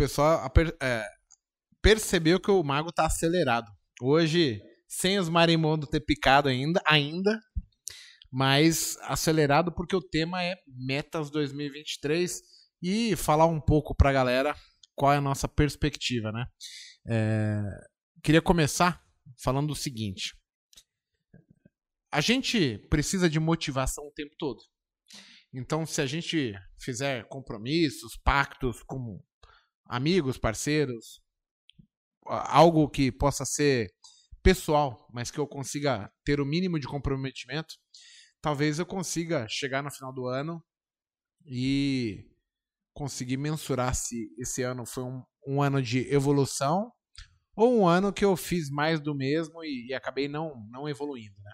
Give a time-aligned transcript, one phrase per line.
[0.00, 0.50] pessoal
[0.80, 1.06] é,
[1.82, 3.70] percebeu que o mago tá acelerado.
[4.00, 7.38] Hoje, sem os marimondos ter picado ainda, ainda,
[8.32, 12.40] mas acelerado porque o tema é Metas 2023
[12.82, 14.56] e falar um pouco pra galera
[14.94, 16.46] qual é a nossa perspectiva, né?
[17.06, 17.60] É,
[18.22, 19.02] queria começar
[19.42, 20.34] falando o seguinte.
[22.10, 24.60] A gente precisa de motivação o tempo todo.
[25.52, 29.20] Então, se a gente fizer compromissos, pactos com
[29.90, 31.20] amigos, parceiros,
[32.24, 33.92] algo que possa ser
[34.42, 37.74] pessoal, mas que eu consiga ter o mínimo de comprometimento,
[38.40, 40.62] talvez eu consiga chegar no final do ano
[41.44, 42.24] e
[42.94, 46.92] conseguir mensurar se esse ano foi um, um ano de evolução
[47.56, 51.36] ou um ano que eu fiz mais do mesmo e, e acabei não, não evoluindo,
[51.42, 51.52] né?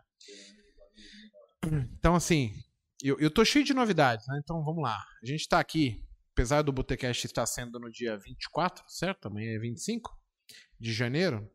[1.98, 2.52] Então, assim,
[3.02, 4.38] eu, eu tô cheio de novidades, né?
[4.42, 4.96] Então, vamos lá.
[5.22, 6.04] A gente tá aqui,
[6.36, 9.28] apesar do Botecast estar sendo no dia 24, certo?
[9.28, 10.14] Amanhã é 25
[10.78, 11.50] de janeiro.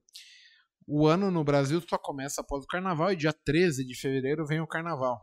[0.88, 4.60] O ano no Brasil só começa após o carnaval e dia 13 de fevereiro vem
[4.60, 5.21] o carnaval.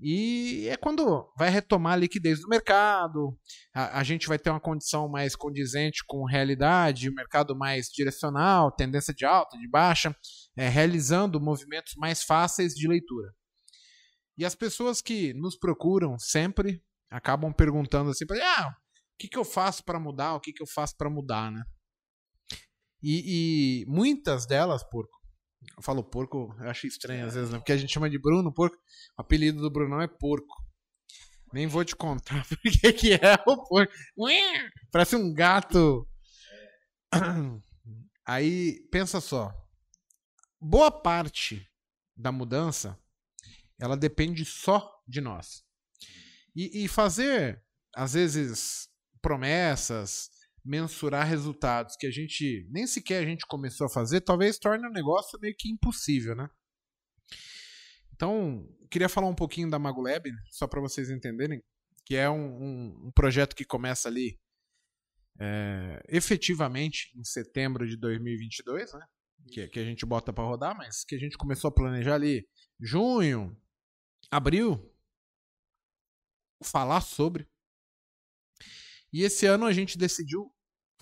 [0.00, 3.38] E é quando vai retomar a liquidez do mercado,
[3.72, 8.72] a, a gente vai ter uma condição mais condizente com realidade, o mercado mais direcional,
[8.72, 10.16] tendência de alta, de baixa,
[10.56, 13.32] é, realizando movimentos mais fáceis de leitura.
[14.36, 19.44] E as pessoas que nos procuram sempre acabam perguntando assim, ah, o que, que eu
[19.44, 20.34] faço para mudar?
[20.34, 21.64] O que, que eu faço para mudar, né?
[23.02, 25.20] E, e muitas delas, porco,
[25.76, 27.58] eu falo porco, eu acho estranho às vezes, né?
[27.58, 28.76] Porque a gente chama de Bruno, porco.
[29.18, 30.54] O apelido do Brunão é porco.
[31.52, 32.58] Nem vou te contar por
[32.94, 33.92] que é o porco.
[34.92, 36.06] Parece um gato.
[38.24, 39.52] Aí, pensa só.
[40.60, 41.66] Boa parte
[42.14, 42.98] da mudança,
[43.80, 45.64] ela depende só de nós.
[46.54, 47.62] E, e fazer,
[47.94, 48.88] às vezes,
[49.22, 50.28] promessas,
[50.64, 54.92] mensurar resultados que a gente nem sequer a gente começou a fazer, talvez torne o
[54.92, 56.48] negócio meio que impossível, né?
[58.14, 61.62] Então, queria falar um pouquinho da MagoLab, só para vocês entenderem,
[62.04, 64.38] que é um, um- um projeto que começa ali
[65.42, 69.06] é, efetivamente em setembro de 2022, né?
[69.50, 72.46] Que, que a gente bota para rodar, mas que a gente começou a planejar ali
[72.78, 73.56] junho,
[74.30, 74.92] abril,
[76.62, 77.48] falar sobre.
[79.12, 80.52] E esse ano a gente decidiu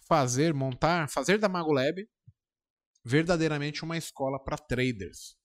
[0.07, 2.09] fazer, montar, fazer da MagoLab
[3.05, 5.37] verdadeiramente uma escola para traders,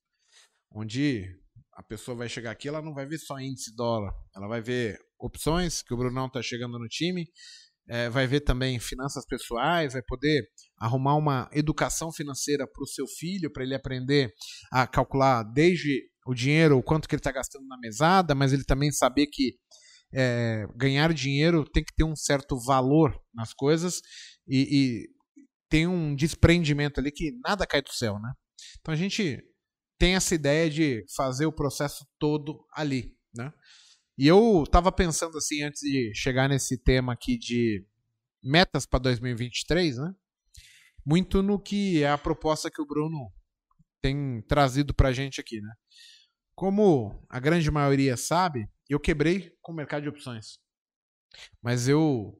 [0.72, 1.29] onde
[1.73, 5.00] a pessoa vai chegar aqui, ela não vai ver só índice dólar, ela vai ver
[5.19, 7.25] opções que o Brunão está chegando no time,
[7.88, 10.44] é, vai ver também finanças pessoais, vai poder
[10.78, 14.34] arrumar uma educação financeira para o seu filho, para ele aprender
[14.72, 18.63] a calcular desde o dinheiro, o quanto que ele está gastando na mesada, mas ele
[18.63, 19.57] também saber que
[20.13, 24.01] é, ganhar dinheiro tem que ter um certo valor nas coisas
[24.47, 25.09] e, e
[25.69, 28.31] tem um desprendimento ali que nada cai do céu, né?
[28.79, 29.44] Então a gente
[29.97, 33.52] tem essa ideia de fazer o processo todo ali, né?
[34.18, 37.84] E eu tava pensando assim antes de chegar nesse tema aqui de
[38.44, 40.13] metas para 2023, né?
[41.06, 43.31] Muito no que é a proposta que o Bruno
[44.02, 45.73] tem trazido pra gente aqui, né?
[46.56, 50.59] Como a grande maioria sabe, eu quebrei com o mercado de opções.
[51.61, 52.39] Mas eu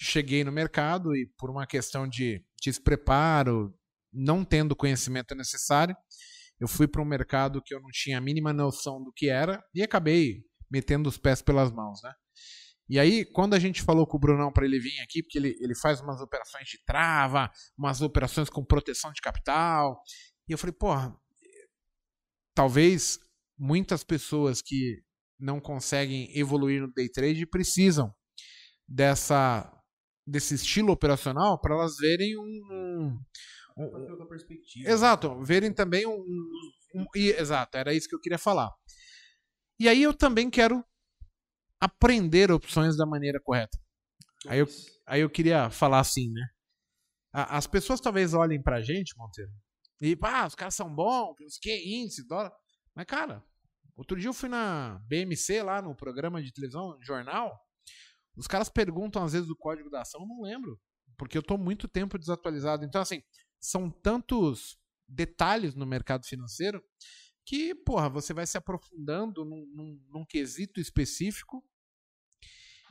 [0.00, 3.76] cheguei no mercado e por uma questão de despreparo,
[4.12, 5.96] não tendo o conhecimento necessário,
[6.60, 9.62] eu fui para um mercado que eu não tinha a mínima noção do que era
[9.74, 12.12] e acabei metendo os pés pelas mãos, né?
[12.88, 15.56] E aí, quando a gente falou com o Brunão para ele vir aqui, porque ele,
[15.60, 20.02] ele faz umas operações de trava, umas operações com proteção de capital,
[20.46, 21.16] e eu falei, porra,
[22.54, 23.18] talvez
[23.58, 25.02] muitas pessoas que
[25.38, 28.14] não conseguem evoluir no day trade precisam
[28.88, 29.70] dessa
[30.26, 33.18] desse estilo operacional para elas verem um,
[33.76, 34.88] um, perspectiva.
[34.88, 36.24] Exato, verem também um,
[36.94, 38.70] um- e- Exato, era isso que eu queria falar.
[39.78, 40.82] E aí eu também quero
[41.80, 43.78] aprender opções da maneira correta.
[44.46, 44.66] Aí eu,
[45.06, 46.42] aí eu queria falar assim, né?
[47.32, 49.50] As pessoas talvez olhem pra gente, Monteiro,
[50.00, 52.52] e pá, os caras são bons, que, índice, dólar.
[52.94, 53.42] Mas, cara,
[53.96, 57.58] outro dia eu fui na BMC lá no programa de televisão, jornal.
[58.36, 60.80] Os caras perguntam às vezes o código da ação, eu não lembro.
[61.16, 62.84] Porque eu tô muito tempo desatualizado.
[62.84, 63.22] Então, assim,
[63.60, 64.76] são tantos
[65.08, 66.82] detalhes no mercado financeiro
[67.46, 71.62] que, porra, você vai se aprofundando num, num, num quesito específico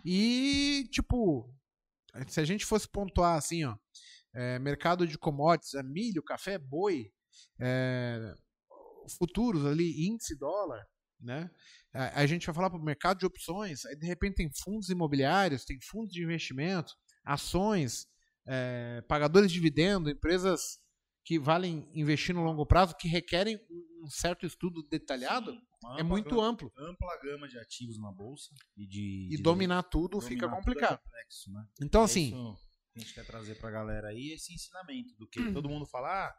[0.06, 1.50] e, tipo,
[2.28, 3.76] se a gente fosse pontuar assim, ó,
[4.34, 7.12] é, mercado de commodities, é milho, café, boi,
[7.60, 8.36] é,
[9.18, 10.86] futuros ali, índice dólar,
[11.24, 11.50] né?
[11.94, 14.90] A, a gente vai falar para o mercado de opções, aí de repente tem fundos
[14.90, 16.94] imobiliários, tem fundos de investimento,
[17.24, 18.08] ações,
[18.48, 20.80] é, pagadores de dividendo, empresas
[21.26, 23.58] que valem investir no longo prazo, que requerem
[24.04, 25.56] um certo estudo detalhado,
[25.98, 26.72] é muito gama- amplo.
[26.78, 29.30] Ampla gama de ativos na bolsa e de.
[29.32, 31.00] E de- dominar tudo dominar fica tudo é complicado.
[31.00, 31.66] complexo, né?
[31.82, 32.58] Então, É assim, isso
[32.94, 36.10] que a gente quer trazer pra galera aí esse ensinamento do que todo mundo fala,
[36.28, 36.36] ah,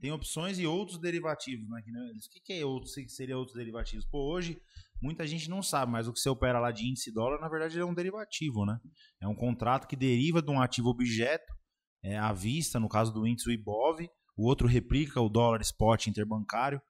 [0.00, 1.82] tem opções e outros derivativos, né?
[1.82, 4.04] Que O que, que é outros, que seria outros derivativos?
[4.04, 4.60] Pô, hoje
[5.00, 7.78] muita gente não sabe, mas o que você opera lá de índice dólar, na verdade,
[7.78, 8.78] é um derivativo, né?
[9.20, 11.52] É um contrato que deriva de um ativo objeto
[12.02, 16.80] é, à vista, no caso do índice IBOV, o outro replica o dólar spot interbancário.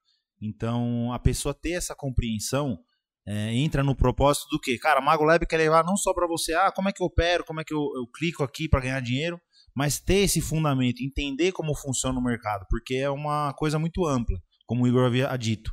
[0.41, 2.79] Então, a pessoa ter essa compreensão
[3.27, 4.79] é, entra no propósito do quê?
[4.79, 7.45] Cara, Mago Lab quer levar não só para você, ah, como é que eu opero,
[7.45, 9.41] como é que eu, eu clico aqui para ganhar dinheiro,
[9.75, 14.39] mas ter esse fundamento, entender como funciona o mercado, porque é uma coisa muito ampla,
[14.67, 15.71] como o Igor havia dito.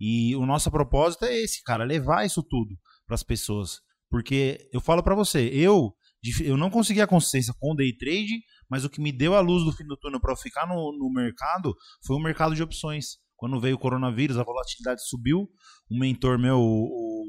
[0.00, 2.76] E o nosso propósito é esse, cara, levar isso tudo
[3.06, 3.80] para as pessoas.
[4.10, 5.92] Porque eu falo para você, eu
[6.40, 9.40] eu não consegui a consistência com o day trade, mas o que me deu a
[9.40, 11.72] luz do fim do túnel para eu ficar no, no mercado
[12.04, 13.18] foi o mercado de opções.
[13.36, 15.48] Quando veio o coronavírus, a volatilidade subiu.
[15.88, 17.24] Um mentor meu, o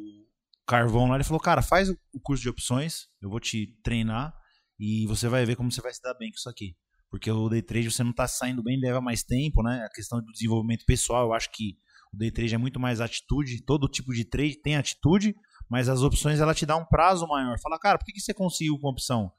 [0.65, 4.33] Carvão lá, ele falou: Cara, faz o curso de opções, eu vou te treinar
[4.79, 6.75] e você vai ver como você vai se dar bem com isso aqui.
[7.09, 9.83] Porque o day trade você não tá saindo bem, leva mais tempo, né?
[9.85, 11.77] A questão do desenvolvimento pessoal, eu acho que
[12.13, 15.35] o day trade é muito mais atitude, todo tipo de trade tem atitude,
[15.69, 17.57] mas as opções ela te dá um prazo maior.
[17.61, 19.31] Fala, cara, por que, que você conseguiu com opção?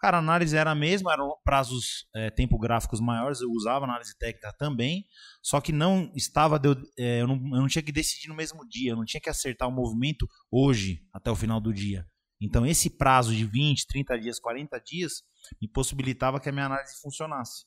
[0.00, 4.14] Cara, a análise era a mesma, eram prazos, é, tempo gráficos maiores, eu usava análise
[4.18, 5.06] técnica também,
[5.42, 8.68] só que não estava, deu- é, eu, não, eu não tinha que decidir no mesmo
[8.68, 12.06] dia, eu não tinha que acertar o movimento hoje, até o final do dia.
[12.40, 15.22] Então, esse prazo de 20, 30 dias, 40 dias,
[15.60, 17.64] me possibilitava que a minha análise funcionasse.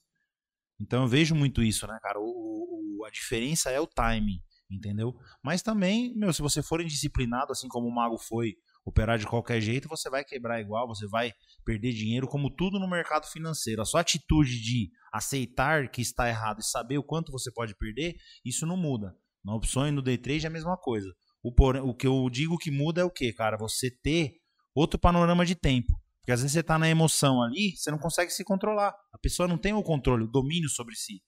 [0.79, 2.19] Então, eu vejo muito isso, né, cara?
[2.19, 5.15] O, o- a diferença é o timing, entendeu?
[5.43, 8.55] Mas também, meu, se você for indisciplinado, assim como o Mago foi,
[8.85, 11.33] operar de qualquer jeito, você vai quebrar igual, você vai
[11.65, 13.81] perder dinheiro, como tudo no mercado financeiro.
[13.81, 18.15] A sua atitude de aceitar que está errado e saber o quanto você pode perder,
[18.45, 19.15] isso não muda.
[19.43, 21.11] Na opção e no day trade é a mesma coisa.
[21.41, 23.57] O, porém- o que eu digo que muda é o que, cara?
[23.57, 24.35] Você ter
[24.79, 25.93] outro panorama de tempo.
[26.19, 28.93] Porque às vezes você tá na emoção ali, você não consegue se controlar.
[29.13, 31.23] A pessoa não tem o controle, o domínio sobre si.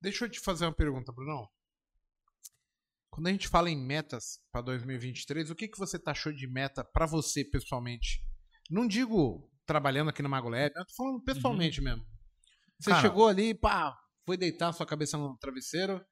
[0.00, 1.48] Deixa eu te fazer uma pergunta, Brunão.
[3.10, 6.84] Quando a gente fala em metas para 2023, o que, que você taxou de meta
[6.84, 8.22] para você pessoalmente?
[8.70, 12.04] Não digo trabalhando aqui no Mago Lab, eu tô falando pessoalmente mesmo.
[12.78, 16.04] Você Cara- chegou ali, pá, foi deitar sua cabeça no travesseiro.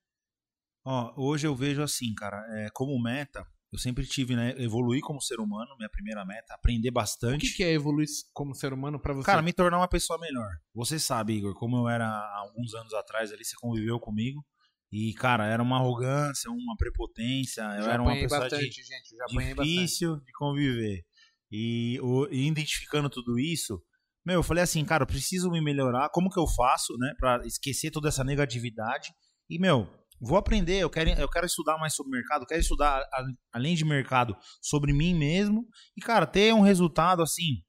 [0.84, 5.20] Ó, hoje eu vejo assim, cara, é, como meta, eu sempre tive, né, evoluir como
[5.20, 7.46] ser humano, minha primeira meta, aprender O bastante.
[7.50, 9.26] que, que é evoluir como ser humano para você?
[9.26, 10.48] Cara, me tornar uma pessoa melhor.
[10.74, 14.44] Você sabe, Igor, como eu era há alguns anos atrás ali, você conviveu comigo.
[14.92, 17.62] E, cara, era uma arrogância, uma prepotência.
[17.76, 19.16] eu já era uma pessoa bastante, de, gente.
[19.16, 19.74] Já apanhei bastante.
[19.74, 21.02] difícil de conviver.
[21.50, 23.82] E, o- e identificando tudo isso,
[24.24, 26.08] meu, eu falei assim, cara, eu preciso me melhorar.
[26.10, 29.08] Como que eu faço, né, pra esquecer toda essa negatividade?
[29.50, 29.88] E, meu,
[30.20, 30.78] vou aprender.
[30.78, 34.92] Eu quero, eu quero estudar mais sobre mercado, quero estudar, a- além de mercado, sobre
[34.92, 35.66] mim mesmo.
[35.96, 37.62] E, cara, ter um resultado assim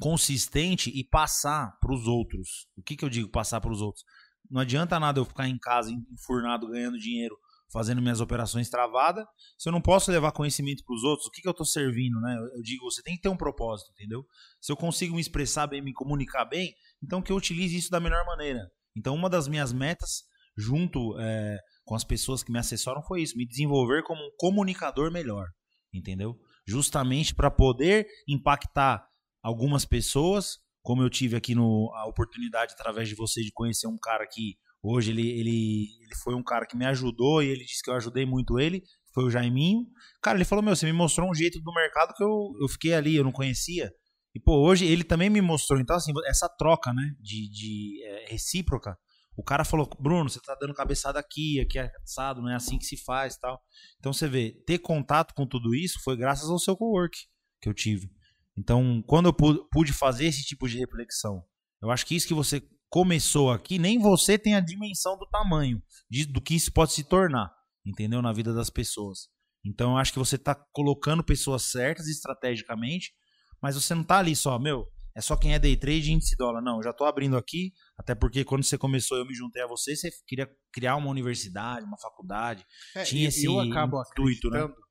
[0.00, 2.66] consistente e passar para os outros.
[2.76, 4.04] O que, que eu digo passar para os outros?
[4.50, 7.36] Não adianta nada eu ficar em casa enfurnado ganhando dinheiro,
[7.72, 9.24] fazendo minhas operações travadas,
[9.58, 11.26] se eu não posso levar conhecimento para os outros.
[11.26, 12.36] O que, que eu estou servindo, né?
[12.38, 14.24] Eu, eu digo, você tem que ter um propósito, entendeu?
[14.60, 16.72] Se eu consigo me expressar bem, me comunicar bem,
[17.02, 18.60] então que eu utilize isso da melhor maneira.
[18.96, 20.22] Então uma das minhas metas,
[20.56, 25.10] junto é, com as pessoas que me assessoram, foi isso: me desenvolver como um comunicador
[25.10, 25.46] melhor,
[25.92, 26.38] entendeu?
[26.66, 29.06] Justamente para poder impactar
[29.42, 33.98] algumas pessoas, como eu tive aqui no, a oportunidade através de você de conhecer um
[33.98, 37.82] cara que hoje ele, ele, ele foi um cara que me ajudou e ele disse
[37.82, 38.82] que eu ajudei muito ele,
[39.16, 39.86] foi o Jaiminho.
[40.20, 42.92] Cara, ele falou: Meu, você me mostrou um jeito do mercado que eu, eu fiquei
[42.94, 43.90] ali, eu não conhecia.
[44.34, 45.80] E, pô, hoje ele também me mostrou.
[45.80, 48.94] Então, assim, essa troca, né, de, de é, recíproca.
[49.36, 52.78] O cara falou, Bruno, você tá dando cabeçada aqui, aqui é assado, não é assim
[52.78, 53.60] que se faz tal.
[53.98, 57.18] Então, você vê, ter contato com tudo isso foi graças ao seu co-work
[57.60, 58.10] que eu tive.
[58.56, 61.44] Então, quando eu pu- pude fazer esse tipo de reflexão,
[61.82, 65.82] eu acho que isso que você começou aqui, nem você tem a dimensão do tamanho
[66.10, 67.52] de- do que isso pode se tornar,
[67.84, 68.22] entendeu?
[68.22, 69.28] Na vida das pessoas.
[69.62, 73.12] Então, eu acho que você está colocando pessoas certas estrategicamente,
[73.60, 74.86] mas você não tá ali só, meu,
[75.16, 76.60] é só quem é day trade e índice dólar.
[76.60, 79.96] Não, já tô abrindo aqui, até porque quando você começou, eu me juntei a você,
[79.96, 82.64] você queria criar uma universidade, uma faculdade.
[82.94, 84.58] É, Tinha e- esse eu acabo intuito, né?
[84.58, 84.86] acreditando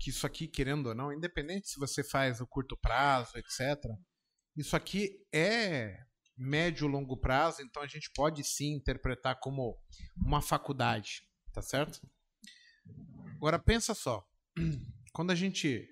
[0.00, 3.76] que isso aqui, querendo ou não, independente se você faz o curto prazo, etc.,
[4.56, 5.98] isso aqui é
[6.36, 9.78] médio ou longo prazo, então a gente pode sim interpretar como
[10.16, 11.22] uma faculdade,
[11.52, 12.00] tá certo?
[13.36, 14.26] Agora pensa só,
[15.12, 15.86] quando a gente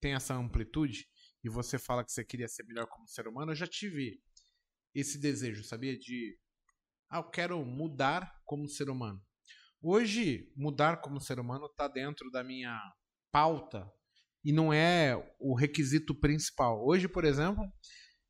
[0.00, 1.06] tem essa amplitude
[1.42, 4.20] e você fala que você queria ser melhor como ser humano, eu já tive
[4.94, 5.96] esse desejo, sabia?
[5.96, 6.38] De.
[7.08, 9.22] Ah, eu quero mudar como ser humano.
[9.80, 12.78] Hoje, mudar como ser humano está dentro da minha
[13.30, 13.90] pauta
[14.44, 16.84] e não é o requisito principal.
[16.84, 17.64] Hoje, por exemplo,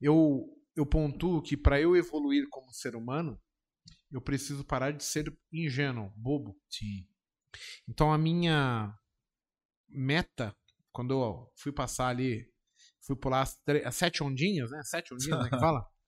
[0.00, 0.46] eu,
[0.76, 3.40] eu pontuo que para eu evoluir como ser humano,
[4.10, 6.58] eu preciso parar de ser ingênuo, bobo.
[6.68, 7.06] Sim.
[7.88, 8.94] Então a minha
[9.88, 10.54] meta,
[10.92, 12.46] quando eu fui passar ali,
[13.08, 14.82] fui pular as, as sete ondinhas, né?
[14.84, 15.50] Sete ondinhas, né?
[15.50, 15.84] Que fala?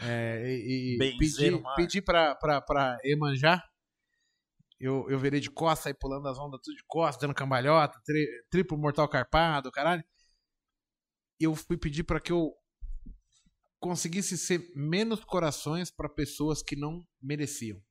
[0.00, 3.60] É, e, e pedi, pedi pra, pra, pra Emanjá,
[4.78, 8.24] eu, eu virei de costa, aí pulando as ondas tudo de costa, dando cambalhota, tri,
[8.48, 10.04] triplo mortal carpado, caralho.
[11.40, 12.54] Eu fui pedir para que eu
[13.80, 17.82] conseguisse ser menos corações para pessoas que não mereciam.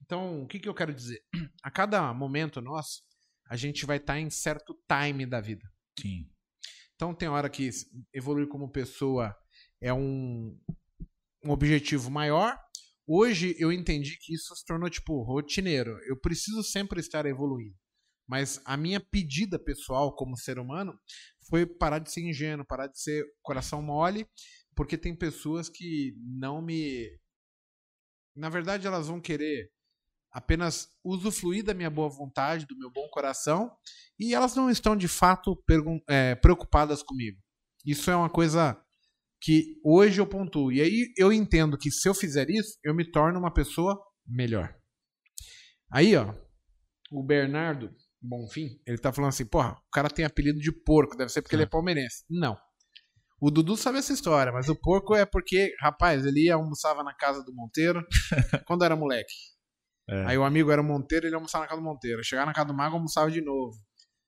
[0.00, 1.22] Então, o que, que eu quero dizer?
[1.62, 3.02] A cada momento nosso,
[3.50, 5.70] a gente vai estar tá em certo time da vida.
[6.00, 6.30] Sim.
[6.98, 7.70] Então, tem hora que
[8.12, 9.32] evoluir como pessoa
[9.80, 10.58] é um,
[11.44, 12.58] um objetivo maior.
[13.06, 15.96] Hoje eu entendi que isso se tornou tipo rotineiro.
[16.08, 17.76] Eu preciso sempre estar evoluindo.
[18.28, 20.92] Mas a minha pedida pessoal como ser humano
[21.48, 24.26] foi parar de ser ingênuo, parar de ser coração mole
[24.78, 27.08] porque tem pessoas que não me.
[28.36, 29.68] Na verdade, elas vão querer
[30.38, 33.72] apenas usufruir da minha boa vontade, do meu bom coração,
[34.18, 35.60] e elas não estão de fato
[36.08, 37.36] é, preocupadas comigo.
[37.84, 38.80] Isso é uma coisa
[39.40, 40.70] que hoje eu pontuo.
[40.70, 44.72] E aí eu entendo que se eu fizer isso, eu me torno uma pessoa melhor.
[45.90, 46.32] Aí, ó,
[47.10, 47.90] o Bernardo
[48.22, 51.56] Bonfim, ele tá falando assim, porra, o cara tem apelido de porco, deve ser porque
[51.56, 52.24] ele é palmeirense.
[52.30, 52.56] Não.
[53.40, 57.14] O Dudu sabe essa história, mas o porco é porque, rapaz, ele ia almoçava na
[57.14, 58.04] casa do Monteiro
[58.66, 59.34] quando era moleque.
[60.08, 60.24] É.
[60.26, 62.24] Aí o amigo era o Monteiro, ele almoçava na casa do Monteiro.
[62.24, 63.76] Chegava na casa do Mago, almoçava de novo.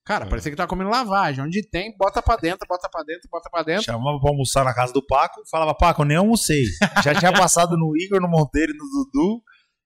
[0.04, 0.28] Cara, é.
[0.28, 1.44] parecia que tava comendo lavagem.
[1.44, 3.84] Onde tem, bota pra dentro, bota pra dentro, bota pra dentro.
[3.84, 6.64] Chamava pra almoçar na casa do Paco, falava, Paco, eu nem almocei.
[7.02, 9.42] Já tinha passado no Igor, no Monteiro e no Dudu.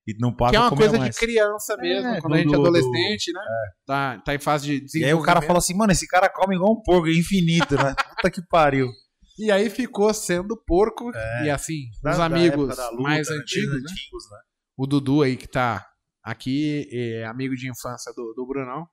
[0.06, 1.14] E não paga Que é uma coisa mais.
[1.14, 3.38] de criança mesmo, é, quando a gente é adolescente, do...
[3.38, 3.44] né?
[3.44, 3.86] É.
[3.86, 5.02] Tá, tá em fase de desenvolvimento.
[5.02, 7.74] E aí o cara fala assim, mano, esse cara come igual um porco, é infinito,
[7.74, 7.94] né?
[8.16, 8.88] Puta que pariu.
[9.38, 11.10] E aí ficou sendo porco.
[11.14, 13.36] É, e assim, os amigos luta, mais né?
[13.36, 13.90] antigos, né?
[13.90, 14.38] antigos né?
[14.76, 15.86] O Dudu aí que tá
[16.22, 18.86] aqui, é amigo de infância do, do Brunão.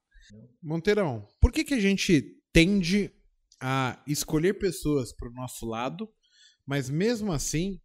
[0.61, 3.13] Monteirão, por que, que a gente tende
[3.59, 6.09] a escolher pessoas pro nosso lado,
[6.65, 7.79] mas mesmo assim,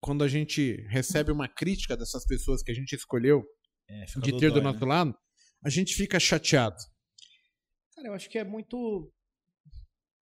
[0.00, 3.44] quando a gente recebe uma crítica dessas pessoas que a gente escolheu
[3.88, 4.86] é, de ter do nosso né?
[4.86, 5.18] lado,
[5.64, 6.76] a gente fica chateado?
[7.94, 9.12] Cara, eu acho que é muito.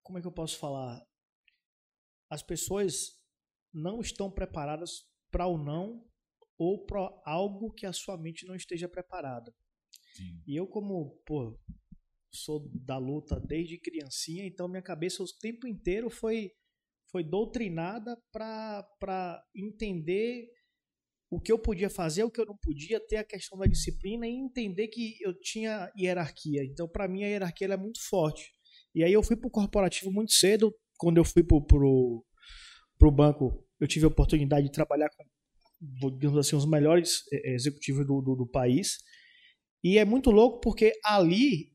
[0.02, 1.00] Como é que eu posso falar?
[2.34, 3.22] as pessoas
[3.72, 6.04] não estão preparadas para o não
[6.58, 9.54] ou para algo que a sua mente não esteja preparada.
[10.16, 10.42] Sim.
[10.46, 11.60] E eu como, pô,
[12.32, 16.52] sou da luta desde criancinha, então minha cabeça o tempo inteiro foi
[17.12, 20.50] foi doutrinada para entender
[21.30, 24.28] o que eu podia fazer, o que eu não podia, ter a questão da disciplina
[24.28, 26.64] e entender que eu tinha hierarquia.
[26.66, 28.52] Então, para mim, a hierarquia é muito forte.
[28.96, 31.64] E aí eu fui para o corporativo muito cedo, quando eu fui pro,
[32.98, 35.24] pro banco, eu tive a oportunidade de trabalhar com,
[36.18, 38.98] digamos assim, os melhores é, é, executivos do, do, do país.
[39.84, 41.74] E é muito louco porque ali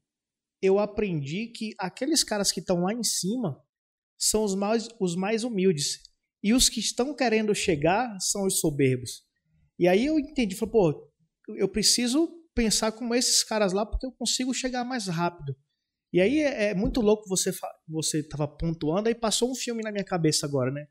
[0.63, 3.63] eu aprendi que aqueles caras que estão lá em cima
[4.19, 6.01] são os mais, os mais humildes.
[6.43, 9.23] E os que estão querendo chegar são os soberbos.
[9.79, 11.13] E aí eu entendi, falei, pô,
[11.57, 15.57] eu preciso pensar como esses caras lá porque eu consigo chegar mais rápido.
[16.13, 17.53] E aí é, é muito louco você
[17.87, 20.87] você estava pontuando, aí passou um filme na minha cabeça agora, né?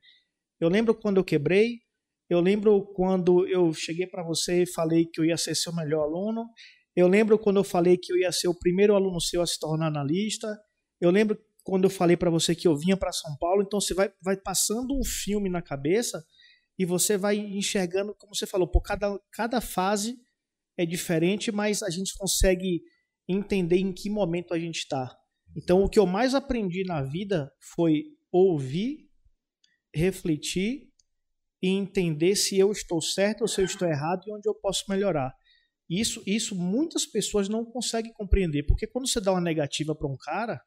[0.59, 1.79] Eu lembro quando eu quebrei,
[2.29, 6.03] eu lembro quando eu cheguei para você e falei que eu ia ser seu melhor
[6.03, 6.45] aluno,
[6.95, 9.59] eu lembro quando eu falei que eu ia ser o primeiro aluno seu a se
[9.59, 10.47] tornar analista,
[10.99, 13.93] eu lembro quando eu falei para você que eu vinha para São Paulo, então você
[13.93, 16.23] vai, vai passando um filme na cabeça
[16.77, 20.17] e você vai enxergando, como você falou, por cada, cada fase
[20.77, 22.81] é diferente, mas a gente consegue
[23.27, 25.13] entender em que momento a gente está.
[25.55, 29.09] Então, o que eu mais aprendi na vida foi ouvir,
[29.93, 30.86] refletir
[31.61, 34.85] e entender se eu estou certo ou se eu estou errado e onde eu posso
[34.89, 35.33] melhorar.
[35.89, 40.17] Isso, isso muitas pessoas não conseguem compreender, porque quando você dá uma negativa para um
[40.17, 40.61] cara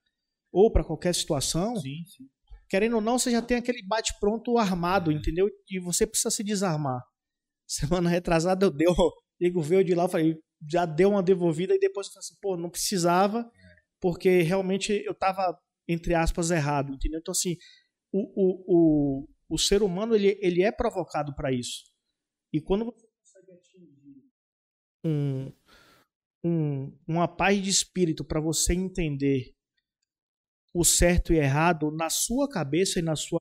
[0.50, 2.24] ou para qualquer situação, sim, sim.
[2.68, 5.48] querendo ou não, você já tem aquele bate-pronto armado, entendeu?
[5.70, 7.00] E você precisa se desarmar.
[7.68, 10.36] Semana retrasada eu dei, o Diego veio de lá, eu falei,
[10.68, 13.48] já deu uma devolvida e depois eu falei assim, pô, não precisava,
[14.00, 15.56] porque realmente eu tava,
[15.86, 17.20] entre aspas, errado, entendeu?
[17.20, 17.56] Então, assim,
[18.12, 21.92] o, o, o, o ser humano, ele, ele é provocado para isso.
[22.52, 24.24] E quando você consegue atingir
[25.04, 25.52] um,
[26.44, 29.52] um, uma paz de espírito para você entender
[30.72, 33.40] o certo e errado na sua cabeça e na sua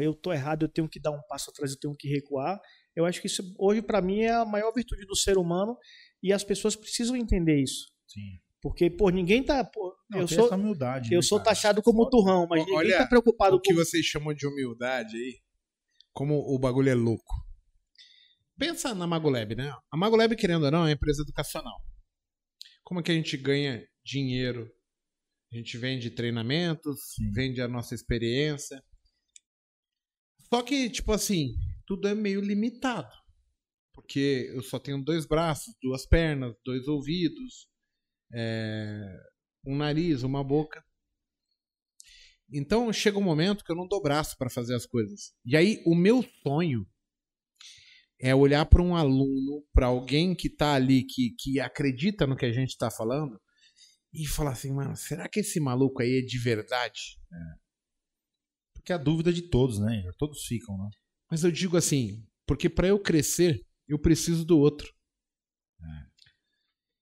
[0.00, 2.60] eu tô errado, eu tenho que dar um passo atrás, eu tenho que recuar.
[2.94, 5.76] Eu acho que isso hoje para mim é a maior virtude do ser humano
[6.22, 7.90] e as pessoas precisam entender isso.
[8.06, 8.40] Sim.
[8.62, 9.64] Porque, pô, ninguém tá.
[9.64, 11.12] Pô, Não, eu sou, essa humildade.
[11.12, 11.50] eu né, sou cara?
[11.50, 13.78] taxado como turrão, mas Olha, ninguém tá preocupado O que com.
[13.78, 15.40] vocês chamam de humildade aí,
[16.12, 17.32] como o bagulho é louco.
[18.58, 19.74] Pensa na Magolab, né?
[19.90, 21.80] A Magolab, querendo ou não, é uma empresa educacional.
[22.84, 24.70] Como é que a gente ganha dinheiro?
[25.50, 27.30] A gente vende treinamentos, Sim.
[27.32, 28.82] vende a nossa experiência.
[30.52, 31.54] Só que, tipo assim,
[31.86, 33.10] tudo é meio limitado.
[33.94, 37.69] Porque eu só tenho dois braços, duas pernas, dois ouvidos,
[38.32, 39.16] é,
[39.66, 40.82] um nariz, uma boca.
[42.52, 45.32] Então chega um momento que eu não dou braço para fazer as coisas.
[45.44, 46.86] E aí o meu sonho
[48.20, 52.44] é olhar para um aluno, para alguém que tá ali, que, que acredita no que
[52.44, 53.40] a gente tá falando,
[54.12, 57.18] e falar assim, mano, será que esse maluco aí é de verdade?
[58.74, 60.02] Porque é a dúvida de todos, né?
[60.18, 60.90] Todos ficam, né?
[61.30, 64.92] Mas eu digo assim, porque para eu crescer, eu preciso do outro.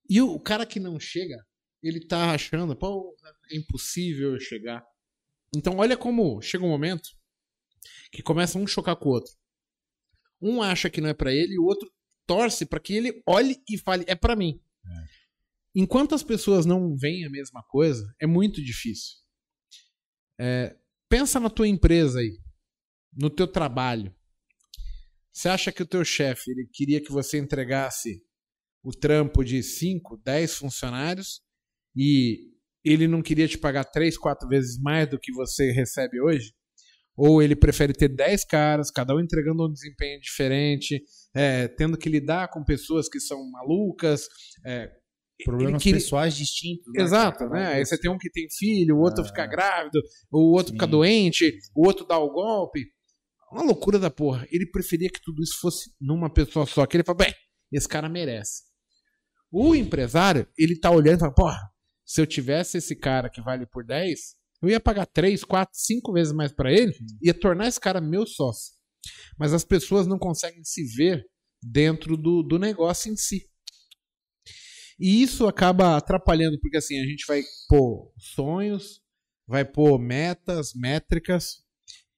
[0.09, 1.37] E o cara que não chega,
[1.83, 3.15] ele tá achando, pô,
[3.51, 4.85] é impossível eu chegar.
[5.55, 7.09] Então olha como chega um momento
[8.11, 9.33] que começa um chocar com o outro.
[10.41, 11.91] Um acha que não é pra ele e o outro
[12.27, 14.61] torce pra que ele olhe e fale, é pra mim.
[15.75, 19.17] Enquanto as pessoas não veem a mesma coisa, é muito difícil.
[20.39, 20.77] É,
[21.09, 22.39] pensa na tua empresa aí,
[23.13, 24.15] no teu trabalho.
[25.33, 28.25] Você acha que o teu chefe ele queria que você entregasse
[28.89, 31.41] o trampo de 5, 10 funcionários
[31.95, 32.39] e
[32.83, 36.53] ele não queria te pagar 3, 4 vezes mais do que você recebe hoje?
[37.17, 41.03] Ou ele prefere ter 10 caras, cada um entregando um desempenho diferente,
[41.35, 44.23] é, tendo que lidar com pessoas que são malucas.
[44.65, 44.91] é,
[45.45, 46.87] Problemas queria- pessoais distintos.
[46.95, 47.67] né, Exato, né?
[47.75, 49.27] Aí você tem um que tem filho, o outro Ah.
[49.27, 50.01] fica grávido,
[50.33, 50.91] o outro fica Sim.
[50.91, 52.85] doente, o outro dá o golpe.
[53.53, 54.47] Uma loucura da porra.
[54.51, 56.85] Ele preferia que tudo isso fosse numa pessoa só.
[56.87, 57.35] Que ele fala, bem,
[57.73, 58.63] esse cara merece.
[59.51, 61.73] O empresário, ele tá olhando e fala, porra,
[62.05, 66.13] se eu tivesse esse cara que vale por 10, eu ia pagar 3, 4, 5
[66.13, 68.75] vezes mais pra ele, ia tornar esse cara meu sócio.
[69.39, 71.25] Mas as pessoas não conseguem se ver
[71.63, 73.49] dentro do, do negócio em si.
[74.99, 79.01] E isso acaba atrapalhando, porque assim, a gente vai pôr sonhos,
[79.47, 81.63] vai pôr metas, métricas,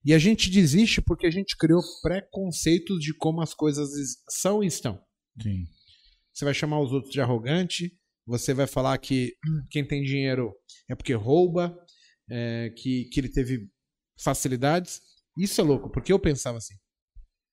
[0.05, 3.91] e a gente desiste porque a gente criou preconceitos de como as coisas
[4.29, 4.99] são e estão.
[5.41, 5.67] Sim.
[6.33, 9.35] Você vai chamar os outros de arrogante, você vai falar que
[9.71, 10.55] quem tem dinheiro
[10.89, 11.77] é porque rouba,
[12.31, 13.69] é, que, que ele teve
[14.19, 15.01] facilidades.
[15.37, 16.75] Isso é louco, porque eu pensava assim.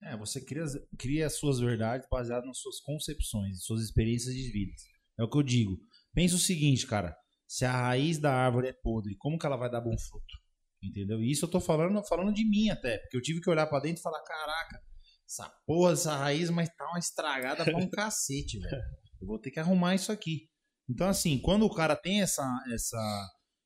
[0.04, 0.66] É, você cria,
[0.98, 4.72] cria as suas verdades baseadas nas suas concepções, suas experiências de vida.
[5.20, 5.80] É o que eu digo.
[6.14, 7.16] Pensa o seguinte, cara.
[7.48, 10.36] Se a raiz da árvore é podre, como que ela vai dar bom fruto?
[10.84, 11.22] Entendeu?
[11.22, 13.00] E isso eu tô falando, falando de mim até.
[13.00, 14.82] Porque eu tive que olhar pra dentro e falar, caraca,
[15.28, 18.82] essa porra, essa raiz, mas tá uma estragada pra um cacete, velho.
[19.22, 20.48] Eu vou ter que arrumar isso aqui.
[20.90, 22.44] Então, assim, quando o cara tem essa.
[22.74, 22.98] essa...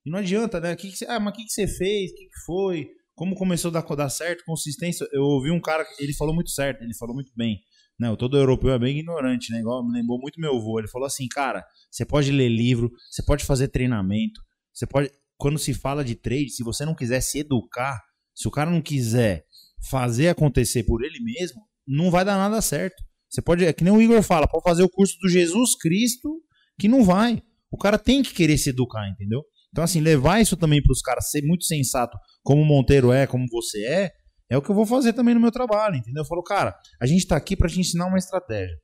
[0.04, 0.76] E não adianta, né?
[0.76, 2.12] Que que você- Ah, mas o que, que você fez?
[2.12, 2.88] O que, que foi?
[3.14, 5.08] Como começou a dar, dar certo, consistência?
[5.14, 7.60] Eu ouvi um cara, ele falou muito certo, ele falou muito bem.
[8.00, 9.60] Né, o todo europeu é bem ignorante, né?
[9.60, 10.80] Igual me lembrou muito meu avô.
[10.80, 14.42] Ele falou assim, cara, você pode ler livro, você pode fazer treinamento,
[14.74, 15.12] você pode.
[15.38, 18.02] Quando se fala de trade, se você não quiser se educar,
[18.34, 19.46] se o cara não quiser
[19.90, 23.02] fazer acontecer por ele mesmo, não vai dar nada certo.
[23.30, 26.42] Você pode, é que nem o Igor fala, pode fazer o curso do Jesus Cristo,
[26.80, 27.42] que não vai.
[27.72, 29.42] O cara tem que querer se educar, entendeu?
[29.72, 33.26] Então, assim, levar isso também para os caras, ser muito sensato, como o Monteiro é,
[33.26, 34.12] como você é,
[34.50, 36.24] é o que eu vou fazer também no meu trabalho, entendeu?
[36.24, 38.76] Eu falo, cara, a gente tá aqui para te ensinar uma estratégia.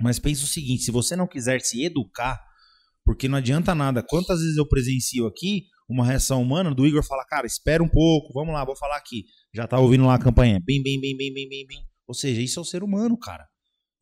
[0.00, 2.40] Mas pensa o seguinte, se você não quiser se educar,
[3.04, 4.02] porque não adianta nada.
[4.02, 8.32] Quantas vezes eu presencio aqui uma reação humana do Igor falar, cara, espera um pouco,
[8.32, 9.24] vamos lá, vou falar aqui.
[9.54, 11.78] Já tá ouvindo lá a campanha, bem, bem, bem, bem, bem, bem, bem.
[12.06, 13.46] Ou seja, isso é o ser humano, cara.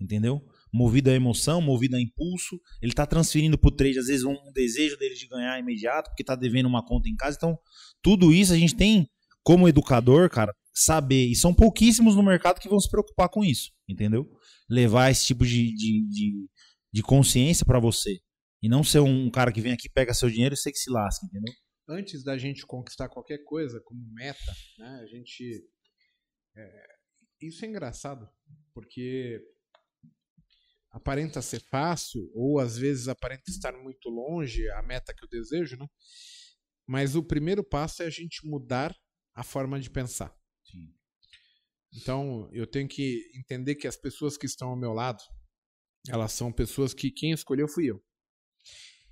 [0.01, 0.43] Entendeu?
[0.73, 2.61] Movido a emoção, movido a impulso.
[2.83, 6.35] Ele tá transferindo pro trade, às vezes, um desejo dele de ganhar imediato, porque tá
[6.35, 7.37] devendo uma conta em casa.
[7.37, 7.57] Então,
[8.03, 9.09] tudo isso a gente tem,
[9.43, 11.27] como educador, cara, saber.
[11.27, 14.29] E são pouquíssimos no mercado que vão se preocupar com isso, entendeu?
[14.69, 16.49] Levar esse tipo de, de, de,
[16.93, 18.19] de consciência para você.
[18.63, 20.91] E não ser um cara que vem aqui, pega seu dinheiro e você que se
[20.91, 21.55] lasca, entendeu?
[21.89, 25.65] Antes da gente conquistar qualquer coisa como meta, né, a gente.
[26.57, 26.87] é,
[27.41, 28.29] isso é engraçado,
[28.73, 29.41] porque
[30.91, 35.77] aparenta ser fácil, ou às vezes aparenta estar muito longe a meta que eu desejo,
[35.77, 35.87] né?
[36.87, 38.97] Mas o primeiro passo é a gente mudar
[39.35, 40.35] a forma de pensar.
[40.65, 40.95] Sim.
[41.93, 45.23] Então, eu tenho que entender que as pessoas que estão ao meu lado,
[46.09, 48.03] elas são pessoas que quem escolheu fui eu.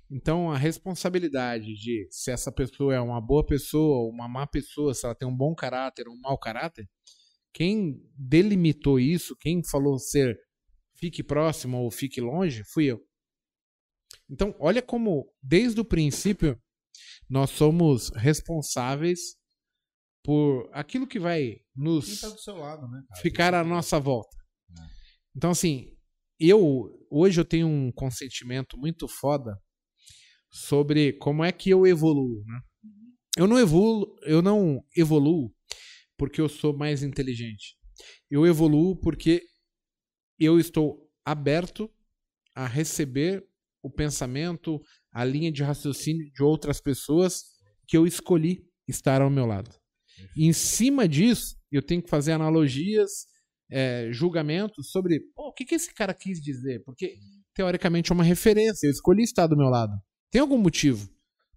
[0.09, 4.93] Então, a responsabilidade de se essa pessoa é uma boa pessoa ou uma má pessoa,
[4.93, 6.87] se ela tem um bom caráter ou um mau caráter,
[7.51, 10.37] quem delimitou isso, quem falou ser
[10.95, 13.01] fique próximo ou fique longe, fui eu.
[14.29, 16.59] Então, olha como, desde o princípio,
[17.29, 19.35] nós somos responsáveis
[20.23, 23.03] por aquilo que vai nos tá do seu lado, né?
[23.21, 24.35] ficar à nossa volta.
[25.35, 25.95] Então, assim,
[26.39, 29.59] eu hoje eu tenho um consentimento muito foda
[30.55, 32.61] sobre como é que eu evoluo, né?
[33.37, 35.53] Eu não evoluo, eu não evoluo
[36.17, 37.75] porque eu sou mais inteligente.
[38.31, 39.43] Eu evoluo porque
[40.39, 41.91] eu estou aberto
[42.55, 43.45] a receber
[43.83, 47.43] o pensamento, a linha de raciocínio de outras pessoas
[47.85, 49.69] que eu escolhi estar ao meu lado.
[50.37, 53.25] E em cima disso, eu tenho que fazer analogias,
[53.69, 56.81] é, julgamentos sobre o que, que esse cara quis dizer.
[56.85, 57.17] Porque,
[57.53, 58.87] teoricamente, é uma referência.
[58.87, 59.91] Eu escolhi estar do meu lado.
[60.35, 61.09] Tem algum motivo?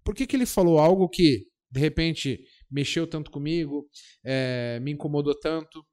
[0.05, 2.39] Por que, que ele falou algo que, de repente,
[2.71, 3.85] mexeu tanto comigo,
[4.23, 5.85] é, me incomodou tanto?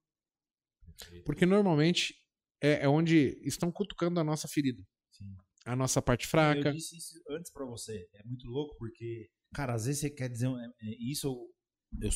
[1.24, 2.14] Porque, normalmente,
[2.62, 4.80] é, é onde estão cutucando a nossa ferida.
[5.10, 5.34] Sim.
[5.64, 6.72] A nossa parte Eu fraca.
[6.72, 8.06] disse isso antes pra você.
[8.14, 10.46] É muito louco porque, cara, às vezes você quer dizer.
[10.46, 10.50] é-
[10.88, 12.10] é- isso eu, eu,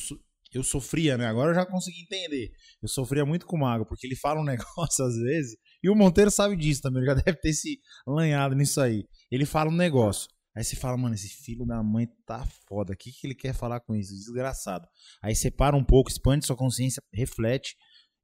[0.53, 1.25] eu sofria, né?
[1.25, 2.49] Agora eu já consegui entender.
[2.81, 4.45] Eu sofria muito com o Mago, porque ele fala um
[4.89, 5.57] negócio às vezes.
[5.83, 7.01] E o Monteiro sabe disso também.
[7.03, 9.05] Ele já deve ter se lanhado nisso aí.
[9.29, 10.29] Ele fala um negócio.
[10.55, 12.93] Aí você fala, mano, esse filho da mãe tá foda.
[12.93, 14.13] O que, que ele quer falar com isso?
[14.13, 14.87] Desgraçado.
[15.21, 17.75] Aí você para um pouco, expande sua consciência, reflete.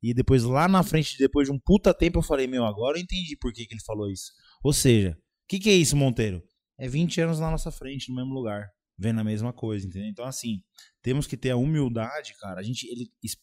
[0.03, 3.01] E depois, lá na frente, depois de um puta tempo, eu falei, meu, agora eu
[3.01, 4.31] entendi por que, que ele falou isso.
[4.63, 6.43] Ou seja, o que, que é isso, Monteiro?
[6.77, 10.09] É 20 anos na nossa frente, no mesmo lugar, vendo a mesma coisa, entendeu?
[10.09, 10.61] Então, assim,
[11.01, 12.59] temos que ter a humildade, cara.
[12.59, 13.37] A gente, ele es-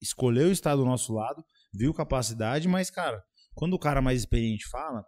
[0.00, 3.22] escolheu estar do nosso lado, viu capacidade, mas, cara,
[3.54, 5.04] quando o cara mais experiente fala,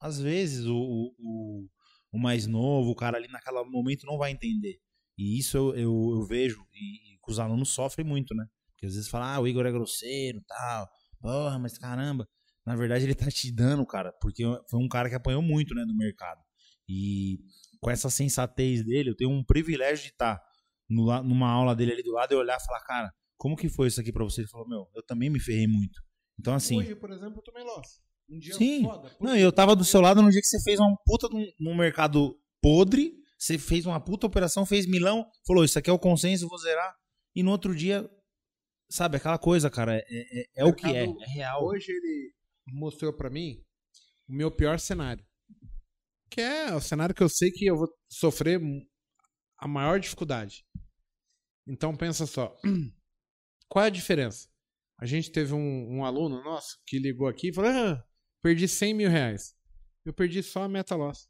[0.00, 1.68] às vezes o, o, o-
[2.14, 4.78] o mais novo, o cara ali naquele momento não vai entender.
[5.18, 8.46] E isso eu, eu, eu vejo, e, e os alunos sofrem muito, né?
[8.70, 10.88] Porque às vezes falam, ah, o Igor é grosseiro tal,
[11.20, 12.28] porra, mas caramba.
[12.66, 15.84] Na verdade, ele tá te dando, cara, porque foi um cara que apanhou muito, né,
[15.84, 16.40] no mercado.
[16.88, 17.38] E
[17.80, 20.40] com essa sensatez dele, eu tenho um privilégio de estar
[20.88, 23.68] no la- numa aula dele ali do lado e olhar e falar, cara, como que
[23.68, 24.40] foi isso aqui pra você?
[24.42, 26.00] Ele falou, meu, eu também me ferrei muito.
[26.38, 26.78] Então, assim.
[26.78, 28.00] Hoje, por exemplo, eu tomei loss.
[28.28, 28.82] Um dia Sim.
[28.82, 29.10] foda.
[29.10, 29.40] Por Não, quê?
[29.40, 32.38] eu tava do seu lado no dia que você fez uma puta num, num mercado
[32.60, 36.58] podre, você fez uma puta operação, fez milão, falou, isso aqui é o consenso, vou
[36.58, 36.96] zerar.
[37.34, 38.08] E no outro dia,
[38.88, 41.64] sabe, aquela coisa, cara, é, é, é o que é, é real.
[41.64, 42.32] Hoje ele
[42.66, 43.62] mostrou pra mim
[44.28, 45.24] o meu pior cenário.
[46.30, 48.60] Que é o cenário que eu sei que eu vou sofrer
[49.58, 50.64] a maior dificuldade.
[51.66, 52.56] Então pensa só.
[53.68, 54.48] Qual é a diferença?
[54.98, 58.04] A gente teve um, um aluno nosso que ligou aqui e falou: ah,
[58.44, 59.56] perdi 100 mil reais.
[60.04, 61.26] Eu perdi só a meta loss.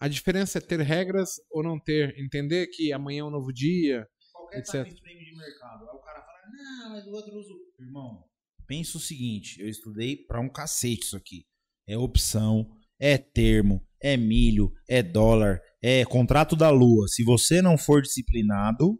[0.00, 2.16] A diferença é ter regras ou não ter.
[2.16, 4.06] Entender que amanhã é um novo dia.
[4.32, 4.84] Qualquer etc.
[4.84, 5.90] time frame de mercado.
[5.90, 7.52] Aí o cara fala, não, mas o outro usa.
[7.52, 7.82] o-".
[7.82, 8.24] Irmão,
[8.68, 11.44] pensa o seguinte: eu estudei pra um cacete isso aqui.
[11.88, 17.08] É opção, é termo, é milho, é dólar, é contrato da lua.
[17.08, 18.96] Se você não for disciplinado.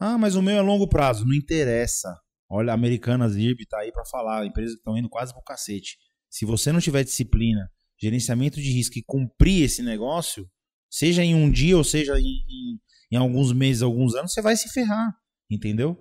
[0.00, 1.24] Ah, mas o meu é longo prazo.
[1.24, 2.20] Não interessa.
[2.54, 4.46] Olha, Americanas IRB tá aí pra falar.
[4.46, 5.96] Empresas que estão indo quase pro cacete.
[6.30, 7.68] Se você não tiver disciplina,
[8.00, 10.48] gerenciamento de risco e cumprir esse negócio,
[10.90, 12.78] seja em um dia ou seja em, em
[13.14, 15.14] em alguns meses, alguns anos, você vai se ferrar,
[15.48, 15.96] entendeu?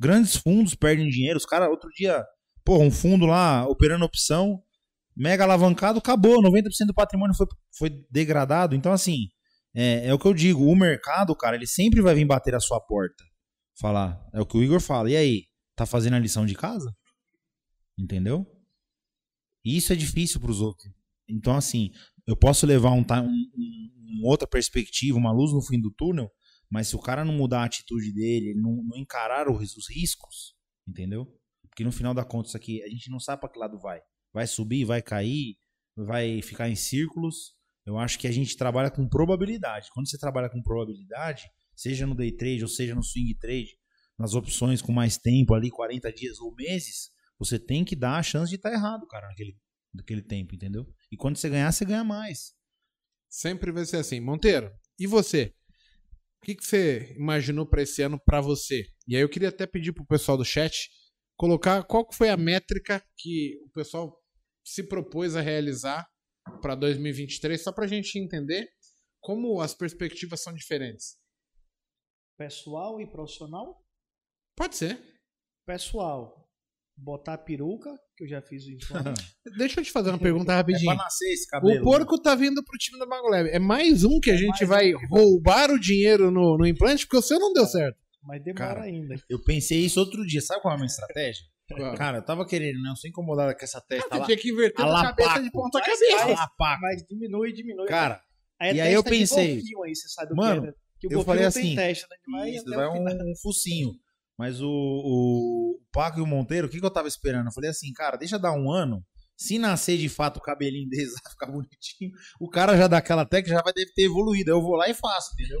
[0.00, 1.36] Grandes fundos perdem dinheiro.
[1.36, 2.24] Os caras, outro dia,
[2.64, 4.60] porra, um fundo lá operando opção,
[5.16, 6.42] mega alavancado, acabou.
[6.42, 7.46] 90% do patrimônio foi,
[7.78, 8.74] foi degradado.
[8.74, 9.28] Então, assim,
[9.74, 12.60] é, é o que eu digo: o mercado, cara, ele sempre vai vir bater a
[12.60, 13.22] sua porta.
[13.78, 14.20] Falar.
[14.34, 15.08] É o que o Igor fala.
[15.08, 15.42] E aí?
[15.80, 16.94] Tá fazendo a lição de casa?
[17.98, 18.46] Entendeu?
[19.64, 20.92] E isso é difícil para os outros.
[21.26, 21.90] Então, assim,
[22.26, 26.30] eu posso levar um, um, um- outra perspectiva, uma luz no fim do túnel,
[26.70, 29.88] mas se o cara não mudar a atitude dele, ele não, não encarar os, os
[29.88, 30.54] riscos,
[30.86, 31.34] entendeu?
[31.70, 34.02] Porque no final da conta, isso aqui, a gente não sabe para que lado vai.
[34.34, 35.56] Vai subir, vai cair,
[35.96, 37.54] vai ficar em círculos.
[37.86, 39.88] Eu acho que a gente trabalha com probabilidade.
[39.94, 43.79] Quando você trabalha com probabilidade, seja no day trade ou seja no swing trade,
[44.20, 48.22] nas opções com mais tempo ali, 40 dias ou meses, você tem que dar a
[48.22, 49.56] chance de estar errado, cara, naquele,
[49.94, 50.86] naquele tempo, entendeu?
[51.10, 52.52] E quando você ganhar, você ganha mais.
[53.30, 54.20] Sempre vai ser assim.
[54.20, 55.54] Monteiro, e você?
[56.42, 58.86] O que, que você imaginou para esse ano para você?
[59.08, 60.90] E aí eu queria até pedir pro pessoal do chat
[61.34, 64.14] colocar qual que foi a métrica que o pessoal
[64.62, 66.06] se propôs a realizar
[66.60, 68.68] para 2023, só para a gente entender
[69.18, 71.16] como as perspectivas são diferentes.
[72.36, 73.82] Pessoal e profissional?
[74.60, 75.00] Pode ser.
[75.66, 76.46] Pessoal,
[76.94, 79.34] botar a peruca, que eu já fiz o implante.
[79.56, 80.94] Deixa eu te fazer uma pergunta É rapidinho.
[80.94, 81.80] pra nascer esse cabelo.
[81.80, 83.48] O porco tá vindo pro time da Magolab.
[83.48, 87.22] É mais um que a gente vai roubar o dinheiro no, no implante, porque o
[87.22, 87.96] seu não deu certo.
[88.22, 89.14] mas demora Cara, ainda.
[89.30, 90.42] Eu pensei isso outro dia.
[90.42, 91.42] Sabe qual é a minha estratégia?
[91.68, 94.26] Cara, Cara, eu tava querendo, não, sem incomodada com essa testa você lá.
[94.26, 96.18] tinha que inverter a a cabeça de ponta Mas cabeça.
[96.18, 96.82] faz- Lapaco.
[96.82, 97.86] Mas diminui, diminui.
[97.86, 98.20] Cara,
[98.60, 100.76] Aí a e aí eu pensei, golfinho aí, você sabe o mano, que é, né?
[101.00, 102.16] Que o eu golfinho falei não tem assim, testa, né?
[102.38, 103.16] Vai isso, até vai final.
[103.26, 103.92] um, um focinho.
[104.40, 107.48] Mas o, o, o Paco e o Monteiro, o que, que eu tava esperando?
[107.48, 109.04] Eu falei assim, cara, deixa dar um ano.
[109.36, 113.26] Se nascer de fato o cabelinho deles vai ficar bonitinho, o cara já dá aquela
[113.26, 114.50] técnica, já vai deve ter evoluído.
[114.50, 115.60] Aí eu vou lá e faço, entendeu?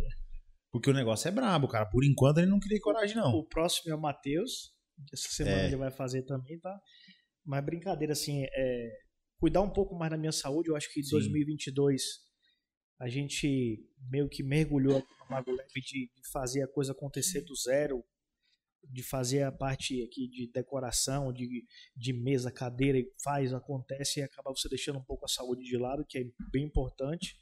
[0.72, 1.84] Porque o negócio é brabo, cara.
[1.84, 3.32] Por enquanto ele não criei coragem, não.
[3.34, 4.72] O próximo é o Matheus.
[5.12, 5.66] Essa semana É.
[5.66, 6.74] ele vai fazer também, tá?
[7.44, 8.90] Mas brincadeira, assim, é
[9.38, 10.70] cuidar um pouco mais da minha saúde.
[10.70, 11.10] Eu acho que em Sim.
[11.10, 12.02] 2022
[12.98, 13.78] a gente
[14.10, 15.82] meio que mergulhou aqui no Mago Lab de,
[16.14, 18.02] de fazer a coisa acontecer do zero,
[18.82, 21.64] de fazer a parte aqui de decoração, de,
[21.96, 25.76] de mesa, cadeira, e faz, acontece e acaba você deixando um pouco a saúde de
[25.76, 27.36] lado, que é bem importante.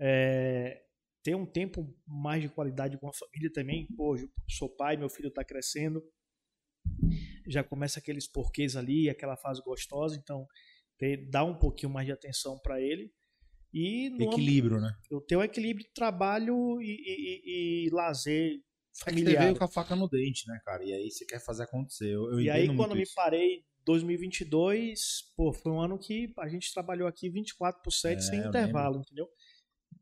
[0.00, 0.82] É,
[1.22, 3.86] ter um tempo mais de qualidade com a família também.
[3.96, 4.16] Pô,
[4.48, 6.02] sou pai, meu filho está crescendo,
[7.46, 10.46] já começa aqueles porquês ali, aquela fase gostosa, então
[10.98, 13.12] ter, dar um pouquinho mais de atenção para ele.
[13.72, 14.90] E Equilíbrio, né?
[15.10, 17.42] eu ter um equilíbrio de trabalho e, e-
[17.84, 18.62] e- e lazer
[19.02, 19.44] É que você familiar.
[19.44, 20.84] veio com a faca no dente, né, cara?
[20.84, 22.06] E aí você quer fazer acontecer.
[22.12, 23.14] Eu, eu E aí, quando me isso.
[23.14, 28.20] parei, 2022, pô, foi um ano que a gente trabalhou aqui 24 por 7 É,
[28.22, 29.28] sem intervalo, entendeu?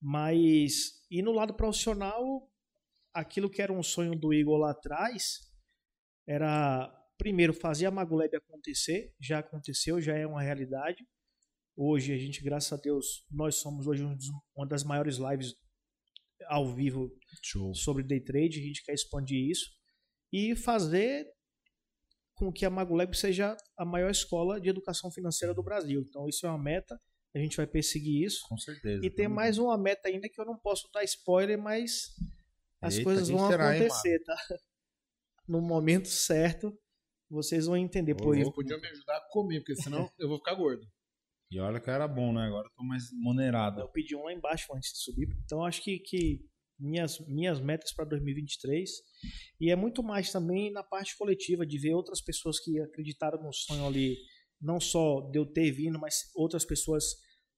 [0.01, 2.51] Mas, e no lado profissional,
[3.15, 5.41] aquilo que era um sonho do Igor lá atrás,
[6.27, 11.05] era, primeiro, fazer a Magolab acontecer, já aconteceu, já é uma realidade.
[11.77, 15.55] Hoje, a gente, graças a Deus, nós somos hoje um dos- uma das maiores lives
[16.45, 17.11] ao vivo
[17.43, 17.75] Show.
[17.75, 19.71] sobre day trade, a gente quer expandir isso
[20.33, 21.27] e fazer
[22.35, 26.05] com que a Magolab seja a maior escola de educação financeira do Brasil.
[26.07, 27.01] Então isso é uma meta,
[27.35, 28.47] a gente vai perseguir isso.
[28.49, 29.05] Com certeza.
[29.05, 32.15] E tem mais uma meta ainda que eu não posso dar spoiler, mas
[32.81, 34.37] as Eita, coisas vão será, hein, acontecer, tá?
[35.49, 36.77] No momento certo,
[37.31, 38.17] vocês vão entender.
[38.17, 38.57] Pô, Eles louco.
[38.57, 40.85] podiam me ajudar a comer, porque senão eu vou ficar gordo.
[41.51, 42.47] E olha que era bom, né?
[42.47, 43.81] Agora eu tô mais monerado.
[43.81, 45.29] Eu pedi um lá embaixo antes de subir.
[45.45, 46.45] Então acho que, que
[46.79, 48.91] minhas, minhas metas para 2023
[49.61, 53.53] e é muito mais também na parte coletiva de ver outras pessoas que acreditaram no
[53.53, 54.17] sonho ali,
[54.61, 57.05] não só de eu ter vindo, mas outras pessoas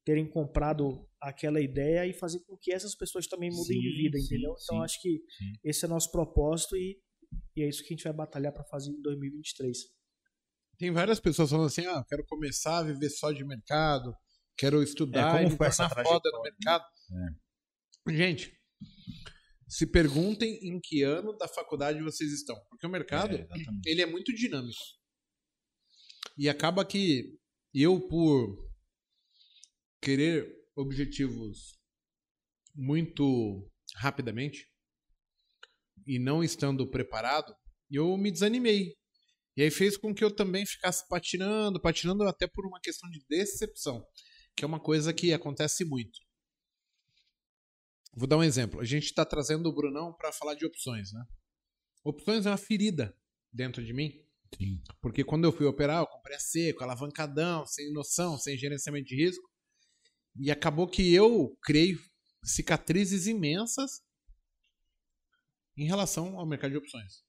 [0.04, 4.18] terem comprado aquela ideia e fazer com que essas pessoas também mudem de Sim, vida,
[4.18, 4.54] sim, entendeu?
[4.62, 5.52] Então sim, acho que sim.
[5.64, 6.98] esse é nosso propósito e,
[7.56, 9.97] e é isso que a gente vai batalhar para fazer em 2023.
[10.78, 14.14] Tem várias pessoas falando assim: ah, quero começar a viver só de mercado,
[14.56, 16.84] quero estudar É, como e foi essa foda no trajetória, mercado.
[18.08, 18.58] Gente,
[19.68, 22.56] se perguntem em que ano da faculdade vocês estão.
[22.70, 23.46] Porque o mercado, É,
[23.86, 24.78] ele é muito dinâmico.
[26.38, 27.36] E acaba que
[27.74, 28.56] eu, por
[30.00, 31.76] querer objetivos
[32.74, 34.68] muito rapidamente
[36.06, 37.54] e não estando preparado,
[37.90, 38.96] eu me desanimei.
[39.58, 43.18] E aí fez com que eu também ficasse patinando, patinando até por uma questão de
[43.28, 44.06] decepção,
[44.54, 46.16] que é uma coisa que acontece muito.
[48.14, 48.78] Vou dar um exemplo.
[48.78, 51.24] A gente está trazendo o Brunão para falar de opções, né?
[52.04, 53.12] Opções é uma ferida
[53.52, 54.12] dentro de mim,
[54.56, 54.80] Sim.
[55.00, 59.16] porque quando eu fui operar, eu comprei a seco, alavancadão, sem noção, sem gerenciamento de
[59.16, 59.50] risco.
[60.36, 61.96] E acabou que eu criei
[62.44, 64.02] cicatrizes imensas
[65.76, 67.26] em relação ao mercado de opções.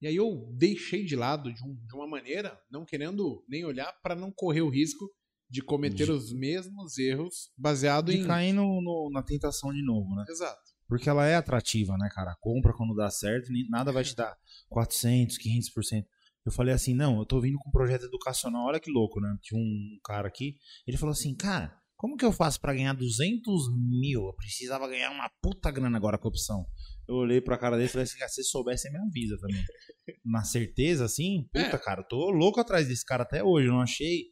[0.00, 3.92] E aí eu deixei de lado de, um- de uma maneira, não querendo nem olhar
[4.02, 5.08] para não correr o risco
[5.48, 9.82] de cometer De- os mesmos erros baseado De em cair no, no- na tentação de
[9.82, 10.24] novo, né?
[10.28, 10.60] Exato.
[10.88, 12.36] Porque ela é atrativa, né, cara?
[12.40, 14.36] Compra quando dá certo, nada vai te dar
[14.68, 16.04] 400, 500%.
[16.44, 19.36] Eu falei assim, não, eu tô vindo com um projeto educacional, olha que louco, né?
[19.42, 20.56] Tinha um cara aqui,
[20.86, 24.26] ele falou assim, cara, como que eu faço pra ganhar 200 mil?
[24.26, 26.66] Eu precisava ganhar uma puta grana agora com a opção.
[27.08, 29.62] Eu olhei pra cara dele e falei assim, se você soubesse, você me avisa também.
[30.24, 31.78] Na certeza, assim, puta, É.
[31.78, 34.24] cara, eu tô louco atrás desse cara até hoje, eu não achei.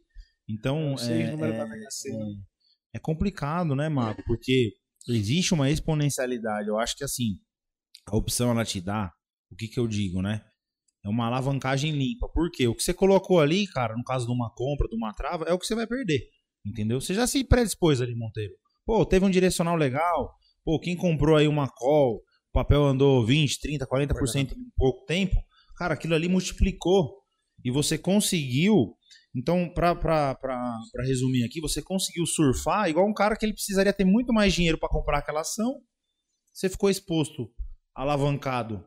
[0.48, 2.24] Então, Não sei é, o número é- da Mega Sena.
[2.94, 4.22] é complicado, né, Marco?
[4.27, 4.72] Porque
[5.09, 6.68] existe uma exponencialidade.
[6.68, 7.38] Eu acho que assim,
[8.07, 9.11] a opção ela te dá,
[9.50, 10.44] o que que eu digo, né?
[11.05, 12.29] É uma alavancagem limpa.
[12.29, 12.66] Por quê?
[12.66, 15.53] O que você colocou ali, cara, no caso de uma compra, de uma trava, é
[15.53, 16.20] o que você vai perder.
[16.66, 17.00] Entendeu?
[17.00, 18.55] Você já se predispôs ali, Monteiro.
[18.87, 20.35] Pô, teve um direcional legal.
[20.64, 25.35] Pô, quem comprou aí uma call, o papel andou 20, 30, 40% em pouco tempo.
[25.77, 27.22] Cara, aquilo ali multiplicou.
[27.64, 28.94] E você conseguiu
[29.37, 30.38] então, pra,
[31.05, 34.79] resumir aqui, você conseguiu surfar igual um cara que ele precisaria ter muito mais dinheiro
[34.79, 35.81] para comprar aquela ação.
[36.53, 37.50] Você ficou exposto,
[37.96, 38.87] alavancado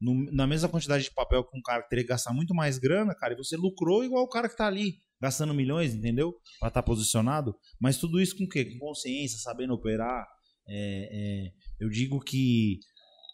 [0.00, 2.78] no- na mesma quantidade de papel que um cara que teria que gastar muito mais
[2.78, 6.34] grana, cara, e você lucrou igual o cara que tá ali, gastando milhões, entendeu?
[6.60, 7.56] Pra estar posicionado.
[7.80, 8.64] Mas tudo isso com o quê?
[8.64, 10.26] Com consciência, sabendo operar.
[10.68, 12.78] É, é, eu digo que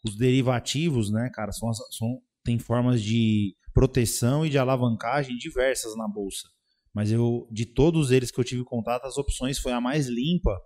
[0.04, 6.08] os derivativos, né, cara, são, são, tem formas de proteção e de alavancagem diversas na
[6.08, 6.48] bolsa.
[6.94, 10.56] Mas eu, de todos eles que eu tive contato, as opções foi a mais limpa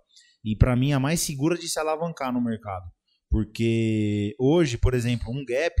[0.43, 2.85] e pra mim a mais segura de se alavancar no mercado.
[3.29, 5.75] Porque hoje, por exemplo, um gap,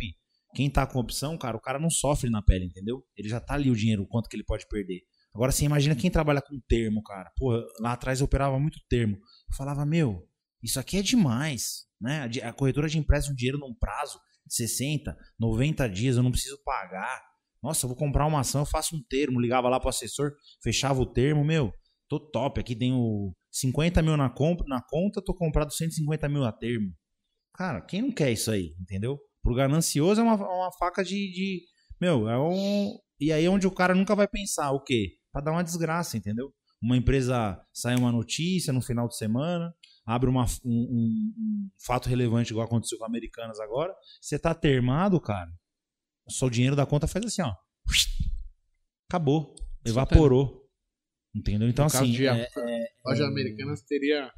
[0.55, 3.03] quem tá com opção, cara, o cara não sofre na pele, entendeu?
[3.15, 5.01] Ele já tá ali o dinheiro, o quanto que ele pode perder.
[5.35, 7.29] Agora você imagina quem trabalha com termo, cara.
[7.37, 9.17] Pô, lá atrás eu operava muito termo.
[9.17, 10.25] Eu falava, meu,
[10.63, 12.27] isso aqui é demais, né?
[12.43, 14.17] A corretora de empréstimo dinheiro num prazo
[14.47, 17.21] de 60, 90 dias, eu não preciso pagar.
[17.61, 20.31] Nossa, eu vou comprar uma ação, eu faço um termo, ligava lá pro assessor,
[20.63, 21.73] fechava o termo, meu,
[22.07, 26.51] tô top, aqui tenho 50 mil na, comp na conta, tô comprado 150 mil a
[26.51, 26.93] termo.
[27.55, 29.17] Cara, quem não quer isso aí, entendeu?
[29.41, 31.61] Pro ganancioso é uma, uma faca de, de-
[31.99, 32.97] Meu, é um.
[33.19, 35.13] E aí é onde o cara nunca vai pensar o quê?
[35.35, 36.53] Pra dar uma desgraça, entendeu?
[36.81, 39.73] Uma empresa sai uma notícia no final de semana,
[40.05, 43.93] abre uma, um, um- um fato relevante, igual aconteceu com Americanas agora.
[44.21, 45.51] Você tá termado, cara.
[46.29, 47.53] Só o dinheiro da conta faz assim, ó.
[49.09, 49.53] Acabou.
[49.85, 50.69] Evaporou.
[51.35, 51.67] Entendeu?
[51.67, 52.11] Então, No assim.
[52.13, 52.47] de é-
[53.05, 54.31] Loja Americanas teria.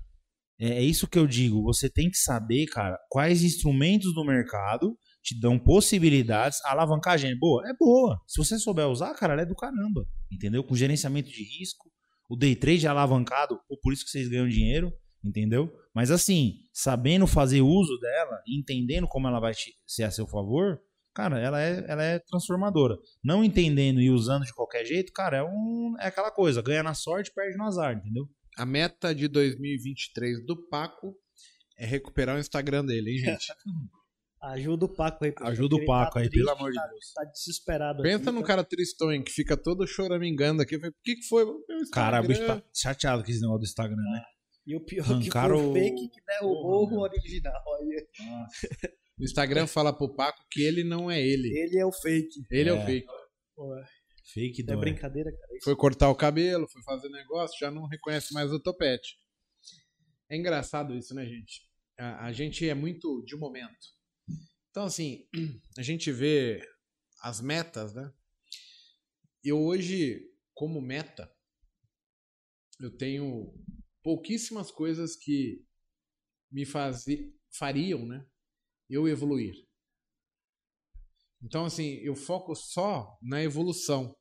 [0.60, 1.62] é, é isso que eu digo.
[1.62, 6.60] Você tem que saber, cara, quais instrumentos do mercado te dão possibilidades.
[6.66, 7.70] A alavancagem é boa?
[7.70, 8.20] É boa.
[8.26, 10.08] Se você souber usar, cara, ela é do caramba.
[10.32, 10.64] Entendeu?
[10.64, 11.90] Com gerenciamento de risco.
[12.30, 14.92] O day trade é alavancado, por isso que vocês ganham dinheiro.
[15.24, 15.74] Entendeu?
[15.94, 20.80] Mas assim, sabendo fazer uso dela, entendendo como ela vai te- ser a seu favor,
[21.14, 22.96] cara, ela é, ela é transformadora.
[23.24, 26.94] Não entendendo e usando de qualquer jeito, cara, é, um, é aquela coisa: ganha na
[26.94, 28.30] sorte, perde no azar, entendeu?
[28.58, 31.16] A meta de 2023 do Paco
[31.78, 33.48] é recuperar o Instagram dele, hein, gente?
[34.42, 35.34] Ajuda o Paco aí.
[35.42, 37.14] Ajuda o ele Paco tá aí, triste, pelo amor de tá- Deus.
[37.14, 38.04] Tá desesperado.
[38.04, 40.78] Pensa aqui, num tá- cara tristonho que fica todo choramingando aqui.
[40.78, 41.46] Falei, Por que, que foi?
[41.92, 44.24] Cara, o bicho tá chateado com esse negócio do Instagram, né?
[44.68, 47.64] E o pior é que foi Arrancaram o o- fake que derrubou o original.
[47.66, 48.08] Olha,
[49.20, 51.48] O Instagram fala pro Paco que ele não é ele.
[51.58, 52.46] Ele é o fake.
[52.52, 52.86] Ele é, o É.
[52.86, 53.08] fake.
[53.56, 53.84] Pô, é
[54.34, 54.86] Fake não é dói.
[54.92, 55.56] brincadeira, cara.
[55.56, 59.18] Isso Foi cortar o cabelo, foi fazer negócio, já não reconhece mais o topete.
[60.30, 61.62] É engraçado isso, né, gente?
[61.98, 63.97] A, a gente é muito de momento.
[64.78, 65.28] Então, assim,
[65.76, 66.62] a gente vê
[67.24, 68.14] as metas, né?
[69.44, 70.22] Eu hoje,
[70.54, 71.28] como meta,
[72.80, 73.56] eu tenho
[74.04, 75.66] pouquíssimas coisas que
[76.52, 78.24] me fazi, fariam, né?
[78.88, 79.56] Eu evoluir.
[81.42, 84.16] Então, assim, eu foco só na evolução.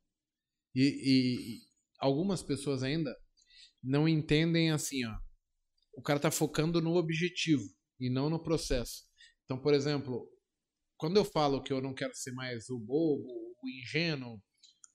[0.74, 1.60] E, e- e
[1.98, 3.14] algumas pessoas ainda
[3.82, 5.18] não entendem assim, ó.
[5.92, 7.68] O cara tá focando no objetivo
[8.00, 9.04] e não no processo.
[9.44, 10.26] Então, por exemplo,
[10.96, 14.40] quando eu falo que eu não quero ser mais o bobo, o ingênuo,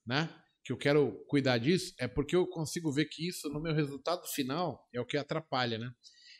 [0.06, 0.28] né?
[0.64, 4.26] Que eu quero cuidar disso, é porque eu consigo ver que isso no meu resultado
[4.28, 5.90] final é o que atrapalha, né?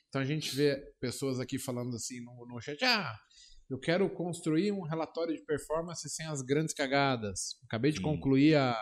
[0.09, 3.19] Então a gente vê pessoas aqui falando assim no, no chat, ah,
[3.71, 7.57] eu quero construir um relatório de performance sem as grandes cagadas.
[7.65, 8.03] Acabei de Sim.
[8.03, 8.77] concluir a,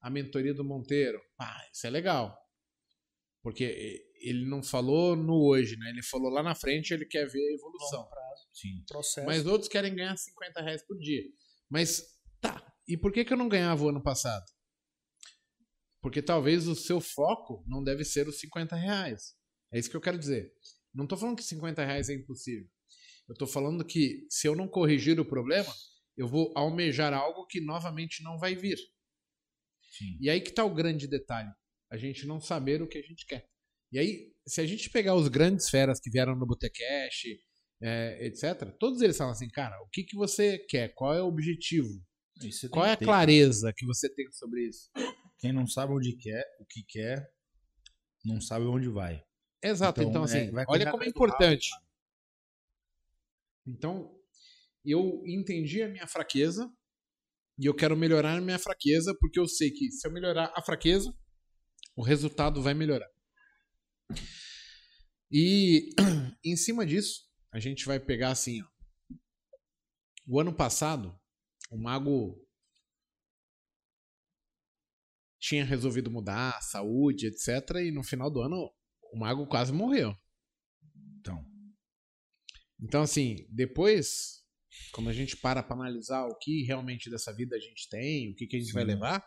[0.00, 1.20] a mentoria do Monteiro.
[1.40, 2.36] Ah, isso é legal.
[3.40, 5.90] Porque ele não falou no hoje, né?
[5.90, 8.04] Ele falou lá na frente, ele quer ver a evolução.
[8.08, 8.25] prazo,
[8.56, 8.82] Sim.
[8.88, 9.26] processo.
[9.26, 11.22] Mas outros querem ganhar 50 reais por dia.
[11.68, 12.02] Mas
[12.40, 14.44] tá, e por que, que eu não ganhava o ano passado?
[16.00, 19.34] Porque talvez o seu foco não deve ser os 50 reais.
[19.72, 20.52] É isso que eu quero dizer.
[20.94, 22.68] Não tô falando que 50 reais é impossível.
[23.28, 25.72] Eu tô falando que se eu não corrigir o problema,
[26.16, 28.78] eu vou almejar algo que novamente não vai vir.
[29.98, 30.16] Sim.
[30.20, 31.50] E aí que tá o grande detalhe.
[31.90, 33.48] A gente não saber o que a gente quer.
[33.92, 37.24] E aí, se a gente pegar os grandes feras que vieram no Botecash,
[37.82, 40.94] é, etc., todos eles falam assim, cara, o que, que você quer?
[40.94, 41.88] Qual é o objetivo?
[42.70, 43.04] Qual é a ter.
[43.04, 44.90] clareza que você tem sobre isso?
[45.38, 47.26] Quem não sabe onde quer, o que quer,
[48.24, 49.22] não sabe onde vai.
[49.62, 51.70] Exato, então, Então, assim, é, olha como é importante.
[53.66, 54.14] Então,
[54.84, 56.70] eu entendi a minha fraqueza
[57.58, 60.62] e eu quero melhorar a minha fraqueza porque eu sei que se eu melhorar a
[60.62, 61.12] fraqueza,
[61.96, 63.10] o resultado vai melhorar.
[65.30, 65.90] E
[66.44, 67.25] em cima disso,
[67.56, 68.66] a gente vai pegar assim, ó.
[70.28, 71.18] O ano passado,
[71.70, 72.36] o mago
[75.38, 77.76] tinha resolvido mudar a saúde, etc.
[77.84, 78.70] E no final do ano,
[79.12, 80.14] o mago quase morreu.
[81.20, 81.44] Então,
[82.80, 84.44] Então, assim, depois,
[84.92, 88.34] quando a gente para pra analisar o que realmente dessa vida a gente tem, o
[88.34, 88.88] que, que a gente vai Sim.
[88.88, 89.26] levar,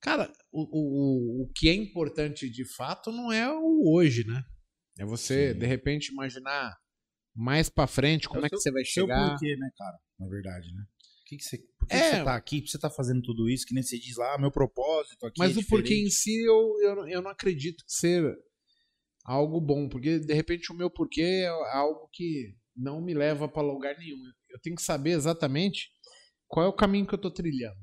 [0.00, 4.42] cara, o, o, o- o que é importante de fato não é o hoje, né?
[4.98, 5.58] É você, Sim.
[5.58, 6.76] de repente, imaginar
[7.40, 9.30] mais pra frente, como É é, que seu- você vai Seu chegar.
[9.30, 9.96] porquê, né, cara?
[10.18, 10.84] Na verdade, né?
[11.26, 12.10] Que que você, por que, É.
[12.10, 12.58] que você tá aqui?
[12.60, 13.64] Por que você tá fazendo tudo isso?
[13.66, 16.42] Que nem você diz lá, ah, meu propósito aqui Mas é o porquê em si
[16.44, 18.34] eu, eu, não- eu não acredito ser
[19.24, 23.62] algo bom, porque de repente o meu porquê é algo que não me leva pra
[23.62, 24.18] lugar nenhum.
[24.48, 25.90] Eu tenho que saber exatamente
[26.46, 27.78] qual é o caminho que eu tô trilhando.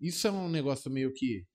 [0.00, 1.46] Isso é um negócio meio que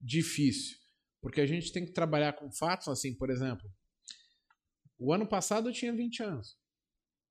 [0.00, 0.76] difícil,
[1.20, 3.68] porque a gente tem que trabalhar com fatos, assim, por exemplo,
[4.98, 6.56] o ano passado eu tinha 20 anos.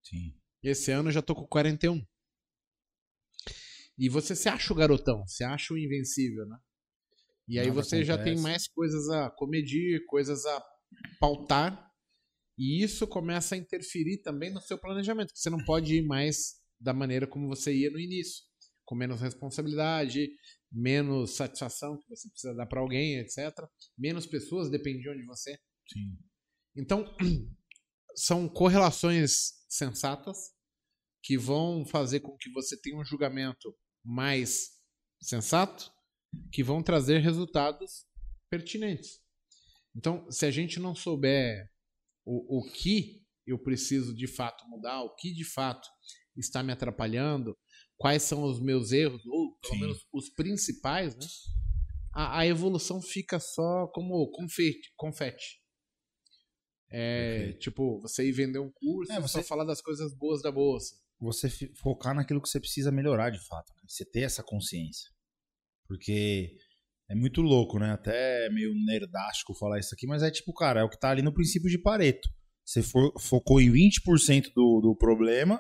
[0.04, 0.34] Sim.
[0.64, 2.06] Esse ano eu já tô com 41.
[3.98, 6.58] E você se acha o garotão, se acha o invencível, né?
[7.48, 8.44] E aí Nada você já tem acontece.
[8.44, 10.66] mais coisas a comedir, coisas a
[11.20, 11.90] pautar.
[12.58, 16.60] E isso começa a interferir também no seu planejamento, que você não pode ir mais
[16.80, 18.44] da maneira como você ia no início,
[18.86, 20.30] com menos responsabilidade,
[20.72, 23.38] menos satisfação que você precisa dar para alguém, etc.
[23.98, 25.58] Menos pessoas dependiam de você.
[25.92, 26.18] Sim.
[26.76, 27.06] Então,
[28.20, 30.52] são correlações sensatas
[31.24, 34.72] que vão fazer com que você tenha um julgamento mais
[35.22, 35.90] sensato,
[36.52, 38.06] que vão trazer resultados
[38.50, 39.22] pertinentes.
[39.96, 41.70] Então, se a gente não souber
[42.26, 45.88] o, o que eu preciso de fato mudar, o que de fato
[46.36, 47.58] está me atrapalhando,
[47.98, 49.80] quais são os meus erros, ou pelo Sim.
[49.80, 51.26] menos os principais, né?
[52.14, 54.92] A, a evolução fica só como confete.
[54.98, 55.59] confete.
[56.92, 60.52] É, tipo, você ir vender um curso É, você- só falar das coisas boas da
[60.52, 60.96] bolsa.
[61.20, 63.72] Você focar naquilo que você precisa melhorar de fato.
[63.76, 63.82] né?
[63.88, 65.10] Você ter essa consciência.
[65.88, 66.56] Porque
[67.10, 67.92] é muito louco, né?
[67.92, 71.22] Até meio nerdástico falar isso aqui, mas é tipo, cara, é o que tá ali
[71.22, 72.30] no princípio de Pareto.
[72.66, 75.60] Você fo- focou em 20% do, do problema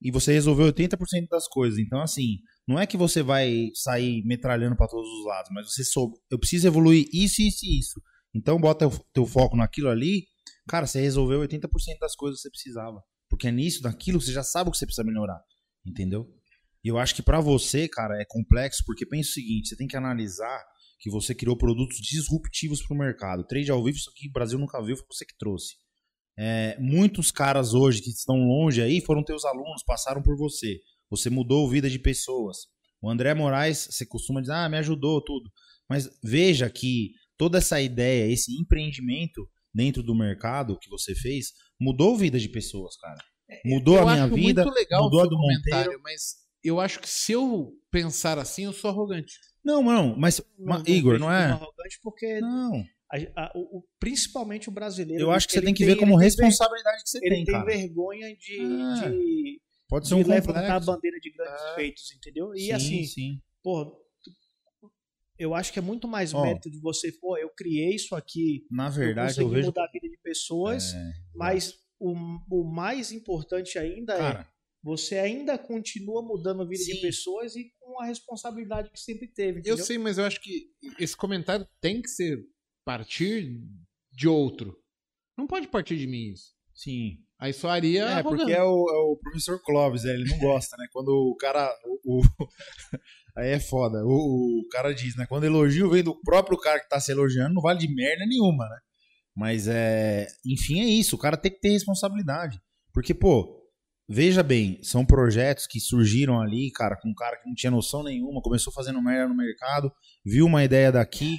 [0.00, 1.78] e você resolveu 80% das coisas.
[1.78, 5.84] Então, assim, não é que você vai sair metralhando pra todos os lados, mas você
[5.84, 8.00] soube, eu preciso evoluir isso, isso e isso.
[8.34, 10.24] Então, bota o teu foco naquilo ali,
[10.68, 11.68] cara, você resolveu 80%
[12.00, 13.02] das coisas que você precisava.
[13.28, 15.40] Porque é nisso, naquilo, você já sabe o que você precisa melhorar.
[15.86, 16.28] Entendeu?
[16.84, 19.86] E eu acho que pra você, cara, é complexo, porque pensa o seguinte, você tem
[19.86, 20.62] que analisar
[20.98, 23.46] que você criou produtos disruptivos pro mercado.
[23.46, 25.74] Trade ao vivo, isso aqui o Brasil nunca viu, foi você que trouxe.
[26.38, 30.80] É, muitos caras hoje que estão longe aí foram teus alunos, passaram por você.
[31.10, 32.58] Você mudou a vida de pessoas.
[33.00, 35.50] O André Moraes, você costuma dizer, ah, me ajudou, tudo.
[35.88, 42.14] Mas veja que toda essa ideia, esse empreendimento dentro do mercado que você fez, mudou
[42.14, 43.18] a vida de pessoas, cara.
[43.64, 46.00] Mudou eu a minha vida, muito legal mudou o a do Monteiro.
[46.02, 49.34] mas eu acho que se eu pensar assim, eu sou arrogante.
[49.64, 51.52] Não, não, mas, ma- Igor, não é?
[51.52, 52.84] como arrogante porque Não.
[53.12, 55.22] a- a- o- principalmente o brasileiro.
[55.22, 57.18] Eu acho que você ele tem que ver como ele tem ver- responsabilidade que você
[57.18, 57.64] Ele tem, tem cara.
[57.66, 58.60] vergonha de,
[59.04, 59.10] É.
[59.10, 61.74] de, Pode ser de um levantar a bandeira de grandes É.
[61.74, 62.54] feitos, entendeu?
[62.54, 63.40] E sim, assim, sim.
[63.62, 64.01] pô,
[65.42, 66.42] eu acho que é muito mais Ó.
[66.42, 69.66] mérito de você, pô, eu criei isso aqui, Na eu verdade, eu, consegui vejo.
[69.68, 72.12] mudar a vida de pessoas, É, mas o,
[72.50, 74.48] o mais importante ainda é cara,
[74.82, 77.00] você ainda continua mudando a vida de Sim.
[77.00, 79.84] pessoas e com a responsabilidade que sempre teve, Eu entendeu?
[79.84, 82.44] sei, mas eu acho que esse comentário tem que ser
[82.84, 83.60] partir
[84.12, 84.76] de outro.
[85.38, 86.52] Não pode partir de mim isso.
[86.74, 87.18] sim.
[87.38, 88.36] Aí soaria É, arrogante.
[88.42, 90.12] porque é o, é o professor Clóvis, né?
[90.14, 90.86] ele não gosta, né?
[90.92, 91.68] Quando o cara.
[92.04, 92.22] O, o-
[93.36, 94.04] Aí é foda.
[94.04, 95.26] O, o cara diz, né?
[95.26, 98.68] Quando elogio vem do próprio cara que tá se elogiando, não vale de merda nenhuma,
[98.68, 98.76] né?
[99.34, 100.26] Mas é.
[100.44, 101.16] Enfim, é isso.
[101.16, 102.60] O cara tem que ter responsabilidade.
[102.92, 103.62] Porque, pô,
[104.08, 108.02] veja bem, são projetos que surgiram ali, cara, com um cara que não tinha noção
[108.02, 109.90] nenhuma, começou fazendo merda no mercado,
[110.24, 111.36] viu uma ideia daqui.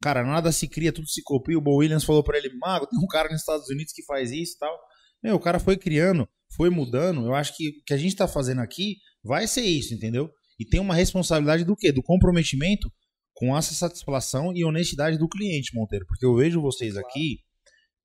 [0.00, 1.58] Cara, nada se cria, tudo se copia.
[1.58, 4.30] O Bo Williams falou pra ele, Mago, tem um cara nos Estados Unidos que faz
[4.30, 4.78] isso e tal.
[5.22, 7.26] Meu, o cara foi criando, foi mudando.
[7.26, 10.30] Eu acho que o que a gente tá fazendo aqui vai ser isso, entendeu?
[10.62, 11.90] E tem uma responsabilidade do quê?
[11.90, 12.88] Do comprometimento
[13.34, 16.06] com essa satisfação e honestidade do cliente, Monteiro.
[16.06, 17.38] Porque eu vejo vocês aqui,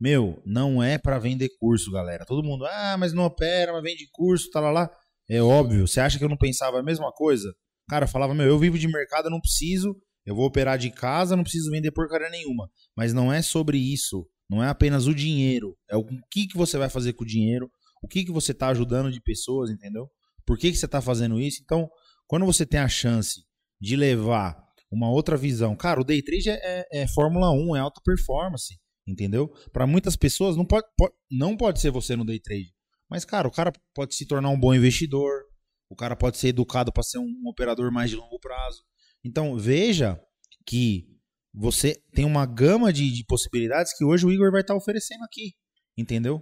[0.01, 2.26] meu, não é pra vender curso, galera.
[2.26, 4.89] Todo mundo, ah, mas não opera, mas vende curso, tá lá lá.
[5.30, 5.88] É óbvio.
[5.88, 7.53] Você acha que eu não pensava a mesma coisa?
[7.88, 9.95] Cara, eu falava, meu, eu vivo de mercado, eu não preciso,
[10.26, 12.68] eu vou operar de casa, não preciso vender porcaria nenhuma.
[12.95, 14.28] Mas não é sobre isso.
[14.49, 15.78] Não é apenas o dinheiro.
[15.88, 17.70] É o que, que você vai fazer com o dinheiro,
[18.01, 20.10] o que, que você tá ajudando de pessoas, entendeu?
[20.43, 21.62] Por que, que você tá fazendo isso?
[21.64, 21.88] Então,
[22.28, 23.44] quando você tem a chance
[23.80, 24.58] de levar
[24.92, 28.78] uma outra visão, cara, o day trade é, é- é Fórmula 1, é alta performance,
[29.08, 29.50] entendeu?
[29.72, 32.74] Para muitas pessoas não pode, pode- não pode ser você no day trade.
[33.10, 35.44] Mas, cara, o cara pode se tornar um bom investidor,
[35.90, 38.84] o cara pode ser educado para ser um operador mais de longo prazo.
[39.24, 40.22] Então, veja
[40.66, 41.08] que
[41.54, 45.54] você tem uma gama de, de possibilidades que hoje o Igor vai estar oferecendo aqui,
[45.98, 46.36] entendeu?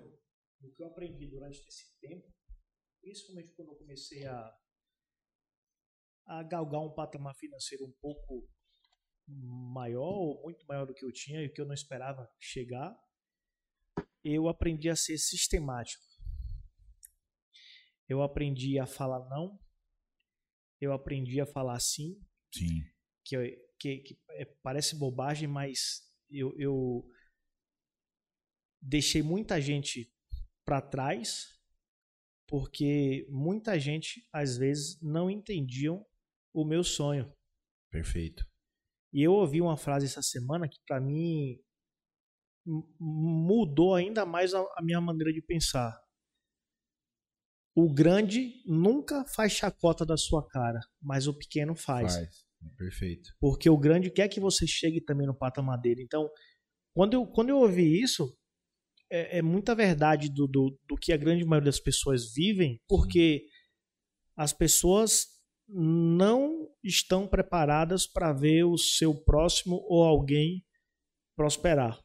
[0.61, 2.25] o que eu aprendi durante esse tempo,
[3.01, 4.51] principalmente quando eu comecei a,
[6.25, 8.47] a galgar um patamar financeiro um pouco
[9.27, 12.95] maior, ou muito maior do que eu tinha e que eu não esperava chegar,
[14.23, 16.03] eu aprendi a ser sistemático.
[18.07, 19.59] eu aprendi a falar não,
[20.79, 22.19] eu aprendi a falar sim,
[22.53, 22.83] Sim.
[23.23, 23.35] que,
[23.79, 27.09] que, que é- parece bobagem, mas eu, eu
[28.81, 30.13] deixei muita gente
[30.63, 31.55] para trás
[32.47, 36.05] porque muita gente às vezes não entendiam
[36.55, 37.29] o meu sonho.
[37.91, 38.45] Perfeito.
[39.13, 41.59] E eu ouvi uma frase essa semana que para mim
[42.99, 46.01] mudou ainda mais a, a minha maneira de pensar.
[47.75, 52.15] O grande nunca faz chacota da sua cara, mas o pequeno faz.
[52.15, 52.45] Faz.
[52.77, 53.29] Perfeito.
[53.39, 56.01] Porque o grande quer que você chegue também no patamar dele.
[56.01, 56.29] Então,
[56.93, 58.35] quando eu, quando eu ouvi isso,
[59.11, 63.45] é, é muita verdade do, do, do que a grande maioria das pessoas vivem, porque
[64.35, 65.34] as pessoas
[65.67, 70.63] não estão preparadas para ver o seu próximo ou alguém
[71.35, 71.99] prosperar.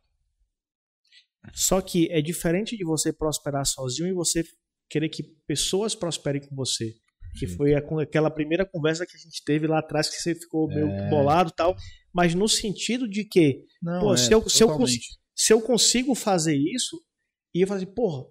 [1.55, 4.45] Só que é diferente de você prosperar sozinho e você
[4.89, 6.93] querer que pessoas prosperem com você.
[7.39, 7.57] Que Sim.
[7.57, 11.09] foi aquela primeira conversa que a gente teve lá atrás, que você ficou meio É.
[11.11, 11.77] bolado e tal.
[12.13, 14.69] Mas no sentido de que, Não, Pô, é, se eu- se eu
[15.35, 17.01] se eu consigo fazer isso,
[17.55, 18.27] e eu falar assim, porra,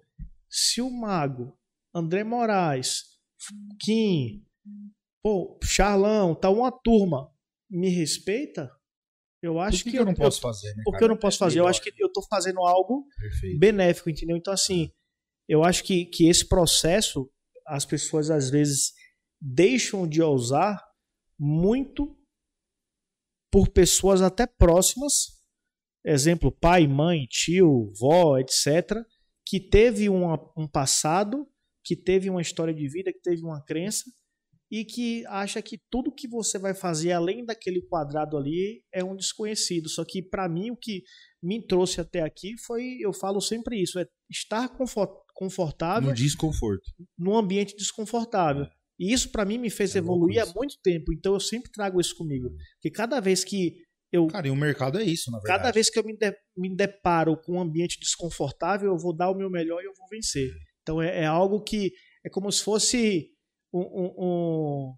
[0.48, 1.58] se o Mago,
[1.94, 3.02] André Moraes,
[3.80, 4.44] Kim,
[5.22, 7.30] pô, Charlão, tá uma turma,
[7.68, 8.70] me respeita,
[9.42, 10.82] eu Por acho que, que, que eu não posso fazer, né?
[10.84, 11.04] Porque cara?
[11.04, 11.60] eu não posso fazer.
[11.60, 13.58] Eu acho que eu tô fazendo algo Perfeito.
[13.58, 14.36] benéfico, entendeu?
[14.36, 14.90] Então, assim,
[15.48, 17.30] eu acho que, que esse processo,
[17.66, 18.92] as pessoas às vezes
[19.40, 20.82] deixam de usar
[21.38, 22.16] muito
[23.50, 25.40] por pessoas até próximas,
[26.04, 29.04] exemplo, pai, mãe, tio, vó, etc.,
[29.46, 31.48] que teve uma- um passado,
[31.82, 34.04] que teve uma história de vida, que teve uma crença,
[34.70, 39.16] e que acha que tudo que você vai fazer além daquele quadrado ali é um
[39.16, 39.88] desconhecido.
[39.88, 41.02] Só que, para mim, o que
[41.42, 46.82] me trouxe até aqui foi, eu falo sempre isso, é estar confort- confortável No desconforto.
[47.18, 48.66] num ambiente desconfortável.
[48.98, 51.12] E isso para mim me fez É evoluir há muito tempo.
[51.12, 52.50] Então eu sempre trago isso comigo.
[52.74, 53.74] Porque cada vez que
[54.12, 55.58] eu Cara, e o mercado é isso, na verdade.
[55.62, 59.30] cada vez que eu me, de- me deparo com um ambiente desconfortável, eu vou dar
[59.30, 60.50] o meu melhor e eu vou vencer.
[60.82, 61.92] Então é, é algo que
[62.24, 63.30] é como se fosse
[63.72, 64.94] um- um- um-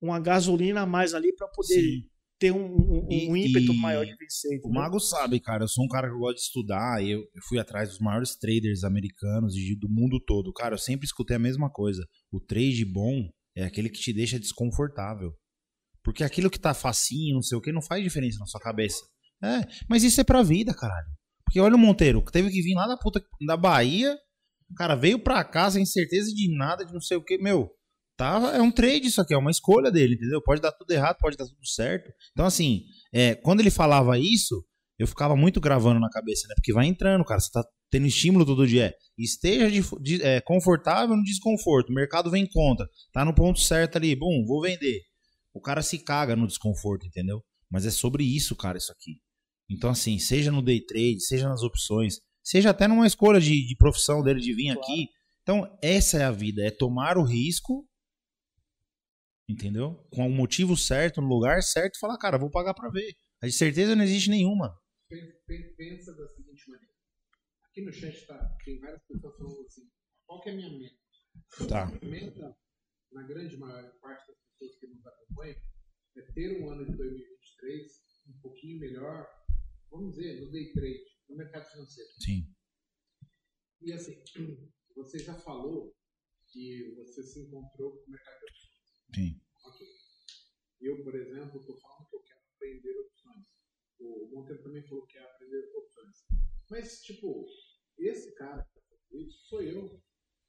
[0.00, 2.02] uma gasolina a mais ali para poder Sim.
[2.38, 4.50] ter um, um- E- um ímpeto e maior de vencer.
[4.50, 4.72] O entendeu?
[4.80, 5.64] Mago sabe, cara.
[5.64, 7.02] Eu sou um cara que gosta de estudar.
[7.02, 10.52] e Eu, eu fui atrás dos maiores traders americanos e do mundo todo.
[10.52, 12.04] Cara, eu sempre escutei a mesma coisa.
[12.32, 15.32] O trade bom é aquele que te deixa desconfortável.
[16.02, 19.00] Porque aquilo que tá facinho, não sei o que, não faz diferença na sua cabeça.
[19.44, 21.06] É, mas isso é pra vida, caralho.
[21.44, 24.16] Porque olha o Monteiro, que teve que vir lá da puta da Bahia.
[24.70, 27.38] O cara veio pra cá sem certeza de nada, de não sei o que.
[27.38, 27.70] Meu,
[28.22, 30.40] tá, é um trade isso aqui, é uma escolha dele, entendeu?
[30.42, 32.10] Pode dar tudo errado, pode dar tudo certo.
[32.32, 34.64] Então, assim, é, quando ele falava isso,
[34.98, 36.54] eu ficava muito gravando na cabeça, né?
[36.54, 37.40] Porque vai entrando, cara.
[37.40, 38.94] Você tá tendo estímulo todo dia.
[39.18, 41.90] Esteja de- de- é, confortável no desconforto.
[41.90, 42.86] O mercado vem contra.
[43.12, 44.14] Tá no ponto certo ali.
[44.14, 45.00] Bom, vou vender.
[45.52, 47.42] O cara se caga no desconforto, entendeu?
[47.70, 49.16] Mas é sobre isso, cara, isso aqui.
[49.70, 53.76] Então, assim, seja no day trade, seja nas opções, seja até numa escolha de, de
[53.76, 54.80] profissão dele de vir Claro.
[54.80, 55.08] aqui.
[55.42, 56.62] Então, essa é a vida.
[56.64, 57.84] É tomar o risco,
[59.52, 59.94] entendeu?
[60.10, 63.14] Com o motivo certo, no lugar certo, e falar, cara, vou pagar pra ver.
[63.42, 64.76] A certeza não existe nenhuma.
[65.08, 66.92] Pen- pen- Pensa da seguinte maneira.
[67.64, 69.82] Aqui no chat tá, tem várias pessoas falando assim,
[70.26, 70.96] qual que é a minha meta?
[71.68, 71.84] Tá.
[71.88, 72.56] A meta,
[73.12, 75.56] na grande maior parte das pessoas que nos acompanham,
[76.16, 77.92] é ter um ano de 2023
[78.28, 79.26] um pouquinho melhor,
[79.90, 82.10] vamos dizer, no day trade, no mercado financeiro.
[82.20, 82.46] Sim.
[83.80, 84.22] E assim,
[84.94, 85.92] você já falou
[86.52, 88.71] que você se encontrou com o mercado opções.
[89.14, 89.40] Sim.
[90.80, 93.46] Eu, por exemplo, estou falando que eu quero aprender opções.
[94.00, 96.16] O Monteiro também falou que quer aprender opções.
[96.68, 97.46] Mas, tipo,
[97.98, 98.66] esse cara
[99.12, 100.00] isso sou eu.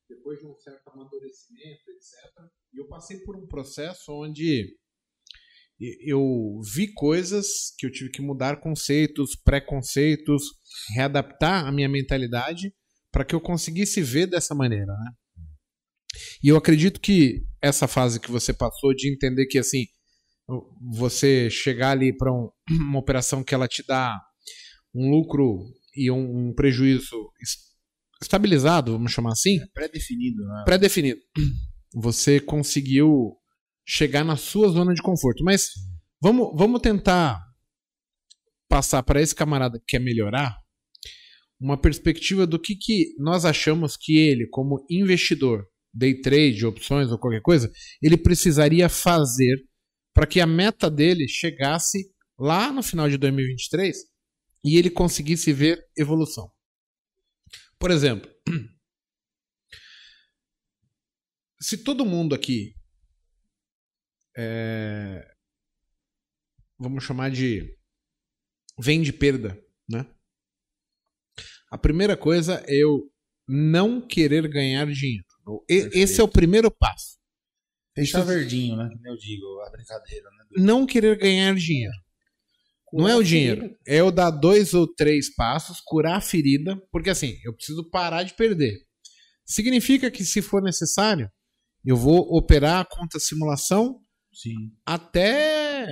[0.10, 2.14] Depois de um certo amadurecimento, etc.
[2.74, 4.78] E eu passei por um processo onde
[5.80, 10.44] eu vi coisas que eu tive que mudar conceitos, preconceitos,
[10.96, 12.74] readaptar a minha mentalidade
[13.12, 15.12] para que eu conseguisse ver dessa maneira, né?
[16.44, 19.86] E eu acredito que essa fase que você passou de entender que assim
[20.92, 24.20] você chegar ali para um, uma operação que ela te dá
[24.94, 25.60] um lucro
[25.96, 27.74] e um, um prejuízo es-
[28.22, 30.64] estabilizado, vamos chamar assim, É pré-definido, né?
[30.66, 31.20] pré-definido.
[31.96, 33.36] Você conseguiu
[33.86, 35.44] chegar na sua zona de conforto.
[35.44, 35.70] Mas
[36.22, 37.40] vamos, vamos tentar
[38.70, 40.58] passar para esse camarada que quer melhorar
[41.60, 47.20] uma perspectiva do que, que nós achamos que ele, como investidor, day trade, opções ou
[47.20, 47.72] qualquer coisa,
[48.02, 49.64] ele precisaria fazer
[50.14, 53.98] para que a meta dele chegasse lá no final de 2023
[54.64, 56.52] e ele conseguisse ver evolução.
[57.78, 58.32] Por exemplo,
[61.62, 62.76] se todo mundo aqui
[64.38, 65.26] é,
[66.80, 67.78] vamos chamar de
[68.80, 70.06] vem de perda, né?
[71.70, 73.12] A primeira coisa é eu
[73.48, 75.26] não querer ganhar dinheiro.
[75.70, 76.22] E- Esse Perfeito.
[76.22, 77.18] é o primeiro passo.
[77.96, 78.90] Fechar Isso- verdinho, né?
[79.02, 80.46] Que eu digo, a brincadeira, né?
[80.58, 81.94] Não querer ganhar dinheiro.
[82.92, 83.76] Não é o dinheiro.
[83.88, 88.24] É eu dar dois ou três passos, curar a ferida, porque assim, eu preciso parar
[88.24, 88.80] de perder.
[89.46, 91.30] Significa que, se for necessário,
[91.86, 94.00] eu vou operar a conta simulação
[94.32, 94.72] Sim.
[94.86, 95.88] até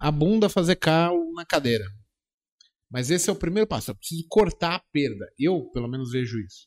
[0.00, 1.84] a bunda fazer cal na cadeira.
[2.90, 3.90] Mas esse é o primeiro passo.
[3.90, 5.26] Eu preciso cortar a perda.
[5.38, 6.66] Eu, pelo menos, vejo isso.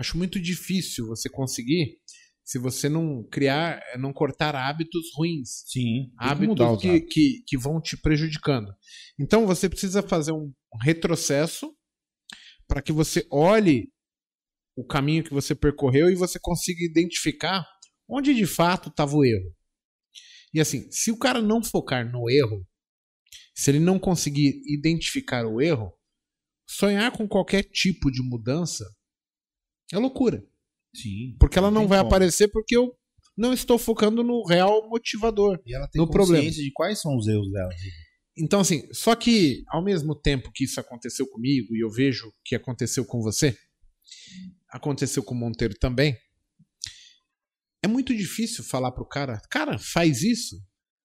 [0.00, 1.98] Acho muito difícil você conseguir
[2.42, 6.10] se você não criar, não cortar hábitos ruins Sim.
[6.18, 8.72] hábitos que, que, que vão te prejudicando.
[9.20, 10.50] Então você precisa fazer um
[10.82, 11.70] retrocesso
[12.66, 13.92] para que você olhe
[14.74, 17.62] o caminho que você percorreu e você consiga identificar
[18.08, 19.54] onde de fato estava o erro.
[20.54, 22.66] E assim, se o cara não focar no erro,
[23.54, 25.92] se ele não conseguir identificar o erro,
[26.66, 28.84] sonhar com qualquer tipo de mudança
[29.92, 30.44] é loucura.
[30.94, 31.36] Sim.
[31.38, 32.08] Porque ela não vai como.
[32.08, 32.94] aparecer porque eu
[33.36, 35.60] não estou focando no real motivador.
[35.66, 36.42] E ela tem no problema.
[36.42, 37.70] consciência de quais são os erros dela.
[38.36, 42.54] Então, assim, só que ao mesmo tempo que isso aconteceu comigo e eu vejo que
[42.54, 43.56] aconteceu com você,
[44.68, 46.16] aconteceu com o Monteiro também,
[47.82, 50.56] é muito difícil falar pro cara, cara, faz isso,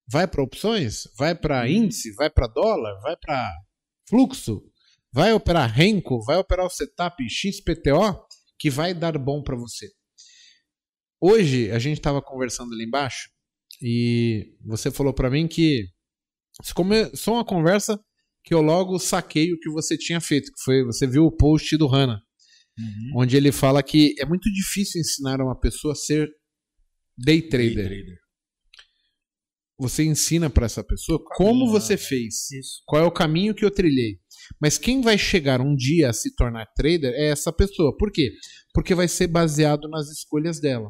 [0.08, 3.52] vai para opções, vai para índice, vai para dólar, vai para
[4.08, 4.62] fluxo,
[5.12, 8.25] vai operar Renko, vai operar o setup XPTO,
[8.60, 9.90] que vai dar bom para você.
[11.22, 13.30] Hoje a gente estava conversando ali embaixo
[13.82, 15.86] e você falou para mim que
[16.74, 18.00] começou uma conversa
[18.44, 21.76] que eu logo saquei o que você tinha feito, que foi você viu o post
[21.78, 22.22] do Hanna,
[22.78, 23.22] Uhum.
[23.22, 26.30] onde ele fala que é muito difícil ensinar uma pessoa a ser
[27.18, 27.90] day trader.
[29.78, 32.82] Você ensina para essa pessoa como você fez, Isso.
[32.86, 34.20] qual é o caminho que eu trilhei.
[34.62, 37.96] Mas quem vai chegar um dia a se tornar trader é essa pessoa.
[37.98, 38.32] Por quê?
[38.74, 40.90] Porque vai ser baseado nas escolhas dela.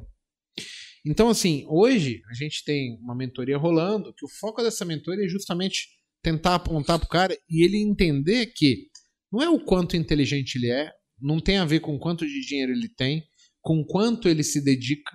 [1.05, 5.29] Então, assim, hoje a gente tem uma mentoria rolando, que o foco dessa mentoria é
[5.29, 5.87] justamente
[6.23, 8.87] tentar apontar pro cara e ele entender que
[9.31, 12.71] não é o quanto inteligente ele é, não tem a ver com quanto de dinheiro
[12.71, 13.23] ele tem,
[13.61, 15.11] com quanto ele se dedica,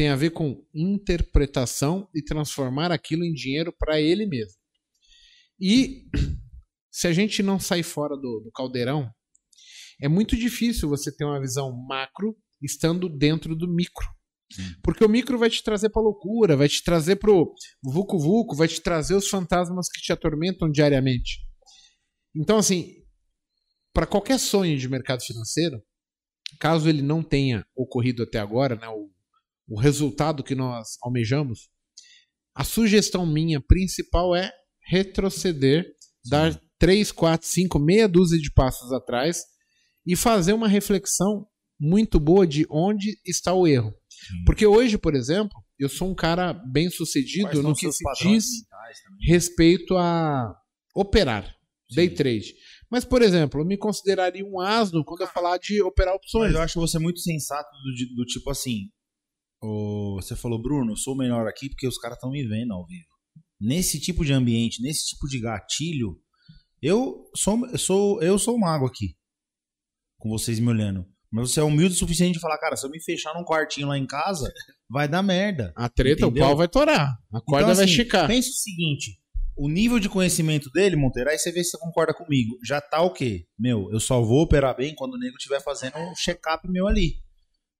[0.00, 4.58] tem a ver com interpretação e transformar aquilo em dinheiro para ele mesmo.
[5.60, 6.06] E
[6.90, 9.10] se a gente não sair fora do, do caldeirão,
[10.00, 14.08] é muito difícil você ter uma visão macro estando dentro do micro.
[14.82, 17.52] Porque o micro vai te trazer pra loucura, vai te trazer pro
[17.84, 21.46] vucu vucu, vai te trazer os fantasmas que te atormentam diariamente.
[22.34, 23.04] Então, assim,
[23.92, 25.82] para qualquer sonho de mercado financeiro,
[26.58, 29.10] caso ele não tenha ocorrido até agora, né, o,
[29.70, 31.68] o resultado que nós almejamos,
[32.54, 34.52] a sugestão minha principal é
[34.84, 35.86] retroceder,
[36.28, 39.44] dar 3, 4, 5, meia dúzia de passos atrás
[40.04, 41.46] e fazer uma reflexão
[41.78, 43.94] muito boa de onde está o erro.
[44.44, 48.44] Porque hoje, por exemplo, eu sou um cara bem sucedido no que se diz
[49.26, 50.52] respeito a
[50.94, 51.54] operar,
[51.94, 52.14] day Sim.
[52.16, 52.54] trade.
[52.90, 56.48] Mas, por exemplo, eu me consideraria um asno quando eu falar de operar opções.
[56.48, 58.90] Mas eu acho você muito sensato do, do tipo assim.
[59.62, 62.86] Você falou, Bruno, eu sou o melhor aqui porque os caras estão me vendo ao
[62.86, 63.06] vivo.
[63.60, 66.18] Nesse tipo de ambiente, nesse tipo de gatilho,
[66.82, 69.14] eu sou, eu sou, eu sou o mago aqui.
[70.18, 71.06] Com vocês me olhando.
[71.30, 73.88] Mas você é humilde o suficiente de falar, cara, se eu me fechar num quartinho
[73.88, 74.52] lá em casa,
[74.88, 75.72] vai dar merda.
[75.76, 76.42] A treta, Entendeu?
[76.44, 77.18] o pau vai torar.
[77.32, 78.26] A corda Então, vai assim, esticar.
[78.26, 79.20] Pensa o seguinte:
[79.56, 82.58] o nível de conhecimento dele, Monteiro, aí você vê se você concorda comigo.
[82.66, 83.46] Já tá o quê?
[83.58, 87.14] Meu, eu só vou operar bem quando o nego estiver fazendo um check-up meu ali.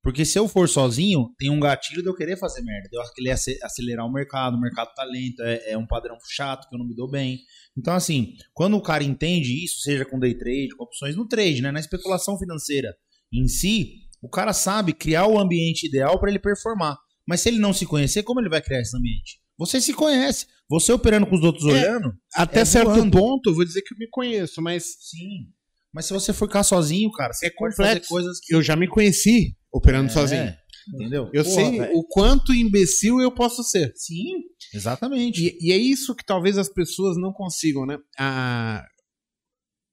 [0.03, 2.89] Porque se eu for sozinho, tem um gatilho de eu querer fazer merda.
[2.89, 6.17] De eu querer ace- acelerar o mercado, o mercado tá lento, é, é um padrão
[6.31, 7.39] chato que eu não me dou bem.
[7.77, 11.61] Então, assim, quando o cara entende isso, seja com day trade, com opções no trade,
[11.61, 11.71] né?
[11.71, 12.95] Na especulação financeira
[13.33, 16.97] em si, o cara sabe criar o ambiente ideal para ele performar.
[17.29, 19.39] Mas se ele não se conhecer, como ele vai criar esse ambiente?
[19.59, 20.47] Você se conhece.
[20.69, 21.73] Você operando com os outros É.
[21.73, 22.15] olhando?
[22.35, 23.19] Até é certo voando.
[23.19, 25.49] ponto, eu vou dizer que eu me conheço, mas Sim.
[25.93, 27.95] Mas se você for ficar sozinho, cara, você É pode complexo.
[28.01, 28.55] fazer coisas que.
[28.55, 30.55] eu já me conheci operando É, sozinho.
[30.95, 31.31] Entendeu?
[31.33, 31.93] Eu Porra, sei velho.
[31.95, 33.93] o quanto imbecil eu posso ser.
[33.95, 34.43] Sim,
[34.75, 35.57] exatamente.
[35.61, 37.99] E, e é isso que talvez as pessoas não consigam, né?
[38.19, 38.85] A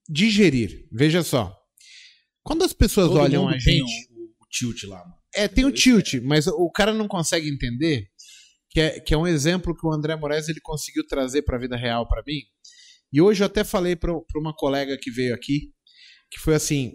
[0.10, 0.88] digerir.
[0.92, 1.56] Veja só.
[2.44, 4.08] Quando as pessoas Todo olham a tem gente.
[4.12, 5.16] O, o tilt lá, mano.
[5.36, 8.08] É, tem o tilt, mas o cara não consegue entender
[8.72, 11.60] que é, que é um exemplo que o André Moraes ele conseguiu trazer para a
[11.60, 12.40] vida real para mim.
[13.12, 15.72] E hoje eu até falei para uma colega que veio aqui,
[16.32, 16.94] que foi assim,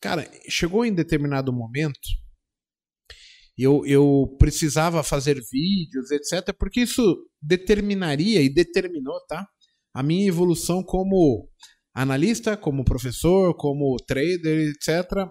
[0.00, 2.08] cara, chegou em determinado momento
[3.58, 7.02] eu, eu precisava fazer vídeos, etc., porque isso
[7.42, 9.44] determinaria e determinou, tá?
[9.92, 11.48] A minha evolução como
[11.92, 15.28] analista, como professor, como trader, etc.,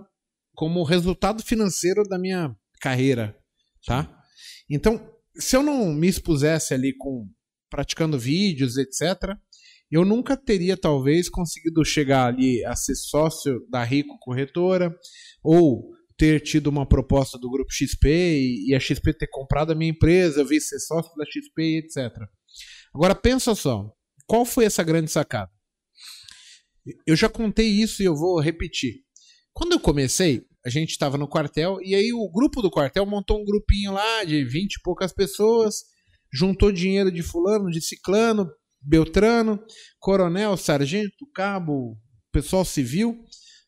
[0.53, 3.38] como resultado financeiro da minha carreira,
[3.86, 4.22] tá?
[4.70, 7.30] Então, se eu não me expusesse ali com
[7.70, 9.38] praticando vídeos, etc.,
[9.91, 14.93] eu nunca teria talvez conseguido chegar ali a ser sócio da Rico Corretora
[15.43, 18.09] ou ter tido uma proposta do grupo XP
[18.67, 22.11] e, a XP ter comprado a minha empresa, eu vi ser sócio da XP, etc.
[22.93, 23.89] Agora pensa só,
[24.25, 25.51] qual foi essa grande sacada?
[27.05, 28.95] Eu já contei isso e eu vou repetir.
[29.53, 33.39] Quando eu comecei, a gente estava no quartel e aí o grupo do quartel montou
[33.39, 35.75] um grupinho lá de 20 e poucas pessoas,
[36.33, 38.49] juntou dinheiro de fulano, de ciclano,
[38.88, 39.61] beltrano,
[39.99, 41.99] coronel, sargento, cabo,
[42.31, 43.23] pessoal civil.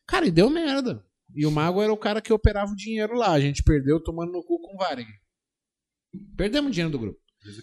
[0.06, 1.04] Cara, e deu merda.
[1.34, 3.32] E o mago era o cara que operava o dinheiro lá.
[3.32, 5.08] A gente perdeu tomando no cu com o Varig.
[6.36, 7.20] Perdemos dinheiro do grupo.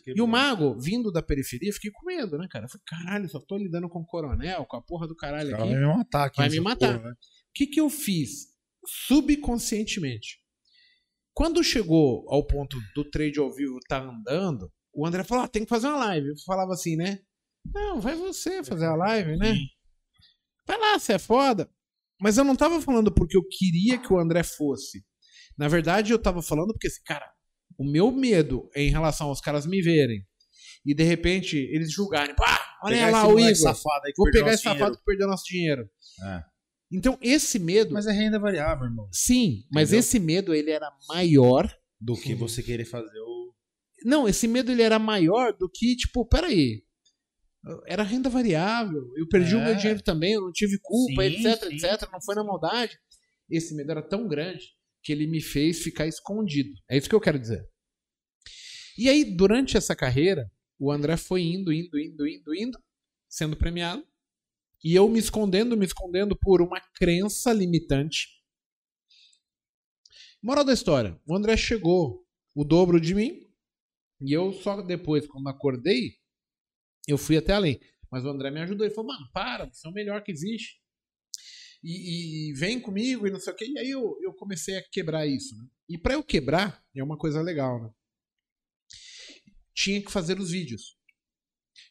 [0.08, 2.66] E o mago, vindo da periferia, fiquei com medo, né, cara?
[2.66, 5.70] Eu falei, caralho, só tô lidando com o coronel, com a porra do caralho aqui.
[5.70, 6.38] Vai me matar aqui.
[6.38, 6.98] Vai me matar.
[6.98, 7.12] Porra, né?
[7.12, 8.48] O que que eu fiz?
[9.08, 10.40] Subconscientemente.
[11.34, 15.64] Quando chegou ao ponto do trade ao vivo tá andando, o André falou, ah, tem
[15.64, 16.30] que fazer uma live.
[16.30, 17.20] Eu falava assim, né?
[17.74, 19.56] Não, vai você fazer a live, né?
[20.66, 21.70] Vai lá, você é foda.
[22.20, 25.06] Mas eu não tava falando porque eu queria que o André fosse.
[25.58, 27.30] Na verdade, eu tava falando porque, assim, cara,
[27.78, 30.26] o meu medo em relação aos caras me verem
[30.86, 34.32] e de repente eles julgarem, pá, olha pegar lá o Igor, safado aí que vou
[34.32, 35.90] pegar esse safado que perdeu nosso dinheiro.
[36.24, 36.44] É.
[36.92, 37.94] Então esse medo.
[37.94, 39.10] Mas é renda variável, irmão.
[39.12, 39.68] Sim, Entendeu?
[39.74, 43.54] mas esse medo ele era maior do que você querer fazer o.
[44.06, 46.84] Não, esse medo ele era maior do que tipo, peraí,
[47.86, 49.58] era renda variável, eu perdi é.
[49.58, 49.76] o meu é.
[49.76, 51.76] dinheiro também, eu não tive culpa, sim, etc, sim.
[51.76, 52.98] etc, não foi na maldade.
[53.50, 54.66] Esse medo era tão grande
[55.02, 56.72] que ele me fez ficar escondido.
[56.90, 57.66] É isso que eu quero dizer.
[58.98, 62.80] E aí, durante essa carreira, o André foi indo, indo, indo, indo, indo,
[63.30, 64.06] sendo premiado.
[64.84, 68.28] E eu me escondendo, me escondendo por uma crença limitante.
[70.42, 73.44] Moral da história: o André chegou o dobro de mim.
[74.20, 76.16] E eu só depois, quando acordei,
[77.08, 77.80] eu fui até além.
[78.12, 78.86] Mas o André me ajudou.
[78.86, 80.78] Ele falou, mano, para, você é o melhor que existe
[81.84, 83.66] e, e, vem comigo e não sei o que.
[83.66, 85.56] E aí eu, eu comecei a quebrar isso.
[85.56, 85.66] Né?
[85.90, 87.90] E para eu quebrar, é uma coisa legal, né?
[89.74, 90.98] Tinha que fazer os vídeos.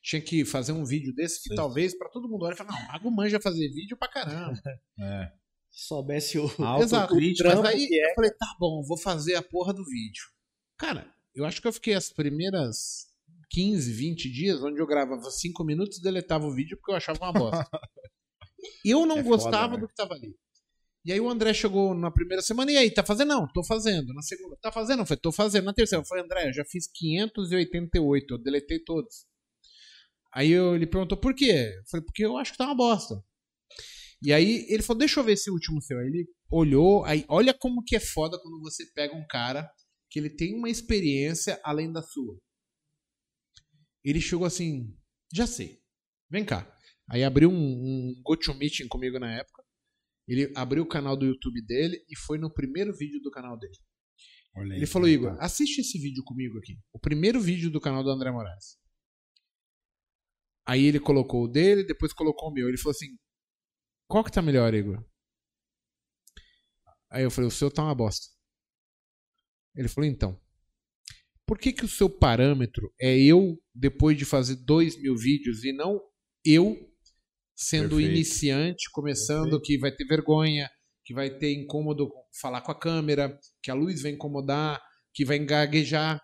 [0.03, 1.55] Tinha que fazer um vídeo desse que Sim.
[1.55, 4.61] talvez para todo mundo olhe e fale, não, Mago manja fazer vídeo pra caramba.
[5.01, 5.33] é.
[5.71, 6.47] Soubesse o
[6.81, 7.15] Exato.
[7.15, 8.11] Mas aí é.
[8.11, 10.25] eu falei, tá bom, vou fazer a porra do vídeo.
[10.79, 13.07] Cara, eu acho que eu fiquei as primeiras
[13.57, 17.19] 15, 20 dias onde eu gravava 5 minutos e deletava o vídeo porque eu achava
[17.25, 17.67] uma bosta.
[18.85, 20.37] Eu não é gostava foda, do que tava ali.
[21.05, 23.29] E aí o André chegou na primeira semana, e aí, tá fazendo?
[23.29, 24.13] Não, tô fazendo.
[24.13, 25.01] Na segunda, tá fazendo?
[25.01, 25.65] Eu falei, tô fazendo.
[25.65, 29.25] Na terceira, eu falei, André, eu já fiz 588, eu deletei todos.
[30.35, 31.75] Aí eu, ele perguntou, por quê?
[31.79, 33.15] Eu falei, porque eu acho que tá uma bosta.
[34.21, 35.99] E aí ele falou, deixa eu ver esse último seu.
[35.99, 39.71] Aí ele olhou, aí olha como que é foda quando você pega um cara
[40.11, 42.37] que ele tem uma experiência além da sua.
[44.07, 44.97] Ele chegou assim,
[45.35, 45.83] já sei,
[46.31, 46.65] vem cá.
[47.11, 49.65] Aí abriu um, um GoToMeeting comigo na época.
[50.29, 53.77] Ele abriu o canal do YouTube dele e foi no primeiro vídeo do canal dele.
[54.55, 56.79] Olha ele aí, falou, Igor, assiste esse vídeo comigo aqui.
[56.93, 58.79] O primeiro vídeo do canal do André Moraes.
[60.65, 62.69] Aí ele colocou o dele, depois colocou o meu.
[62.69, 63.17] Ele falou assim:
[64.09, 65.05] Qual que tá melhor, Igor?
[67.11, 68.27] Aí eu falei: O seu tá uma bosta.
[69.75, 70.41] Ele falou: Então.
[71.47, 75.73] Por que, que o seu parâmetro é eu depois de fazer dois mil vídeos e
[75.73, 76.01] não
[76.45, 76.77] eu
[77.55, 78.11] sendo Perfeito.
[78.11, 79.63] iniciante, começando, Perfeito.
[79.63, 80.69] que vai ter vergonha,
[81.05, 84.83] que vai ter incômodo falar com a câmera, que a luz vai incomodar,
[85.15, 86.21] que vai engaguejar.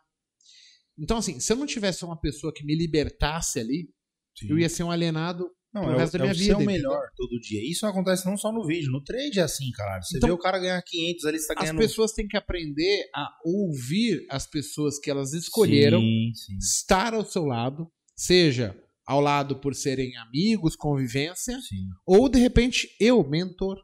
[0.98, 3.88] Então, assim, se eu não tivesse uma pessoa que me libertasse ali,
[4.36, 4.48] Sim.
[4.50, 6.56] eu ia ser um alienado não, pro é resto o, da minha é vida.
[6.56, 7.60] o melhor todo dia.
[7.62, 10.02] Isso acontece não só no vídeo, no trade é assim, cara.
[10.02, 11.80] Você então, vê o cara ganhar 500 ali, você tá ganhando...
[11.80, 16.56] As pessoas têm que aprender a ouvir as pessoas que elas escolheram sim, sim.
[16.58, 21.88] estar ao seu lado, seja ao lado por serem amigos, convivência, Sim.
[22.06, 23.78] ou de repente eu, mentor.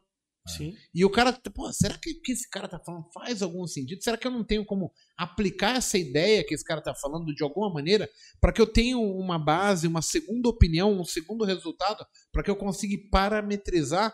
[0.49, 0.75] Sim.
[0.93, 4.03] E o cara, pô, será que o que esse cara tá falando faz algum sentido?
[4.03, 7.43] Será que eu não tenho como aplicar essa ideia que esse cara tá falando de
[7.43, 12.43] alguma maneira para que eu tenha uma base, uma segunda opinião, um segundo resultado, para
[12.43, 14.13] que eu consiga parametrizar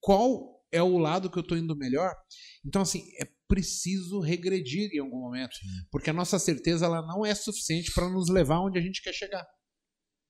[0.00, 2.14] qual é o lado que eu tô indo melhor?
[2.64, 5.56] Então, assim, é preciso regredir em algum momento,
[5.90, 9.12] porque a nossa certeza ela não é suficiente para nos levar onde a gente quer
[9.12, 9.44] chegar.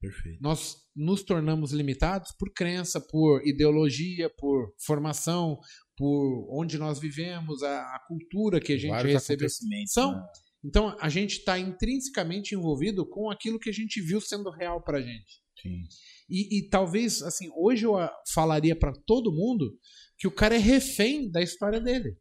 [0.00, 0.38] Perfeito.
[0.40, 5.58] Nós nos tornamos limitados por crença, por ideologia, por formação,
[5.96, 9.48] por onde nós vivemos, a, a cultura que a gente Vários recebeu.
[9.86, 10.12] São.
[10.12, 10.22] né?
[10.64, 15.00] Então, a gente está intrinsecamente envolvido com aquilo que a gente viu sendo real pra
[15.00, 15.40] gente.
[15.60, 15.82] Sim.
[16.28, 17.94] E, e talvez, assim, hoje eu
[18.32, 19.70] falaria pra todo mundo
[20.18, 22.16] que o cara é refém da história dele.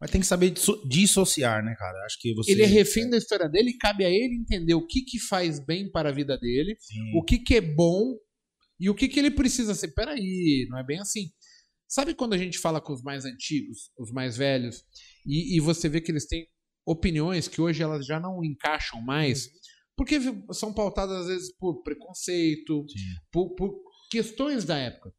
[0.00, 2.04] Mas tem que saber disso- dissociar, né, cara?
[2.04, 2.52] Acho que você.
[2.52, 5.58] Ele é refém da história dele e cabe a ele entender o que, que faz
[5.64, 7.12] bem para a vida dele, Sim.
[7.16, 8.16] o que, que é bom
[8.78, 9.88] e o que, que ele precisa ser.
[9.88, 11.30] Peraí, não é bem assim.
[11.88, 14.84] Sabe quando a gente fala com os mais antigos, os mais velhos,
[15.26, 16.46] e, e você vê que eles têm
[16.86, 19.48] opiniões que hoje elas já não encaixam mais,
[19.96, 20.18] porque
[20.52, 22.84] são pautadas às vezes por preconceito,
[23.32, 23.74] por, por
[24.10, 25.12] questões da época.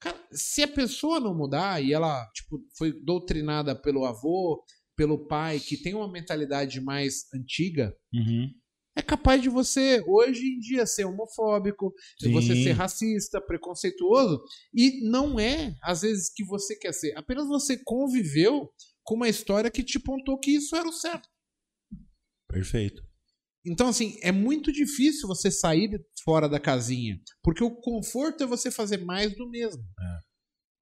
[0.00, 4.62] Cara, se a pessoa não mudar e ela tipo, foi doutrinada pelo avô,
[4.96, 8.50] pelo pai, que tem uma mentalidade mais antiga, Uhum.
[8.96, 12.32] é capaz de você, hoje em dia, ser homofóbico, de Sim.
[12.32, 14.40] você ser racista, preconceituoso,
[14.74, 17.16] e não é, às vezes, que você quer ser.
[17.16, 18.68] Apenas você conviveu
[19.04, 21.28] com uma história que te pontou que isso era o certo.
[22.48, 23.07] Perfeito.
[23.70, 27.18] Então, assim, é muito difícil você sair de- fora da casinha.
[27.42, 29.82] Porque o conforto é você fazer mais do mesmo.
[29.82, 30.18] É.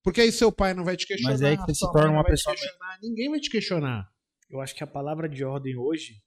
[0.04, 1.32] Porque aí seu pai não vai te questionar.
[1.32, 2.54] Mas é aí que você se torna uma pessoa-
[3.02, 4.08] Ninguém vai te questionar.
[4.48, 6.22] Eu acho que a palavra de ordem hoje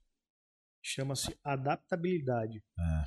[0.84, 2.58] chama-se adaptabilidade.
[2.58, 3.04] É.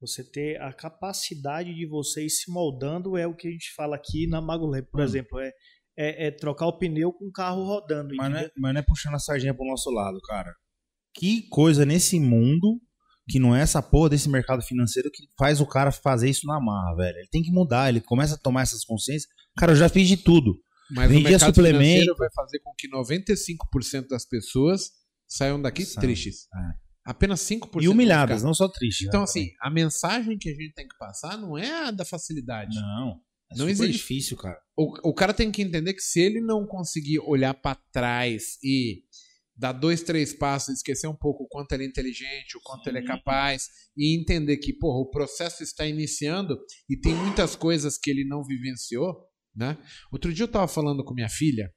[0.00, 3.96] Você ter a capacidade de você ir se moldando é o que a gente fala
[3.96, 5.04] aqui na Magolab, por Hum.
[5.04, 5.38] exemplo.
[5.40, 5.52] É,
[5.98, 8.14] é, é trocar o pneu com o carro rodando.
[8.16, 10.54] Mas não, é, mas não é puxando a sardinha pro nosso lado, cara.
[11.14, 12.80] Que coisa nesse mundo
[13.28, 16.60] que não é essa porra desse mercado financeiro que faz o cara fazer isso na
[16.60, 17.18] marra, velho.
[17.18, 19.30] Ele tem que mudar, ele começa a tomar essas consciências.
[19.56, 20.58] Cara, eu já fiz de tudo.
[20.90, 21.78] Mas o Vendia mercado suplemento.
[21.84, 24.90] financeiro vai fazer com que 95% das pessoas
[25.28, 26.48] saiam daqui Saiam, tristes.
[27.04, 29.06] Apenas 5% E humilhadas, não só tristes.
[29.06, 32.04] Então, né, assim, a mensagem que a gente tem que passar não é a da
[32.04, 32.74] facilidade.
[32.74, 33.20] Não.
[33.52, 33.92] É Não existe.
[33.92, 34.58] difícil, cara.
[34.76, 39.02] O, o cara tem que entender que se ele não conseguir olhar pra trás e
[39.56, 42.98] dar dois, três passos, esquecer um pouco o quanto ele é inteligente, o quanto ele
[42.98, 43.06] é Sim.
[43.08, 48.24] capaz, e entender que, porra, o processo está iniciando e tem muitas coisas que ele
[48.24, 49.14] não vivenciou,
[49.54, 49.76] né?
[50.10, 51.70] Outro dia eu tava falando com minha filha,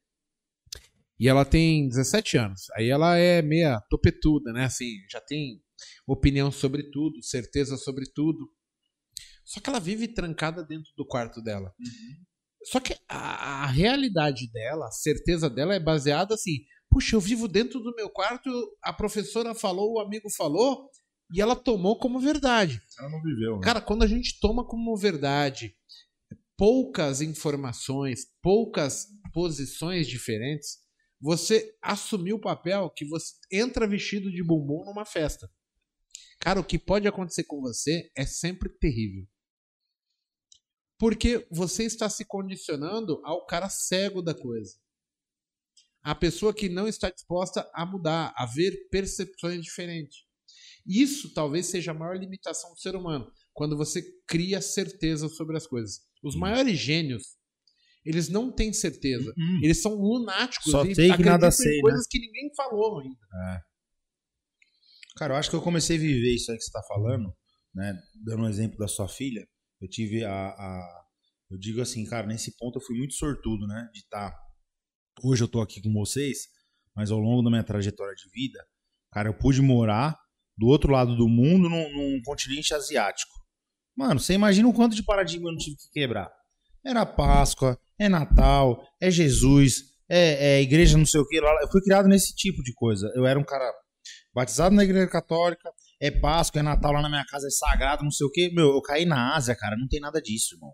[1.19, 2.69] e ela tem 17 anos.
[2.75, 4.65] Aí ela é meia topetuda, né?
[4.65, 5.61] Assim, já tem
[6.07, 8.49] opinião sobre tudo, certeza sobre tudo.
[9.45, 11.73] Só que ela vive trancada dentro do quarto dela.
[12.65, 17.47] Só que a, a realidade dela, a certeza dela é baseada assim: puxa, eu vivo
[17.47, 18.49] dentro do meu quarto,
[18.83, 20.89] a professora falou, o amigo falou,
[21.33, 22.79] e ela tomou como verdade.
[22.99, 23.55] Ela não viveu.
[23.55, 23.61] né?
[23.63, 25.75] Cara, quando a gente toma como verdade
[26.55, 30.77] poucas informações, poucas posições diferentes,
[31.19, 35.49] você assumiu o papel que você entra vestido de bumbum numa festa.
[36.39, 39.25] Cara, o que pode acontecer com você é sempre terrível.
[40.99, 44.82] Porque você está se condicionando ao cara cego da coisa.
[46.03, 50.17] A pessoa que não está disposta a mudar, a ver percepções diferentes.
[50.85, 55.65] Isso talvez seja a maior limitação do ser humano, quando você cria certeza sobre as
[55.65, 56.01] coisas.
[56.21, 57.37] Os maiores gênios,
[58.05, 59.33] eles não têm certeza.
[59.37, 59.59] Hum.
[59.63, 61.81] Eles são lunáticos Só sei que nada sei, né?
[61.81, 63.17] coisas que ninguém falou ainda.
[65.15, 67.33] Cara, eu acho que eu comecei a viver isso aí que você tá falando,
[67.73, 67.97] né?
[68.25, 69.47] Dando um exemplo da sua filha,
[69.79, 71.03] eu tive a, a-
[71.51, 73.89] Eu digo assim, cara, nesse ponto eu fui muito sortudo, né?
[73.93, 74.35] De estar.
[75.21, 76.47] Hoje eu tô aqui com vocês,
[76.95, 78.59] mas ao longo da minha trajetória de vida,
[79.11, 80.17] cara, eu pude morar
[80.57, 83.31] do outro lado do mundo, num, num continente asiático.
[83.95, 86.31] Mano, você imagina o quanto de paradigma eu não tive que quebrar.
[86.85, 91.37] Era Páscoa, é Natal, é Jesus, é, é igreja não sei o que.
[91.37, 93.11] Eu fui criado nesse tipo de coisa.
[93.15, 93.71] Eu era um cara
[94.33, 98.11] batizado na igreja católica, é Páscoa, é Natal lá na minha casa, é sagrado, não
[98.11, 98.53] sei o que.
[98.53, 100.73] Meu, eu caí na Ásia, cara, não tem nada disso, irmão.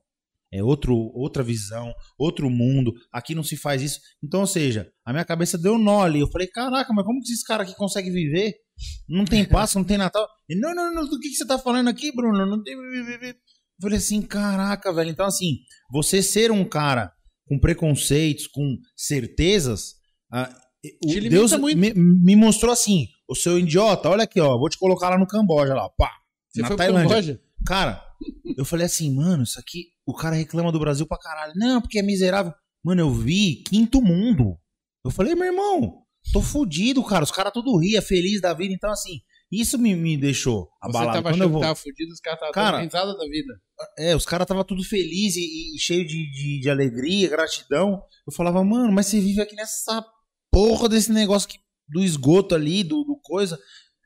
[0.51, 2.93] É outro, outra visão, outro mundo.
[3.11, 3.99] Aqui não se faz isso.
[4.23, 6.19] Então, ou seja, a minha cabeça deu nó ali.
[6.19, 8.55] Eu falei, caraca, mas como que esses caras aqui conseguem viver?
[9.07, 10.27] Não tem Páscoa, não tem Natal.
[10.47, 12.45] Ele, não, não, não, do que, que você tá falando aqui, Bruno?
[12.45, 12.73] Não tem.
[12.73, 13.35] Eu
[13.81, 15.11] falei assim, caraca, velho.
[15.11, 15.57] Então, assim,
[15.91, 17.13] você ser um cara
[17.47, 19.95] com preconceitos, com certezas,
[20.31, 20.53] ah,
[21.29, 25.17] Deus me, me mostrou assim, o seu idiota, olha aqui, ó, vou te colocar lá
[25.17, 26.11] no Camboja, lá, pá,
[26.49, 27.09] Você na foi Tailândia.
[27.09, 27.41] Camboja?
[27.65, 28.09] Cara,
[28.57, 31.53] eu falei assim, mano, isso aqui, o cara reclama do Brasil pra caralho.
[31.55, 32.53] Não, porque é miserável.
[32.84, 34.57] Mano, eu vi quinto mundo.
[35.03, 36.03] Eu falei, meu irmão,
[36.34, 37.24] tô fudido, cara.
[37.24, 38.74] Os caras tudo ria, feliz da vida.
[38.74, 39.20] Então, assim,
[39.51, 41.11] isso me, me deixou Você abalado.
[41.13, 41.61] tava Quando achando eu que vou...
[41.61, 42.86] tava fudido, os caras estavam Cara,
[43.17, 43.61] da vida.
[43.97, 48.01] É, os caras tava tudo feliz e, e cheio de, de, de alegria, gratidão.
[48.28, 50.05] Eu falava, mano, mas você vive aqui nessa
[50.51, 51.57] porra desse negócio que,
[51.88, 53.57] do esgoto ali, do, do coisa.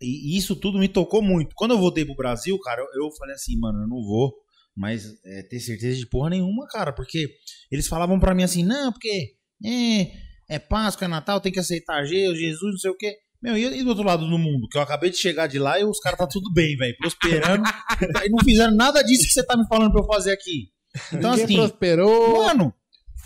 [0.04, 1.56] E isso tudo me tocou muito.
[1.56, 4.34] Quando eu voltei pro Brasil, cara, eu, eu falei assim, mano, eu não vou
[4.76, 6.92] mais é, ter certeza de porra nenhuma, cara.
[6.92, 7.30] Porque
[7.72, 9.36] eles falavam pra mim assim, não, porque
[9.66, 10.12] É,
[10.50, 13.16] é Páscoa, é Natal, tem que aceitar Jesus, Jesus, não sei o quê.
[13.42, 14.70] Meu, e, e do outro lado do mundo?
[14.70, 17.64] Que eu acabei de chegar de lá e os caras tá tudo bem, velho, prosperando.
[18.26, 20.70] e não fizeram nada disso que você tá me falando pra eu fazer aqui.
[21.12, 22.46] Então, Ninguém assim, prosperou.
[22.46, 22.74] Mano,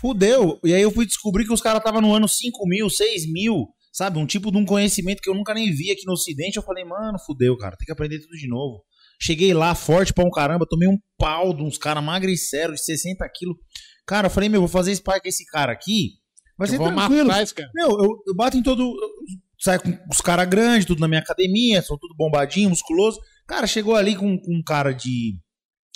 [0.00, 0.58] fudeu.
[0.64, 3.68] E aí eu fui descobrir que os caras estavam no ano 5 mil, 6 mil,
[3.98, 4.16] sabe?
[4.16, 6.56] Um tipo de um conhecimento que eu nunca nem vi aqui no Ocidente.
[6.56, 7.76] Eu falei, mano, fudeu, cara.
[7.76, 8.84] Tem que aprender tudo de novo.
[9.20, 13.28] Cheguei lá forte pra um caramba, tomei um pau de uns caras magriceiros de 60
[13.34, 13.56] quilos.
[14.06, 16.12] Cara, eu falei, meu, vou fazer spy com esse cara aqui.
[16.56, 17.28] Vai Eu ser tranquilo.
[17.28, 17.70] cara.
[17.74, 18.82] Meu, eu, eu bato em todo.
[18.82, 23.18] eu Saio com os caras grandes, tudo na minha academia, são tudo bombadinho, musculoso.
[23.48, 25.36] Cara, chegou ali com, com um cara de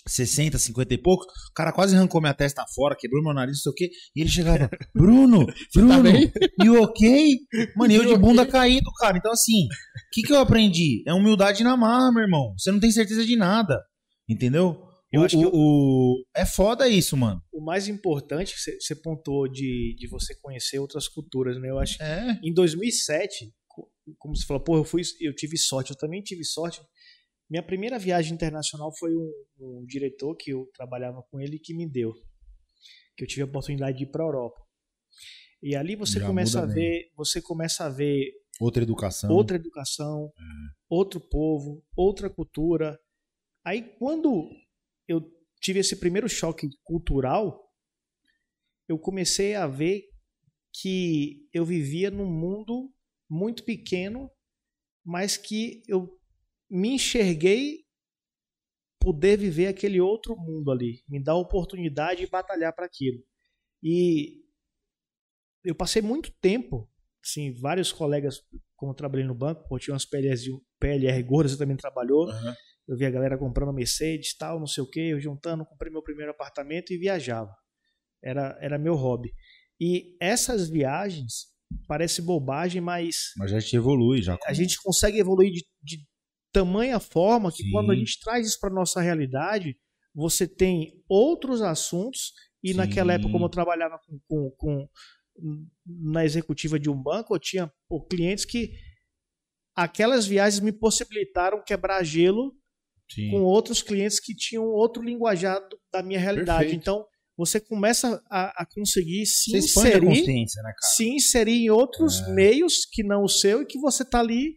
[0.06, 1.24] 60, 50 e pouco.
[1.24, 3.90] O cara quase arrancou minha testa fora, quebrou meu nariz, não sei o quê.
[4.16, 6.32] E ele chegava, Bruno, Bruno, bem?
[6.62, 7.36] you ok?
[7.76, 9.16] Mano, eu de bunda caído, cara.
[9.16, 9.68] Então, assim, o
[10.12, 11.02] que, que eu aprendi?
[11.06, 12.54] É humildade na marra, meu irmão.
[12.58, 13.80] Você não tem certeza de nada.
[14.28, 14.82] Entendeu?
[15.12, 17.42] Eu o, acho que o- o- É foda isso, mano.
[17.52, 21.68] O mais importante que você- pontuou de, de você conhecer outras culturas, né?
[21.68, 22.38] Eu acho que É.
[22.42, 23.88] em 2007, co-
[24.18, 26.80] como você falou, pô, eu fui, eu tive sorte, eu também tive sorte.
[27.52, 29.30] Minha primeira viagem internacional foi um,
[29.60, 32.14] um diretor que eu trabalhava com ele que me deu,
[33.14, 34.58] que eu tive a oportunidade de ir para Europa.
[35.62, 39.30] E ali você Já começa a ver, você começa a ver Outra educação.
[39.30, 40.32] outra educação,
[40.88, 42.98] outro povo, outra cultura.
[43.62, 44.48] Aí quando
[45.06, 45.20] eu
[45.60, 47.70] tive esse primeiro choque cultural,
[48.88, 50.04] eu comecei a ver
[50.72, 52.90] que eu vivia num mundo
[53.28, 54.30] muito pequeno,
[55.04, 56.18] mas que eu
[56.74, 57.84] me enxerguei
[58.98, 63.22] poder viver aquele outro mundo ali, me dar a oportunidade de batalhar para aquilo.
[63.82, 64.40] E
[65.64, 66.88] eu passei muito tempo,
[67.24, 68.40] assim, vários colegas,
[68.76, 72.28] como eu trabalhei no banco, pô, tinha umas PLRs, de- PLR gordas, você também trabalhou.
[72.30, 72.54] Aham.
[72.88, 76.02] Eu via a galera comprando Mercedes, tal, não sei o quê, eu juntando, comprei meu
[76.02, 77.54] primeiro apartamento e viajava.
[78.22, 79.32] Era, era meu hobby.
[79.80, 81.46] E essas viagens,
[81.86, 84.36] parece bobagem, mas Mas já te evolui, já.
[84.44, 86.04] a gente consegue evoluir de, de
[86.52, 87.70] tamanha forma que Sim.
[87.70, 89.76] quando a gente traz isso para nossa realidade,
[90.14, 92.32] você tem outros assuntos
[92.62, 92.74] e Sim.
[92.76, 94.88] naquela época como eu trabalhava com, com- com-
[95.86, 98.70] na executiva de um banco, eu tinha pô, clientes que
[99.74, 102.52] aquelas viagens me possibilitaram quebrar gelo
[103.10, 103.30] Sim.
[103.30, 105.60] com outros clientes que tinham outro linguajar
[105.92, 106.64] da minha realidade.
[106.64, 106.80] Perfeito.
[106.80, 110.06] Então, você começa a, a conseguir se Você inserir
[110.62, 112.32] né, se inserir em outros É.
[112.34, 114.56] meios que não o seu e que você tá ali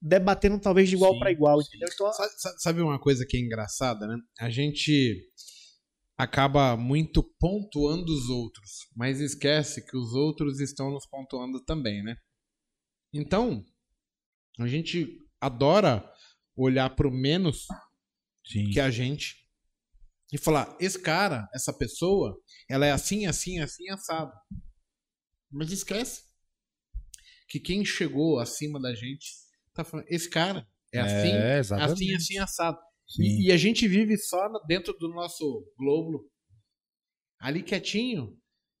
[0.00, 1.88] debatendo talvez de igual para igual, entendeu?
[1.92, 4.16] Então, Sa- sa- Sabe uma coisa que é engraçada, né?
[4.38, 5.28] A gente
[6.16, 12.16] acaba muito pontuando os outros, mas esquece que os outros estão nos pontuando também, né?
[13.12, 13.64] Então,
[14.58, 16.08] a gente adora
[16.56, 17.66] olhar pro menos
[18.46, 18.70] Sim.
[18.70, 19.36] que a gente
[20.32, 22.36] e falar: esse cara, essa pessoa,
[22.68, 24.32] ela é assim, assim, assim, assado.
[25.50, 26.22] Mas esquece
[27.48, 29.45] que quem chegou acima da gente
[29.76, 32.14] tá falando: esse cara é assim, É, assim, exatamente.
[32.14, 32.78] assim, assado.
[33.20, 36.28] E, e a gente vive só dentro do nosso globo,
[37.38, 38.36] ali quietinho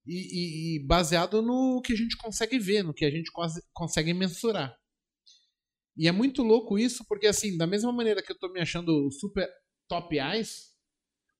[0.06, 3.60] e, e- e baseado no que a gente consegue ver, no que a gente cons-
[3.72, 4.76] consegue mensurar.
[5.96, 9.10] E é muito louco isso, porque assim, da mesma maneira que eu tô me achando
[9.12, 9.48] super
[9.88, 10.72] top eyes,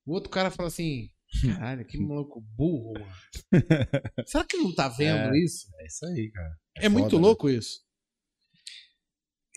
[0.06, 1.10] o outro cara fala assim:
[1.42, 3.12] caralho, que maluco burro, mano.
[4.26, 5.38] Será que não tá vendo É.
[5.38, 5.66] isso?
[5.80, 6.56] É isso aí, cara.
[6.78, 7.22] É, muito foda, né?
[7.22, 7.80] louco isso.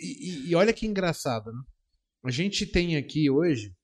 [0.02, 1.62] E, e- olha que engraçado, né?
[2.24, 3.76] A gente tem aqui hoje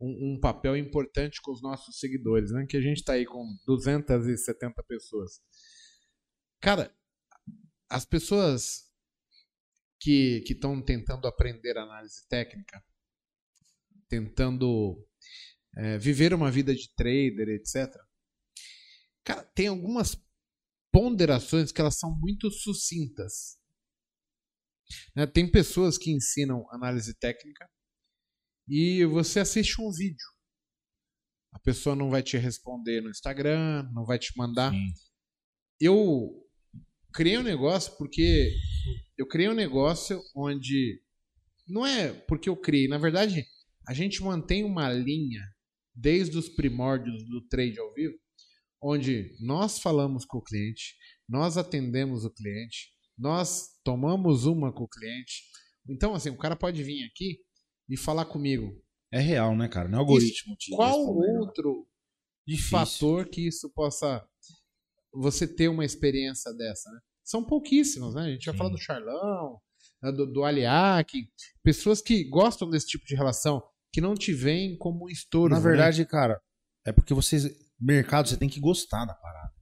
[0.00, 2.66] um, um papel importante com os nossos seguidores, né?
[2.68, 5.40] Que a gente tá aí com 270 pessoas.
[6.60, 6.94] Cara,
[7.88, 8.84] as pessoas
[10.00, 12.84] que estão tentando aprender análise técnica,
[14.08, 15.02] tentando
[15.76, 17.90] é, viver uma vida de trader, etc.
[19.24, 20.16] Cara, tem algumas
[20.92, 23.58] ponderações que elas são muito sucintas.
[25.14, 27.68] Né, Tem pessoas que ensinam análise técnica
[28.68, 30.26] e você assiste um vídeo.
[31.52, 34.72] A pessoa não vai te responder no Instagram, não vai te mandar.
[34.72, 34.92] Sim.
[35.80, 36.44] Eu
[37.12, 38.52] criei um negócio porque
[39.16, 41.00] eu criei um negócio onde
[41.66, 43.46] não é porque eu criei, na verdade,
[43.86, 45.42] a gente mantém uma linha
[45.94, 48.18] desde os primórdios do trade ao vivo,
[48.82, 50.96] onde nós falamos com o cliente,
[51.28, 55.42] nós atendemos o cliente, nós tomamos uma com o cliente.
[55.88, 57.38] Então, assim, o cara pode vir aqui
[57.88, 58.82] e falar comigo.
[59.12, 59.88] É real, né, cara?
[59.88, 60.56] Não é algoritmo.
[60.56, 61.40] te Qual respondendo.
[61.40, 61.88] outro
[62.70, 64.26] fator que isso possa
[65.12, 66.98] você ter uma experiência dessa, né?
[67.22, 68.22] São pouquíssimos, né?
[68.22, 68.56] A gente Sim.
[68.56, 69.60] falar do Charlão,
[70.02, 71.26] né, do, do Aliac,
[71.62, 73.62] pessoas que gostam desse tipo de relação,
[73.92, 75.54] que não te veem como um estouro.
[75.54, 76.40] Na verdade, cara,
[76.84, 77.48] é porque vocês.
[77.80, 79.52] Mercado, você tem que gostar da parada.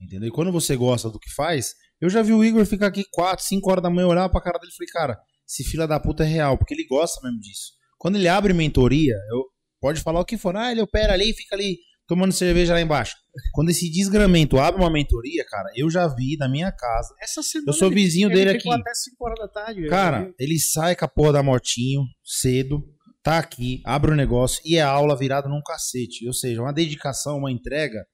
[0.00, 0.28] Entendeu?
[0.28, 3.44] E quando você gosta do que faz, eu já vi o Igor ficar aqui 4,
[3.44, 6.24] 5 horas da manhã, olhar pra cara dele e falei, cara, esse fila da puta
[6.24, 7.72] é real, porque ele gosta mesmo disso.
[7.98, 9.44] Quando ele abre mentoria, eu,
[9.80, 12.80] pode falar o que for, ah, ele opera ali e fica ali tomando cerveja lá
[12.80, 13.14] embaixo.
[13.52, 17.14] Quando esse desgramento abre uma mentoria, cara, eu já vi na minha casa.
[17.20, 18.70] Essa semana Eu sou ele- vizinho ele dele aqui.
[18.72, 19.86] até 5 horas da tarde.
[19.88, 22.82] Cara, ele sai com a porra da motinho cedo,
[23.22, 26.26] tá aqui, abre o negócio e é aula virada num cacete.
[26.26, 28.06] Ou seja, uma dedicação, uma entrega.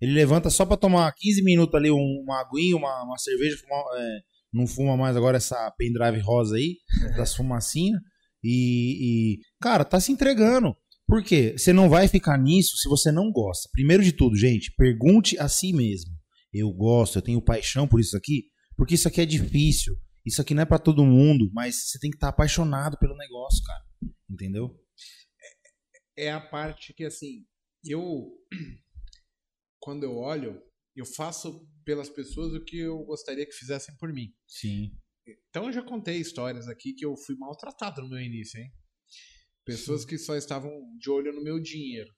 [0.00, 3.84] Ele levanta só pra tomar 15 minutos ali, um- uma aguinha, uma, uma cerveja, fumar,
[3.96, 4.18] é,
[4.52, 6.76] não fuma mais agora essa pendrive rosa aí,
[7.16, 8.00] das fumacinhas.
[8.42, 10.76] E, e, cara, tá se entregando.
[11.06, 11.54] Por quê?
[11.56, 13.68] Você não vai ficar nisso se você não gosta.
[13.72, 16.10] Primeiro de tudo, gente, pergunte a si mesmo.
[16.52, 18.44] Eu gosto, eu tenho paixão por isso aqui,
[18.76, 19.96] porque isso aqui é difícil.
[20.24, 23.62] Isso aqui não é pra todo mundo, mas você tem que estar apaixonado pelo negócio,
[23.64, 23.82] cara.
[24.30, 24.70] Entendeu?
[26.16, 27.44] é a parte que, assim,
[27.84, 28.28] eu.
[29.84, 30.62] Quando eu olho,
[30.96, 34.34] eu faço pelas pessoas o que eu gostaria que fizessem por mim.
[34.48, 34.98] Sim.
[35.50, 38.72] Então eu já contei histórias aqui que eu fui maltratado no meu início, hein?
[39.62, 42.10] Pessoas que só estavam de olho no meu dinheiro.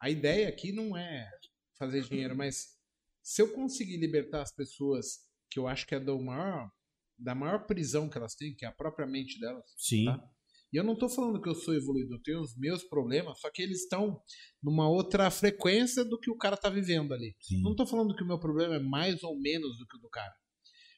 [0.00, 1.30] A ideia aqui não é
[1.78, 2.76] fazer dinheiro, mas
[3.22, 6.68] se eu conseguir libertar as pessoas que eu acho que é do maior,
[7.16, 10.06] da maior prisão que elas têm, que é a própria mente delas, Sim.
[10.06, 10.35] Tá.
[10.76, 13.50] E eu não tô falando que eu sou evoluído, eu tenho os meus problemas, só
[13.50, 14.20] que eles estão
[14.62, 17.34] numa outra frequência do que o cara tá vivendo ali.
[17.40, 17.62] Sim.
[17.62, 20.10] Não tô falando que o meu problema é mais ou menos do que o do
[20.10, 20.34] cara.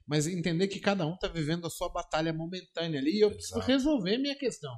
[0.05, 3.55] Mas entender que cada um tá vivendo a sua batalha momentânea ali e eu preciso
[3.59, 3.71] Exato.
[3.71, 4.75] resolver minha questão.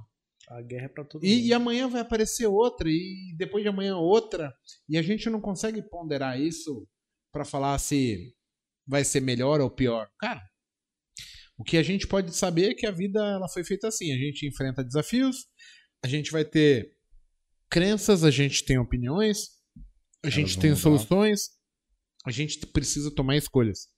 [0.51, 1.47] A guerra é pra todo E, mundo.
[1.47, 4.53] e amanhã vai aparecer outra, e depois de amanhã outra,
[4.87, 6.87] e a gente não consegue ponderar isso
[7.33, 8.35] pra falar se
[8.87, 10.11] vai ser melhor ou pior.
[10.19, 10.43] Cara,
[11.61, 14.17] o que a gente pode saber é que a vida ela foi feita assim: a
[14.17, 15.47] gente enfrenta desafios,
[16.03, 16.97] a gente vai ter
[17.69, 19.61] crenças, a gente tem opiniões,
[20.25, 20.83] a Elas gente tem mudar.
[20.83, 21.51] soluções,
[22.25, 23.89] a gente precisa tomar escolhas.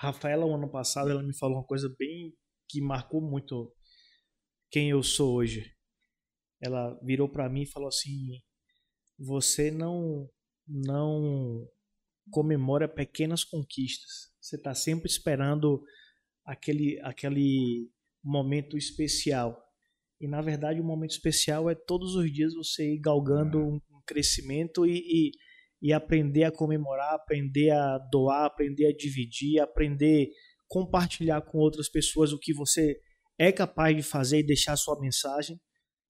[0.00, 2.34] Rafaela, o ano passado, ela me falou uma coisa bem
[2.68, 3.72] que marcou muito
[4.72, 5.72] quem eu sou hoje.
[6.60, 8.42] Ela virou pra mim e falou assim:
[9.20, 10.28] "Você não
[10.66, 11.64] não
[12.32, 14.32] comemora pequenas conquistas.
[14.40, 15.80] Você tá sempre esperando
[16.44, 17.88] aquele aquele
[18.22, 19.60] momento especial.
[20.20, 24.00] E na verdade o momento especial é todos os dias você ir galgando um um
[24.06, 25.30] crescimento e, e
[25.82, 31.90] e aprender a comemorar, aprender a doar, aprender a dividir, aprender a compartilhar com outras
[31.90, 32.98] pessoas o que você
[33.38, 35.60] é capaz de fazer e deixar sua mensagem.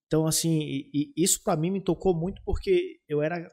[0.06, 3.50] Então, assim, e- e isso para mim me tocou muito porque eu era.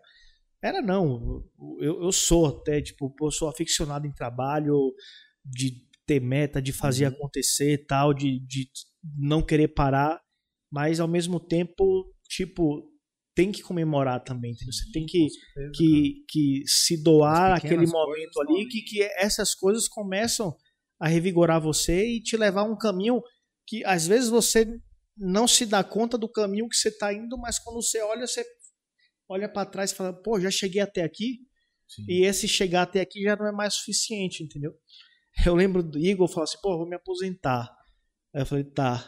[0.64, 1.44] Era não,
[1.80, 4.94] eu, eu sou até, tipo, eu sou aficionado em trabalho,
[5.44, 5.72] de
[6.06, 8.70] ter meta, de fazer acontecer e tal, de, de
[9.18, 10.22] não querer parar,
[10.72, 12.90] mas ao mesmo tempo, tipo,
[13.36, 14.74] tem que comemorar também, entendeu?
[14.74, 15.28] Você tem que,
[15.76, 20.56] que, que se doar aquele momento ali, que, que essas coisas começam
[21.00, 23.22] a revigorar você e te levar a um caminho
[23.66, 24.68] que às vezes você
[25.18, 28.44] não se dá conta do caminho que você está indo, mas quando você olha, você
[29.30, 31.40] olha para trás e fala, pô, já cheguei até aqui,
[31.88, 32.06] Sim.
[32.08, 34.74] e esse chegar até aqui já não é mais suficiente, entendeu?
[35.46, 37.70] Eu lembro do Igor falar assim, pô, vou me aposentar.
[38.34, 39.08] Aí eu falei, tá.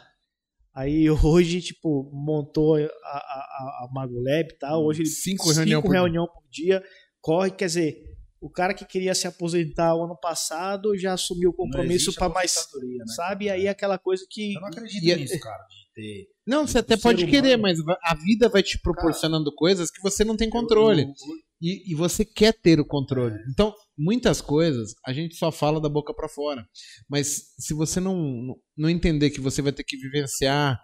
[0.74, 4.84] Aí hoje, tipo, montou a, a, a, a Mago Lab e tal.
[4.84, 6.00] Hoje ele Cinco reunião por dia.
[6.00, 6.82] reunião por dia.
[7.20, 8.02] Corre, quer dizer,
[8.40, 12.54] o cara que queria se aposentar o ano passado já assumiu o compromisso para mais,
[12.82, 13.04] né?
[13.14, 13.46] sabe?
[13.46, 16.26] E aí aquela coisa que Eu não acredito E é- nisso, cara, de ter.
[16.46, 20.02] Não, você até pode querer, humano- mas va- a vida vai te proporcionando coisas que
[20.02, 21.02] você não tem controle.
[21.02, 23.38] Eu- eu- E, e você quer ter o controle.
[23.50, 26.66] Então, muitas coisas a gente só fala da boca pra fora.
[27.08, 30.78] Mas se você não, não entender que você vai ter que vivenciar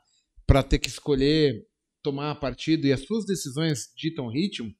[0.47, 1.55] pra ter que escolher,
[2.03, 4.71] tomar partido e as suas decisões ditam ritmo,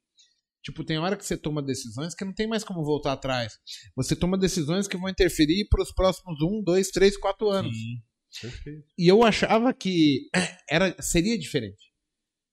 [0.63, 3.53] tipo, tem hora que você toma decisões que não tem mais como voltar atrás.
[3.97, 7.77] Você toma decisões que vão interferir pros próximos um, dois, três, quatro anos.
[7.77, 8.03] Sim.
[8.41, 8.85] Perfeito.
[8.97, 10.29] E eu achava que
[10.71, 11.91] era seria diferente.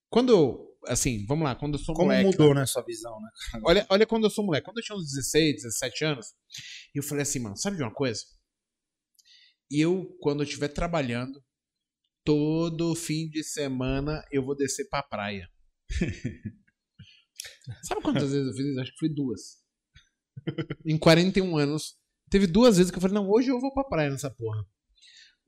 [0.09, 2.25] Quando assim, vamos lá, quando eu sou Como moleque.
[2.25, 3.29] mudou, né, sua visão, né?
[3.65, 4.65] Olha, olha quando eu sou moleque.
[4.65, 6.27] Quando eu tinha uns 16, 17 anos,
[6.93, 8.21] eu falei assim, mano, sabe de uma coisa?
[9.69, 11.43] Eu, quando eu estiver trabalhando,
[12.23, 15.49] todo fim de semana eu vou descer pra praia.
[17.83, 18.79] sabe quantas vezes eu fiz isso?
[18.79, 19.57] Acho que foi duas.
[20.85, 21.95] Em 41 anos.
[22.29, 24.65] Teve duas vezes que eu falei, não, hoje eu vou pra praia nessa porra.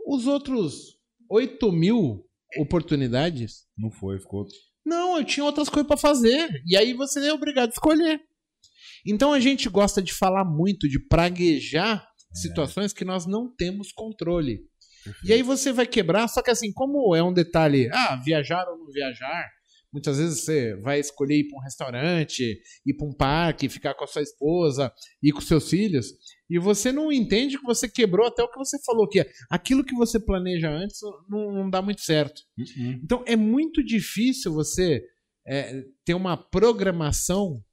[0.06, 0.98] Os outros
[1.30, 2.26] 8 mil
[2.58, 4.48] oportunidades Não foi, ficou.
[4.90, 6.50] Não, eu tinha outras coisas pra fazer.
[6.66, 8.20] E aí você é obrigado a escolher.
[9.06, 14.60] Então a gente gosta de falar muito, de praguejar situações que nós não temos controle.
[15.24, 18.78] E aí você vai quebrar, só que assim, como é um detalhe, ah, viajar ou
[18.78, 19.50] não viajar,
[19.92, 24.04] Muitas vezes você vai escolher ir para um restaurante, ir para um parque, ficar com
[24.04, 26.14] a sua esposa, ir com seus filhos,
[26.50, 29.84] e você não entende que você quebrou até o que você falou, que é aquilo
[29.84, 32.42] que você planeja antes não, não dá muito certo.
[32.58, 33.00] Uhum.
[33.04, 35.04] Então é muito difícil você
[35.48, 37.64] é, ter uma programação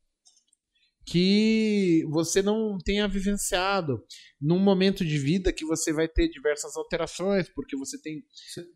[1.06, 4.04] que você não tenha vivenciado
[4.40, 8.24] num momento de vida que você vai ter diversas alterações, porque você tem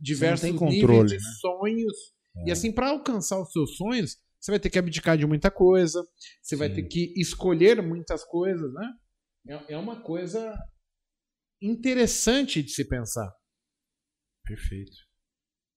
[0.00, 1.30] diversos tem níveis controle, de né?
[1.40, 2.19] sonhos.
[2.36, 2.48] É.
[2.48, 6.02] E assim, para alcançar os seus sonhos, você vai ter que abdicar de muita coisa,
[6.42, 6.76] você vai Sim.
[6.76, 8.88] ter que escolher muitas coisas, né?
[9.48, 10.54] É, é uma coisa
[11.62, 13.30] interessante de se pensar.
[14.44, 14.92] Perfeito.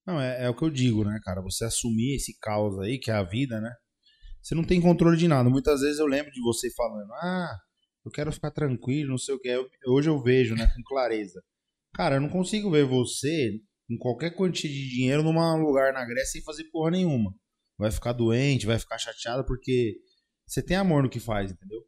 [0.06, 1.42] Não, é, é o que eu digo, né, cara?
[1.42, 3.74] Você assumir esse caos aí, que é a vida, né?
[4.42, 5.50] Você não tem controle de nada.
[5.50, 7.56] Muitas vezes eu lembro de você falando, ah,
[8.06, 9.48] eu quero ficar tranquilo, não sei o que.
[9.48, 11.42] Eu- hoje eu vejo, né, com clareza.
[11.94, 16.34] Cara, eu não consigo ver você com qualquer quantia de dinheiro num lugar na Grécia
[16.34, 17.34] sem fazer porra nenhuma.
[17.78, 19.96] Vai ficar doente, vai ficar chateado porque
[20.48, 21.80] você tem amor no que faz, entendeu?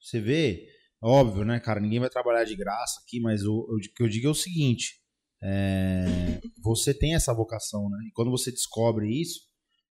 [0.00, 0.66] Você vê,
[1.02, 1.80] óbvio, né, cara?
[1.80, 4.94] Ninguém vai trabalhar de graça aqui, mas o, o que eu digo é o seguinte:
[5.42, 7.98] é, você tem essa vocação, né?
[8.08, 9.40] E quando você descobre isso,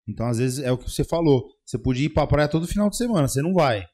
[0.08, 1.44] então às vezes é o que você falou.
[1.64, 3.84] Você podia ir pra praia todo final de semana, você não vai.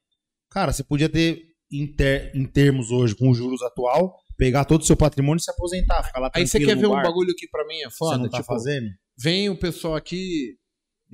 [0.50, 4.82] Cara, você podia ter, em, ter- em termos hoje, com os juros atual, pegar todo
[4.82, 7.08] o seu patrimônio e se aposentar, ficar lá Aí você quer no ver um barco.
[7.08, 8.18] bagulho que pra mim é Você foda?
[8.18, 8.86] não tá tipo, fazendo?
[9.18, 10.56] vem o pessoal aqui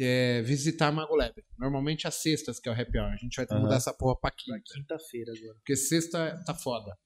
[0.01, 1.35] é, visitar a Mago Lab.
[1.59, 3.13] Normalmente às sextas, que é o happy hour.
[3.13, 3.63] A gente vai ter que Aham.
[3.65, 4.61] mudar essa porra pra quinta.
[4.75, 5.55] Quinta-feira agora.
[5.57, 6.97] Porque sexta tá foda.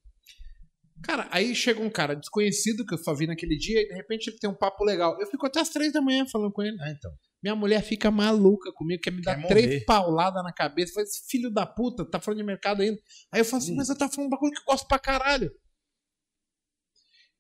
[1.03, 4.29] Cara, aí chega um cara desconhecido que eu só vi naquele dia e de repente
[4.31, 5.19] ele tem um papo legal.
[5.21, 6.77] Eu fico até as três da manhã falando com ele.
[6.81, 7.13] Ah, então.
[7.43, 9.85] Minha mulher fica maluca comigo, quer me dar Quer três morrer.
[9.85, 10.95] pauladas na cabeça.
[10.95, 12.99] Fala, esse filho da puta, tá falando de mercado ainda.
[13.31, 15.53] Aí eu falo assim, mas eu tava falando um bagulho que eu gosto pra caralho.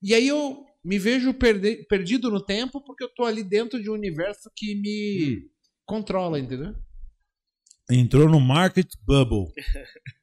[0.06, 3.90] E aí eu me vejo perde- perdido no tempo porque eu tô ali dentro de
[3.90, 5.50] um universo que me
[5.84, 6.72] controla, entendeu?
[7.90, 9.46] Entrou no market bubble.
[9.48, 9.52] O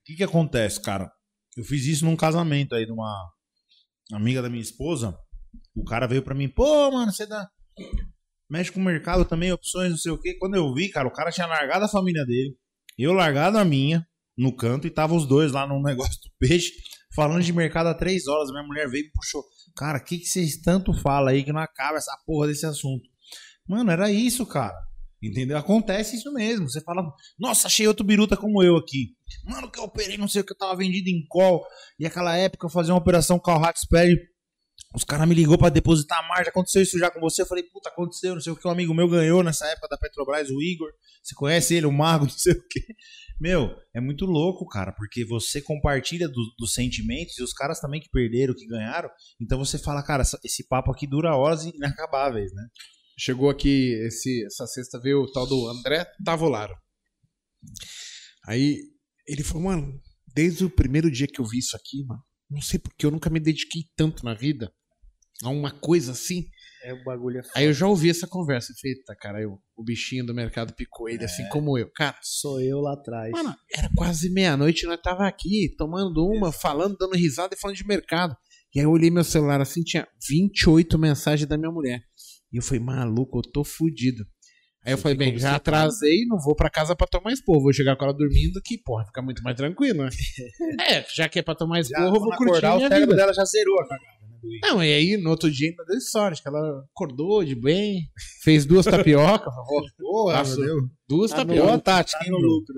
[0.05, 1.11] que que acontece, cara?
[1.57, 3.29] Eu fiz isso num casamento aí de uma
[4.13, 5.17] amiga da minha esposa.
[5.75, 7.45] O cara veio pra mim, pô, mano, você dá.
[8.49, 10.35] Mexe com o mercado também, opções, não sei o quê.
[10.39, 12.55] Quando eu vi, cara, o cara tinha largado a família dele,
[12.97, 14.05] eu largado a minha
[14.37, 16.71] no canto e tava os dois lá no negócio do peixe,
[17.15, 18.51] falando de mercado há três horas.
[18.51, 19.43] Minha mulher veio e puxou.
[19.75, 23.03] Cara, o que, que vocês tanto falam aí que não acaba essa porra desse assunto?
[23.67, 24.77] Mano, era isso, cara.
[25.21, 25.57] Entendeu?
[25.57, 26.69] Acontece isso mesmo.
[26.69, 27.01] Você fala,
[27.39, 29.15] nossa, achei outro biruta como eu aqui.
[29.45, 31.65] Mano, que eu operei, não sei o que, eu tava vendido em call.
[31.97, 34.13] E aquela época eu fazia uma operação com o Hackspad.
[34.93, 36.49] Os caras me ligou pra depositar a margem.
[36.49, 37.41] Aconteceu isso já com você?
[37.41, 38.67] Eu falei, puta, aconteceu, não sei o que.
[38.67, 40.91] Um amigo meu ganhou nessa época da Petrobras, o Igor.
[41.23, 42.81] Você conhece ele, o Mago, não sei o que.
[43.39, 47.99] Meu, é muito louco, cara, porque você compartilha do- dos sentimentos e os caras também
[47.99, 49.09] que perderam, que ganharam.
[49.41, 52.63] Então você fala, cara, esse papo aqui dura horas inacabáveis, né?
[53.17, 56.73] Chegou aqui esse, essa sexta, veio o tal do André Tavolaro.
[58.47, 58.77] Aí
[59.27, 60.01] ele falou, mano,
[60.33, 63.29] desde o primeiro dia que eu vi isso aqui, mano, não sei porque eu nunca
[63.29, 64.71] me dediquei tanto na vida
[65.43, 66.47] a uma coisa assim.
[66.83, 67.53] É o bagulho é foda.
[67.55, 68.73] Aí eu já ouvi essa conversa.
[68.83, 71.89] Eita, cara, eu, o bichinho do mercado picou ele, assim como eu.
[71.95, 73.31] Cara, Sou eu lá atrás.
[73.31, 77.77] Mano, era quase meia-noite e nós tava aqui tomando uma, falando, dando risada e falando
[77.77, 78.35] de mercado.
[78.75, 82.01] E aí eu olhei meu celular assim, tinha 28 mensagens da minha mulher.
[82.51, 84.25] E eu falei, maluco, eu tô fudido.
[84.85, 85.55] Aí eu falei, bem, já obcecado.
[85.55, 87.61] atrasei, não vou pra casa pra tomar esporro.
[87.61, 90.09] Vou chegar com ela dormindo, que, porra, fica muito mais tranquilo, né?
[90.91, 93.15] é, já que é pra tomar esporro, eu vou curtir a acordar, minha o vida.
[93.15, 94.22] dela já zerou a cagada.
[94.61, 98.09] Não, e aí no outro dia ainda deu sorte, que ela acordou de bem,
[98.43, 99.65] fez duas tapioca, falou,
[100.55, 100.83] Deus.
[101.07, 101.79] duas Tá tapioca.
[101.79, 102.75] tática, tá hein, no lucro.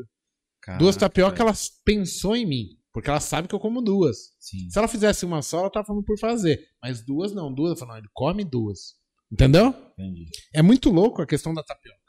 [0.79, 1.49] Duas tapioca, velho.
[1.49, 2.65] ela pensou em mim.
[2.95, 4.33] Porque ela sabe que eu como duas.
[4.39, 4.69] Sim.
[4.69, 6.65] Se ela fizesse uma só, ela tava falando por fazer.
[6.81, 7.71] Mas duas não, duas.
[7.71, 8.95] Eu falo, não, ele come duas.
[9.29, 9.75] Entendeu?
[9.99, 10.29] Entendi.
[10.53, 11.99] É muito louco a questão da tapioca.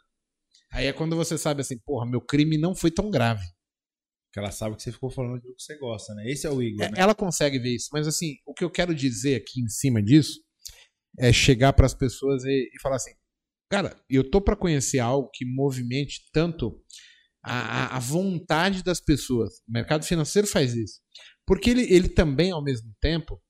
[0.73, 3.45] Aí é quando você sabe assim, porra, meu crime não foi tão grave.
[4.37, 6.31] Porque ela sabe que você ficou falando aquilo que você gosta, né?
[6.31, 6.97] Esse é o Igor, É, né?
[6.99, 7.89] Ela consegue ver isso.
[7.91, 10.43] Mas assim, o que eu quero dizer aqui em cima disso
[11.19, 13.13] é chegar pras pessoas e, e falar assim,
[13.71, 16.79] cara, eu tô pra conhecer algo que movimente tanto
[17.43, 19.55] a, a- vontade das pessoas.
[19.67, 21.01] O mercado financeiro faz isso.
[21.47, 23.41] Porque ele, ele também, ao mesmo tempo,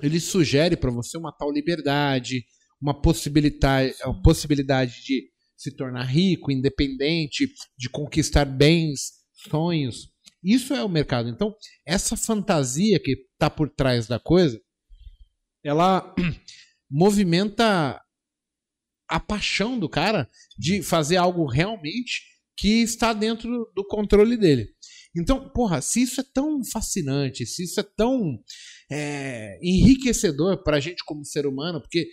[0.00, 2.44] ele sugere para você uma tal liberdade,
[2.80, 9.10] uma possibilidade, a possibilidade de se tornar rico, independente, de conquistar bens,
[9.50, 10.09] sonhos.
[10.42, 11.28] Isso é o mercado.
[11.28, 11.54] Então,
[11.86, 14.60] essa fantasia que está por trás da coisa,
[15.62, 16.14] ela
[16.90, 18.00] movimenta
[19.08, 22.22] a paixão do cara de fazer algo realmente
[22.56, 24.68] que está dentro do controle dele.
[25.16, 28.38] Então, porra, se isso é tão fascinante, se isso é tão
[28.90, 32.06] é, enriquecedor pra gente como ser humano, porque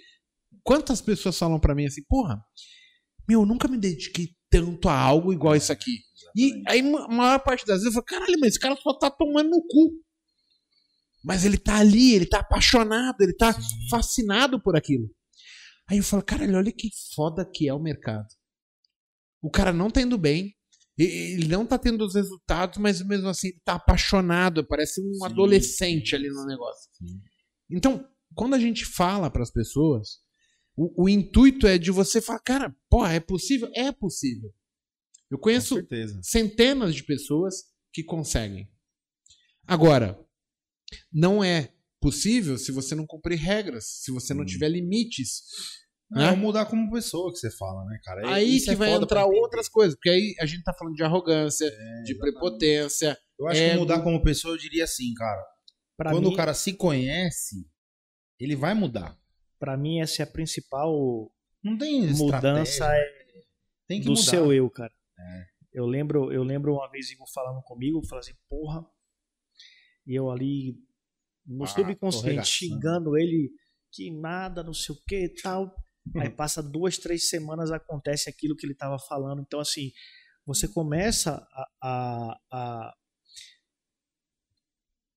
[0.64, 2.44] quantas pessoas falam pra mim assim, porra,
[3.28, 5.99] meu, eu nunca me dediquei tanto a algo igual isso aqui.
[6.36, 9.10] E aí, a maior parte das vezes, eu falo, caralho, mas esse cara só tá
[9.10, 9.94] tomando no cu.
[11.24, 13.90] Mas ele tá ali, ele tá apaixonado, ele tá Sim.
[13.90, 15.10] fascinado por aquilo.
[15.90, 18.28] Aí eu falo, caralho, olha que foda que é o mercado.
[19.41, 20.53] O cara não tá indo bem,
[20.98, 25.26] ele não tá tendo os resultados, mas mesmo assim ele tá apaixonado, parece um Sim.
[25.26, 26.90] adolescente ali no negócio.
[26.94, 27.22] Sim.
[27.69, 30.19] Então, quando a gente fala pras pessoas,
[30.78, 33.70] o, o intuito é de você falar, cara, porra, é possível?
[33.76, 34.54] É possível.
[35.30, 35.76] Eu conheço
[36.22, 37.56] centenas de pessoas
[37.91, 38.70] que conseguem.
[39.66, 40.18] Agora,
[41.12, 44.45] não é possível se você não cumprir regras, se você não Hum.
[44.45, 45.41] tiver limites.
[46.10, 46.28] Não, né?
[46.30, 48.22] é mudar como pessoa que você fala, né, cara?
[48.22, 50.95] É- aí isso que é vai entrar outras coisas, porque aí a gente tá falando
[50.95, 52.18] de arrogância, de exatamente.
[52.20, 53.18] prepotência.
[53.38, 53.74] Eu acho ego.
[53.74, 55.44] que mudar como pessoa, eu diria assim, cara.
[55.98, 57.68] Pra quando mim, o cara se conhece,
[58.40, 59.20] ele vai mudar.
[59.59, 61.31] Pra mim, essa é a principal
[61.63, 63.17] Não tem mudança é
[63.88, 64.21] tem do mudar.
[64.21, 64.91] seu eu, cara.
[65.17, 65.45] É.
[65.73, 68.85] Eu lembro, eu lembro uma vez Igor falando comigo, falando assim, porra,
[70.05, 70.75] e eu ali
[71.45, 73.51] no Ah, subconsciente xingando ele
[73.91, 75.73] que nada, não sei o que e tal.
[76.29, 79.41] Aí passa duas, três semanas, acontece aquilo que ele tava falando.
[79.41, 79.91] Então, assim,
[80.45, 82.93] você começa a, a, a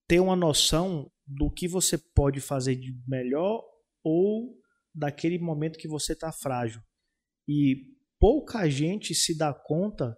[0.09, 3.63] ter uma noção do que você pode fazer de melhor
[4.03, 4.57] ou
[4.95, 6.81] daquele momento que você tá frágil.
[7.49, 7.87] E
[8.19, 10.17] pouca gente se dá conta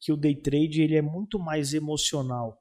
[0.00, 2.60] que o day trade ele é muito mais emocional,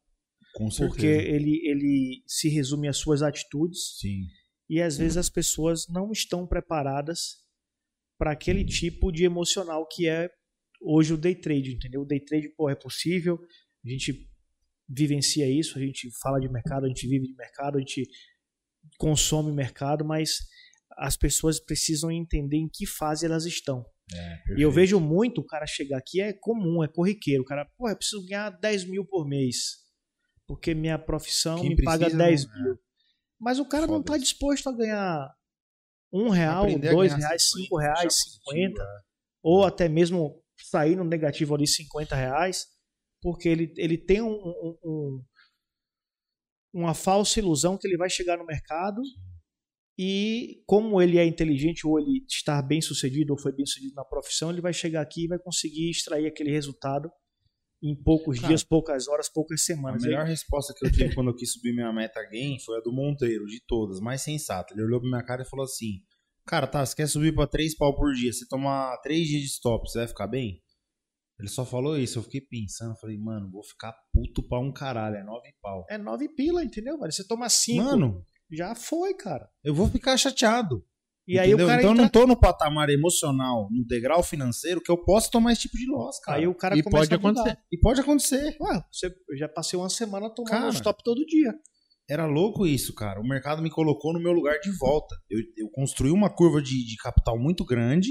[0.53, 0.89] Com certeza.
[0.89, 4.27] porque ele, ele se resume às suas atitudes Sim.
[4.69, 7.41] e às vezes as pessoas não estão preparadas
[8.17, 10.29] para aquele tipo de emocional que é
[10.79, 12.01] hoje o day trade, entendeu?
[12.01, 13.39] O day trade, pô, é possível,
[13.83, 14.29] a gente
[14.88, 18.03] vivencia isso, a gente fala de mercado, a gente vive de mercado, a gente
[18.97, 20.31] consome mercado, mas
[20.97, 23.83] as pessoas precisam entender em que fase elas estão.
[24.13, 27.43] É, E eu vejo muito o cara chegar aqui, é comum, é corriqueiro.
[27.43, 29.55] O cara, pô, eu preciso ganhar 10 mil por mês.
[30.45, 32.63] Porque minha profissão Quem me paga precisa, 10 não- é.
[32.63, 32.79] mil.
[33.39, 35.33] Mas o cara não está disposto a ganhar
[36.13, 38.85] um real, Aprender dois reais, 50, cinco reais, 50, é.
[39.41, 42.65] ou até mesmo sair no negativo ali 50 reais,
[43.21, 45.23] porque ele, ele tem um, um- um-
[46.73, 49.02] uma falsa ilusão que ele vai chegar no mercado
[49.98, 54.06] e como ele é inteligente ou ele está bem sucedido ou foi bem sucedido na
[54.06, 57.11] profissão, ele vai chegar aqui e vai conseguir extrair aquele resultado
[57.84, 60.03] em poucos dias, poucas horas, poucas A semanas.
[60.03, 62.91] melhor resposta que eu tive quando eu quis subir minha meta game foi a do
[62.93, 64.73] Monteiro, de todas, mais sensata.
[64.73, 65.99] Ele olhou pra minha cara e falou assim:
[66.45, 69.48] Cara, tá, você quer subir pra 3 pau por dia, você tomar 3 dias de
[69.48, 70.61] stop, você vai ficar bem?
[71.41, 75.15] Ele só falou isso, eu fiquei pensando, falei, mano, vou ficar puto pra um caralho,
[75.15, 75.85] é 9 pau.
[75.89, 76.99] É nove pila, entendeu?
[76.99, 77.11] velho?
[77.11, 79.49] Você toma cinco, Mano, já foi, cara.
[79.63, 80.85] eu vou ficar chateado.
[81.27, 84.81] E aí o cara então eu entra- não tô no patamar emocional, no degrau financeiro,
[84.81, 86.38] que eu posso tomar esse tipo de loss, cara.
[86.39, 87.57] Aí o cara E pode acontecer.
[87.72, 88.57] E pode acontecer.
[88.59, 90.65] Ué, você, eu já passei uma semana tomando Cara.
[90.65, 91.53] um stop todo dia.
[92.09, 93.22] Era louco isso, cara.
[93.22, 95.15] O mercado me colocou no meu lugar de volta.
[95.30, 98.09] Eu, eu construí uma curva de, de capital muito grande.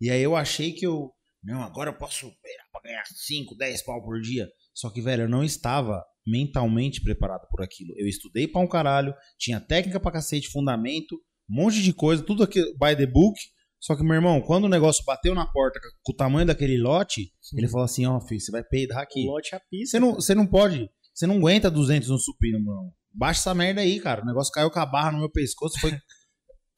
[0.00, 1.10] E aí eu achei que eu.
[1.42, 4.48] Não, agora eu posso esperar pra ganhar 5, 10 pau por dia.
[4.74, 7.92] Só que, velho, eu não estava mentalmente preparado por aquilo.
[7.96, 11.16] Eu estudei pra um caralho, tinha técnica pra cacete, fundamento,
[11.50, 13.38] um monte de coisa, tudo aqui by the book.
[13.80, 17.32] Só que, meu irmão, quando o negócio bateu na porta com o tamanho daquele lote,
[17.56, 19.26] ele falou assim: ó, filho, você vai peidar aqui.
[19.26, 19.98] O lote é a pista.
[19.98, 20.88] Você não, você não pode.
[21.12, 22.92] Você não aguenta 200 no supino, meu irmão.
[23.12, 24.22] Baixa essa merda aí, cara.
[24.22, 25.92] O negócio caiu com a barra no meu pescoço, foi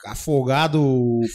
[0.05, 0.81] afogado,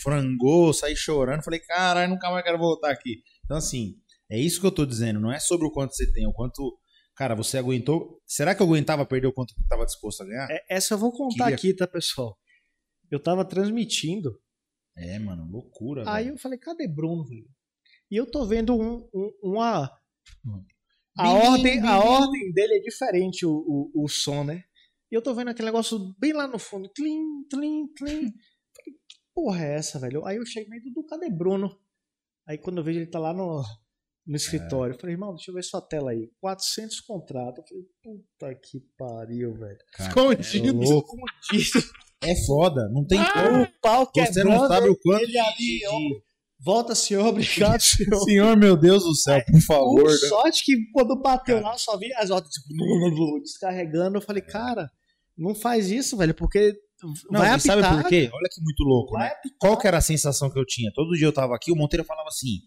[0.02, 1.44] frangou, saí chorando.
[1.44, 3.22] Falei, caralho, nunca mais quero voltar aqui.
[3.46, 3.96] Então, assim,
[4.30, 5.20] é isso que eu tô dizendo.
[5.20, 6.78] Não é sobre o quanto você tem, o quanto.
[7.16, 8.22] Cara, você aguentou.
[8.26, 10.48] Será que eu aguentava perder o quanto eu tava disposto a ganhar?
[10.50, 12.38] É, essa eu vou contar Queria- aqui, tá, pessoal?
[13.12, 14.40] Eu tava transmitindo,
[14.96, 16.04] É, mano, loucura.
[16.10, 16.36] aí velho.
[16.36, 17.48] eu falei, cadê Bruno, velho?
[18.12, 19.92] E eu tô vendo um, um- uma.
[21.18, 22.08] A, Bim, ordem, bim, a bim.
[22.08, 24.64] ordem dele é diferente, o, o, o som, né?
[25.12, 26.88] E eu tô vendo aquele negócio bem lá no fundo.
[26.90, 28.32] Tlim, tlim, tlim.
[29.40, 30.26] Porra é essa, velho?
[30.26, 31.74] Aí eu cheguei do cadê Bruno?
[32.46, 33.64] Aí quando eu vejo ele tá lá no,
[34.28, 36.30] no escritório, eu falei, irmão, deixa eu ver sua tela aí.
[36.42, 37.60] 400 contratos.
[37.60, 39.78] Eu falei, puta que pariu, velho.
[39.94, 40.84] Cara, Escondido.
[40.84, 41.16] é louco.
[42.22, 43.64] É foda, não tem como.
[43.64, 45.24] O pau Você não quebrando, sabe o quanto.
[45.24, 46.00] ele ali, ó.
[46.60, 48.20] Volta, senhor, obrigado, senhor.
[48.26, 50.04] Senhor, meu Deus do céu, por favor.
[50.04, 50.28] Com né?
[50.28, 52.68] sorte que quando bateu lá, eu só vi as ordens tipo,
[53.40, 54.18] descarregando.
[54.18, 54.92] Eu falei, cara,
[55.38, 56.78] não faz isso, velho, porque
[57.30, 58.02] Não, vai e sabe apitar.
[58.02, 58.30] por quê?
[58.32, 59.28] Olha que muito louco, né?
[59.28, 59.58] apitar.
[59.60, 60.92] Qual que era a sensação que eu tinha?
[60.94, 62.60] Todo dia eu tava aqui, o Monteiro falava assim,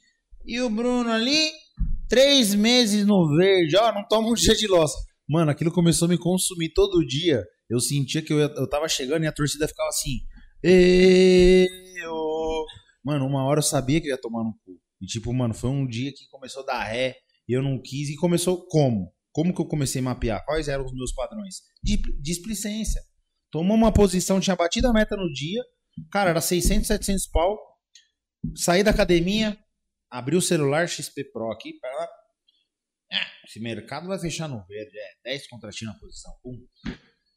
[0.44, 1.50] e o Bruno ali,
[2.08, 4.92] três meses no verde, ó, não toma um dia de loss.
[5.28, 7.44] Mano, aquilo começou a me consumir todo dia.
[7.70, 10.20] Eu sentia que eu, eu tava chegando e a torcida ficava assim,
[10.62, 11.66] eu...
[13.04, 14.78] Mano, uma hora eu sabia que eu ia tomar no cu.
[15.00, 17.16] E tipo, mano, foi um dia que começou a dar ré
[17.48, 18.10] e eu não quis.
[18.10, 19.12] E começou como?
[19.32, 20.44] Como que eu comecei a mapear?
[20.44, 21.62] Quais eram os meus padrões?
[21.82, 23.00] De displicência.
[23.52, 25.62] Tomou uma posição, tinha batido a meta no dia.
[26.10, 27.58] Cara, era 600, 700 pau.
[28.56, 29.56] Saí da academia,
[30.10, 31.78] abri o celular XP Pro aqui.
[31.78, 32.08] Pra...
[33.12, 34.98] Ah, esse mercado vai fechar no verde.
[34.98, 36.32] É 10 contratinhos na posição.
[36.42, 36.66] Pum.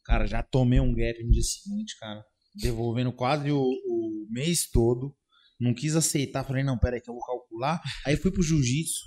[0.06, 2.24] Cara, já tomei um gap no dia seguinte, cara.
[2.54, 5.14] Devolvendo quase o, o mês todo.
[5.60, 6.44] Não quis aceitar.
[6.44, 7.78] Falei, não, pera aí que eu vou calcular.
[8.06, 9.04] Aí fui pro jiu-jitsu.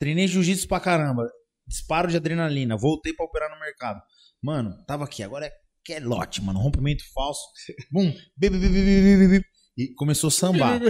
[0.00, 1.30] Treinei jiu-jitsu pra caramba.
[1.64, 2.76] Disparo de adrenalina.
[2.76, 4.02] Voltei pra operar no mercado.
[4.42, 5.22] Mano, tava aqui.
[5.22, 6.58] Agora é que é lote, mano.
[6.60, 7.40] Rompimento falso.
[7.90, 8.12] Bum.
[8.36, 9.44] Bi, bi, bi.
[9.78, 10.80] E começou a sambar.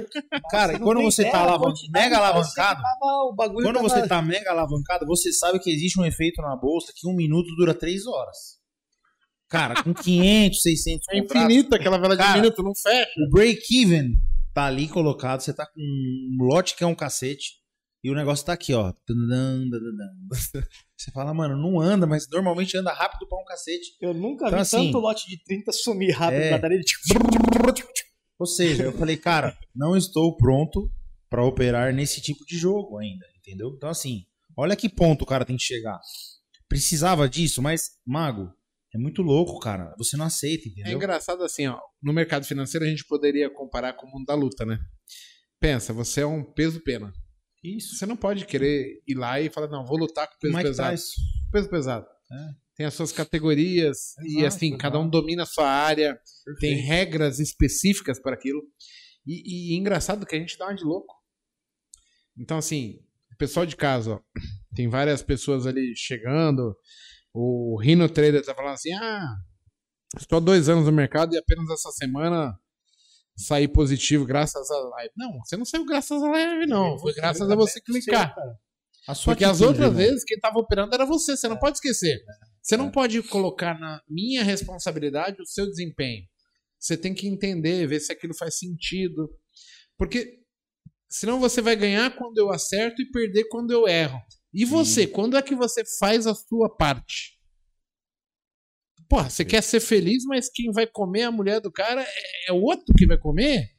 [0.51, 1.47] Cara, e quando você tá
[1.93, 2.83] mega alavancado,
[3.63, 7.15] quando você tá mega alavancado, você sabe que existe um efeito na bolsa que um
[7.15, 8.57] minuto dura três horas.
[9.47, 13.11] Cara, com 500, 600 É infinito aquela vela de Cara, minuto, não fecha.
[13.27, 14.15] o break-even
[14.55, 17.53] tá ali colocado, você tá com um lote que é um cacete,
[18.09, 18.93] e o negócio tá aqui, ó.
[20.97, 23.97] Você fala, mano, não anda, mas normalmente anda rápido pra um cacete.
[24.01, 26.59] Eu nunca Então, vi assim, tanto lote de 30 sumir rápido é.
[26.59, 27.03] na tipo,
[28.39, 30.91] Ou seja, eu falei, cara, não estou pronto
[31.29, 33.73] pra operar nesse tipo de jogo ainda, entendeu?
[33.77, 34.25] Então, assim,
[34.57, 36.01] olha que ponto o cara tem que chegar.
[36.67, 38.51] Precisava disso, mas, mago,
[38.95, 39.95] é muito louco, cara.
[39.99, 40.97] Você não aceita, É entendeu?
[40.97, 41.79] engraçado assim, ó.
[42.03, 44.79] No mercado financeiro a gente poderia comparar com o mundo da luta, né?
[45.61, 47.13] Pensa, você é um peso-pena.
[47.77, 47.97] Isso.
[47.97, 50.91] Você não pode querer ir lá e falar, não, vou lutar com peso Mike pesado.
[50.91, 51.23] Tyson.
[51.53, 52.07] Peso pesado.
[52.31, 52.69] É.
[52.77, 55.11] Tem as suas categorias e Exato, assim, cada um exato.
[55.11, 56.15] domina a sua área,
[56.61, 56.87] tem Perfeito.
[56.87, 58.63] regras específicas para aquilo.
[59.27, 61.15] E, e engraçado que a gente dá uma de louco.
[62.39, 63.01] Então, assim,
[63.39, 64.21] pessoal de casa, ó,
[64.75, 66.77] tem várias pessoas ali chegando.
[67.33, 69.37] O Rino Trader tá falando assim: ah,
[70.17, 72.59] estou há dois anos no mercado e apenas essa semana
[73.39, 75.13] saí positivo graças a live.
[75.17, 76.99] Não, você não saiu graças a live, não.
[76.99, 78.35] Foi graças a você clicar.
[79.25, 79.97] Porque as outras irmão.
[79.97, 81.61] vezes quem tava operando era você, você não É.
[81.61, 82.21] pode esquecer.
[82.63, 86.25] Você não pode colocar na minha responsabilidade o seu desempenho.
[86.79, 89.31] Você tem que entender, ver se aquilo faz sentido.
[89.97, 90.41] Porque
[91.09, 94.21] senão você vai ganhar quando eu acerto e perder quando eu erro.
[94.53, 97.38] E você, quando é que você faz a sua parte?
[99.09, 102.53] Porra, você quer ser feliz, mas quem vai comer a mulher do cara é- é
[102.53, 103.71] o outro que vai comer?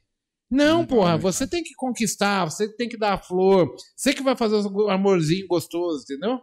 [0.50, 4.22] Não, porra, vai, você tem que conquistar, você tem que dar a flor, você que
[4.22, 6.40] vai fazer o amorzinho gostoso, entendeu?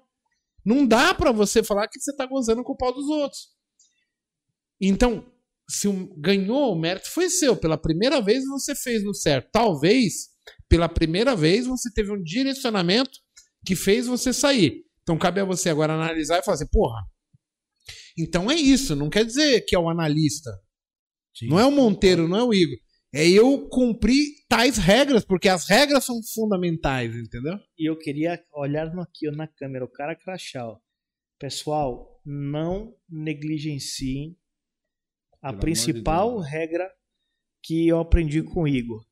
[0.66, 3.50] Não dá pra você falar que você tá gozando com o pau dos outros.
[4.80, 5.26] Então,
[5.70, 7.56] se um- ganhou, o mérito foi seu.
[7.58, 9.50] Pela primeira vez você fez no certo.
[9.52, 10.30] Talvez,
[10.70, 13.12] pela primeira vez, você teve um direcionamento
[13.66, 14.86] que fez você sair.
[15.04, 17.02] Então, cabe a você agora analisar e falar assim, porra.
[18.18, 20.52] Então é isso, não quer dizer que é o analista.
[21.36, 21.48] Sim.
[21.48, 22.78] Não é o Monteiro, não é o Igor.
[23.14, 27.58] É eu cumprir tais regras, porque as regras são fundamentais, entendeu?
[27.78, 30.68] E eu queria olhar aqui ó, na câmera, o cara crachá.
[30.68, 30.78] ó.
[31.40, 34.36] Pessoal, não negligenciem
[35.42, 36.48] a Pelo de principal Deus.
[36.48, 36.92] regra
[37.64, 39.06] que eu aprendi com o Igor.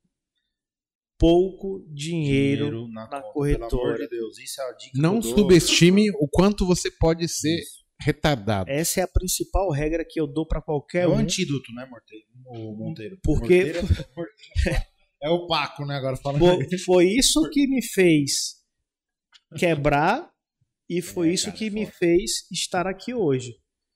[1.17, 3.69] Pouco dinheiro, na, na conta, corretora.
[3.69, 7.61] Pelo amor de Deus, isso é a dica Não subestime o quanto você pode ser
[8.05, 8.69] retardado.
[8.69, 11.17] Essa é a principal regra que eu dou para qualquer É o um.
[11.17, 12.25] antídoto, né, Monteiro?
[12.45, 13.19] O Monteiro.
[13.23, 13.79] Porque- Monteiro
[14.67, 15.95] é- É o Paco, né?
[15.95, 16.37] Agora fala.
[16.37, 18.57] Foi, foi isso que me fez
[19.57, 20.29] quebrar
[20.89, 21.97] e foi É, isso cara, que me foda.
[21.97, 23.53] fez estar aqui hoje.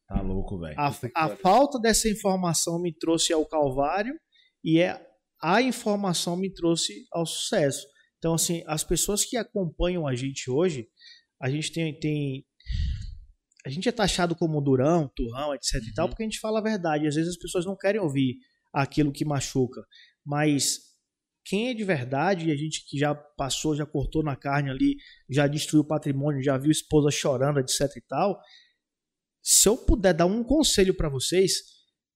[0.08, 0.74] Tá louco, velho.
[0.80, 4.16] A, a falta dessa informação me trouxe ao calvário
[4.64, 5.00] e é,
[5.42, 7.86] a informação me trouxe ao sucesso.
[8.18, 10.88] Então, assim, as pessoas que acompanham a gente hoje,
[11.40, 11.98] a gente tem.
[12.00, 12.46] tem
[13.66, 16.10] a gente é taxado como durão, turrão, etc e tal, Uhum.
[16.12, 17.08] porque a gente fala a verdade.
[17.08, 18.38] Às vezes as pessoas não querem ouvir
[18.74, 19.82] aquilo que machuca.
[20.26, 20.80] Mas
[21.46, 24.96] quem é de verdade, e a gente que já passou, já cortou na carne ali,
[25.30, 28.40] já destruiu o patrimônio, já viu esposa chorando, etc e tal,
[29.42, 31.54] se eu puder dar um conselho pra vocês,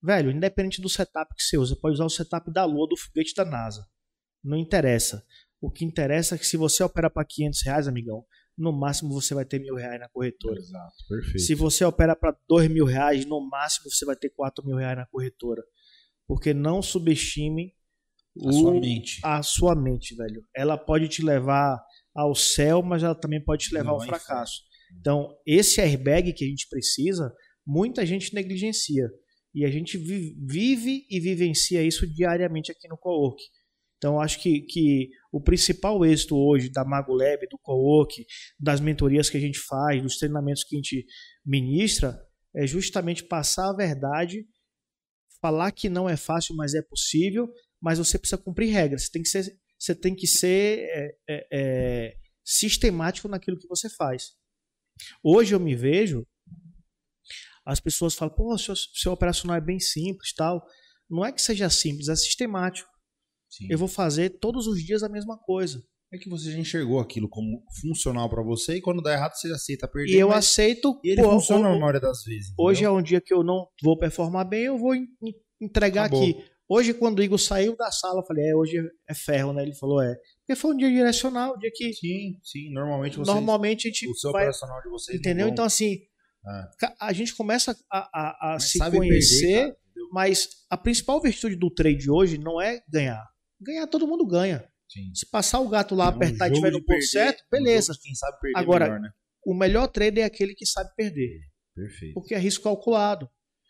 [0.01, 3.33] velho, independente do setup que você usa, pode usar o setup da Lua, do foguete
[3.33, 3.85] da NASA.
[4.43, 5.25] Não interessa.
[5.59, 8.25] O que interessa é que se você opera para 500 reais, amigão,
[8.57, 10.57] no máximo você vai ter mil reais na corretora.
[10.59, 11.39] Exato, perfeito.
[11.39, 14.97] Se você opera para dois mil reais, no máximo você vai ter quatro mil reais
[14.97, 15.63] na corretora.
[16.27, 17.73] Porque não subestime
[18.45, 19.19] A sua mente.
[19.23, 20.43] a sua mente, velho.
[20.55, 21.81] Ela pode te levar
[22.15, 24.61] ao céu, mas ela também pode te levar ao Levar em fracasso.
[24.99, 27.33] Então, esse airbag que a gente precisa,
[27.65, 29.09] muita gente negligencia.
[29.55, 33.41] E a gente vi- vive e vivencia isso diariamente aqui no Cowork.
[34.03, 38.25] Então, acho que, que o principal êxito hoje da Mago Lab, do Cowork,
[38.59, 41.05] das mentorias que a gente faz, dos treinamentos que a gente
[41.45, 42.21] ministra,
[42.53, 44.45] é justamente passar a verdade,
[45.41, 47.49] falar que não é fácil, mas é possível,
[47.81, 49.05] mas você precisa cumprir regras.
[49.05, 53.89] Você tem que ser você tem que ser é, é, é, sistemático naquilo que você
[53.89, 54.33] faz.
[55.23, 56.27] Hoje eu me vejo,
[57.65, 60.61] as pessoas falam, pô, seu, seu operacional é bem simples tal.
[61.09, 62.92] Não é que seja simples, é sistemático.
[63.57, 63.67] Sim.
[63.69, 65.81] Eu vou fazer todos os dias a mesma coisa.
[66.11, 69.51] É que você já enxergou aquilo como funcional pra você e quando dá errado você
[69.51, 70.13] aceita perder.
[70.15, 70.99] E eu aceito.
[71.03, 72.53] e ele pô, funciona na maioria das vezes.
[72.57, 72.99] Hoje é entendeu?
[72.99, 76.23] um dia que eu não vou performar bem, eu vou en- en- entregar Acabou.
[76.23, 76.43] aqui.
[76.69, 78.77] Hoje, quando o Igor saiu da sala, eu falei, é, hoje
[79.09, 79.63] é ferro, né?
[79.63, 80.15] Ele falou, é.
[80.45, 82.71] Porque foi um dia direcional, um dia que Sim, sim.
[82.71, 83.31] Normalmente você.
[83.31, 84.43] normalmente a gente o seu vai.
[84.43, 85.17] operacional de vocês.
[85.19, 85.47] Entendeu?
[85.47, 85.97] Então, assim,
[86.79, 90.09] ca- a gente começa a, a- a se conhecer, perder, entendeu?
[90.11, 93.23] mas a principal virtude do trade hoje não é ganhar.
[93.63, 94.67] Ganhar todo mundo ganha.
[94.89, 95.11] Sim.
[95.15, 97.49] Se passar o gato lá, É um apertar e tiver no ponto certo, é um
[97.63, 97.97] beleza.
[98.01, 99.09] Quem sabe perder Agora, melhor, né?
[99.45, 101.39] O melhor trader é aquele que sabe perder.
[101.75, 102.13] Perfeito.
[102.13, 103.27] porque é risco calculado.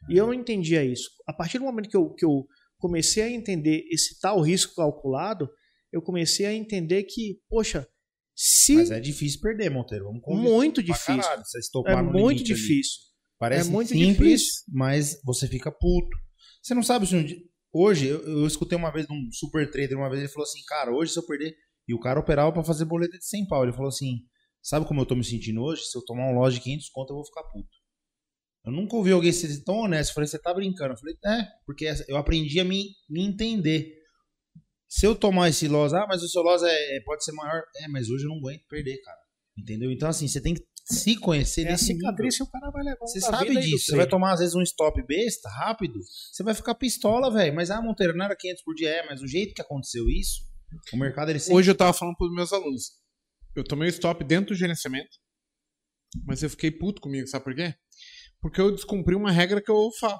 [0.10, 1.10] E eu não entendia isso.
[1.26, 2.46] A partir do momento que eu, que eu
[2.78, 5.50] comecei a entender esse tal risco calculado,
[5.92, 7.88] eu comecei a entender que, poxa,
[8.36, 10.04] se Mas é difícil perder, Monteiro.
[10.06, 11.44] Vamos muito difícil, caralho,
[11.88, 12.62] é muito limite ali.
[12.62, 13.00] difícil.
[13.40, 14.64] Parece É muito simples, difícil.
[14.74, 16.18] mas você fica puto.
[16.62, 17.38] Você não sabe se um dia...
[17.74, 20.94] Hoje, eu, eu escutei uma vez um super trader, uma vez ele falou assim, cara,
[20.94, 21.56] hoje se eu perder...
[21.88, 23.64] E o cara operava pra fazer boleta de 100 pau.
[23.64, 24.22] Ele falou assim,
[24.62, 25.84] sabe como eu tô me sentindo hoje?
[25.84, 27.68] Se eu tomar um loja de 500 conto, eu vou ficar puto.
[28.66, 30.12] Eu nunca ouvi alguém ser tão honesto.
[30.12, 30.94] Eu falei, você tá brincando?
[30.94, 33.92] Eu falei, é, porque eu aprendi a me, me entender.
[34.88, 37.62] Se eu tomar esse loss, ah, mas o seu loss é, pode ser maior.
[37.78, 39.20] É, mas hoje eu não aguento perder, cara.
[39.58, 39.92] Entendeu?
[39.92, 43.00] Então, assim, você tem que se conhecer É a cicatriz que o cara vai levar.
[43.00, 43.86] Você sabe disso.
[43.86, 46.00] Você vai tomar, às vezes, um stop besta, rápido.
[46.32, 47.56] Você vai ficar pistola, velho.
[47.56, 48.90] Mas, ah, Monteiro, não era 500 por dia.
[48.90, 50.42] É, mas o jeito que aconteceu isso,
[50.92, 51.56] o mercado, ele sempre...
[51.56, 52.92] Hoje eu tava falando pros meus alunos.
[53.56, 55.18] Eu tomei o stop dentro do gerenciamento,
[56.26, 57.76] mas eu fiquei puto comigo, sabe por quê?
[58.42, 60.20] Porque eu descumpri uma regra que eu falo.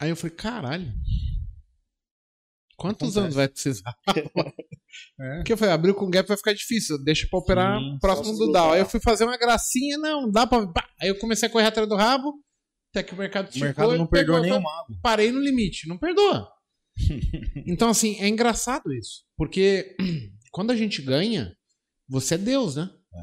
[0.00, 0.92] Aí eu falei, caralho.
[2.78, 3.18] Quantos Acontece.
[3.18, 3.94] anos vai precisar?
[5.20, 5.36] É.
[5.38, 8.46] Porque eu falei, abriu com gap vai ficar difícil, deixa pra operar Sim, próximo do
[8.46, 8.72] lutar.
[8.72, 10.66] Aí eu fui fazer uma gracinha, não, dá pra.
[11.00, 12.32] Aí eu comecei a correr atrás do rabo,
[12.90, 14.98] até que o mercado O mercado e não perdoa pegou, nem o eu mago.
[15.02, 16.48] Parei no limite, não perdoa.
[17.66, 19.24] então, assim, é engraçado isso.
[19.36, 19.94] Porque
[20.50, 21.54] quando a gente ganha,
[22.08, 22.90] você é Deus, né?
[23.14, 23.18] É.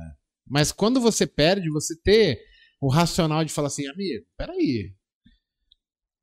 [0.48, 2.40] Mas quando você perde, você ter
[2.80, 4.94] o racional de falar assim, amigo, peraí.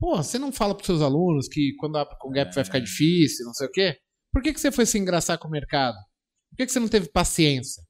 [0.03, 3.47] Pô, você não fala pros seus alunos que quando abre com gap vai ficar difícil,
[3.47, 3.97] não sei o quê?
[4.33, 5.97] Por que, que você foi se engraçar com o mercado?
[6.51, 7.81] Por que, que você não teve paciência?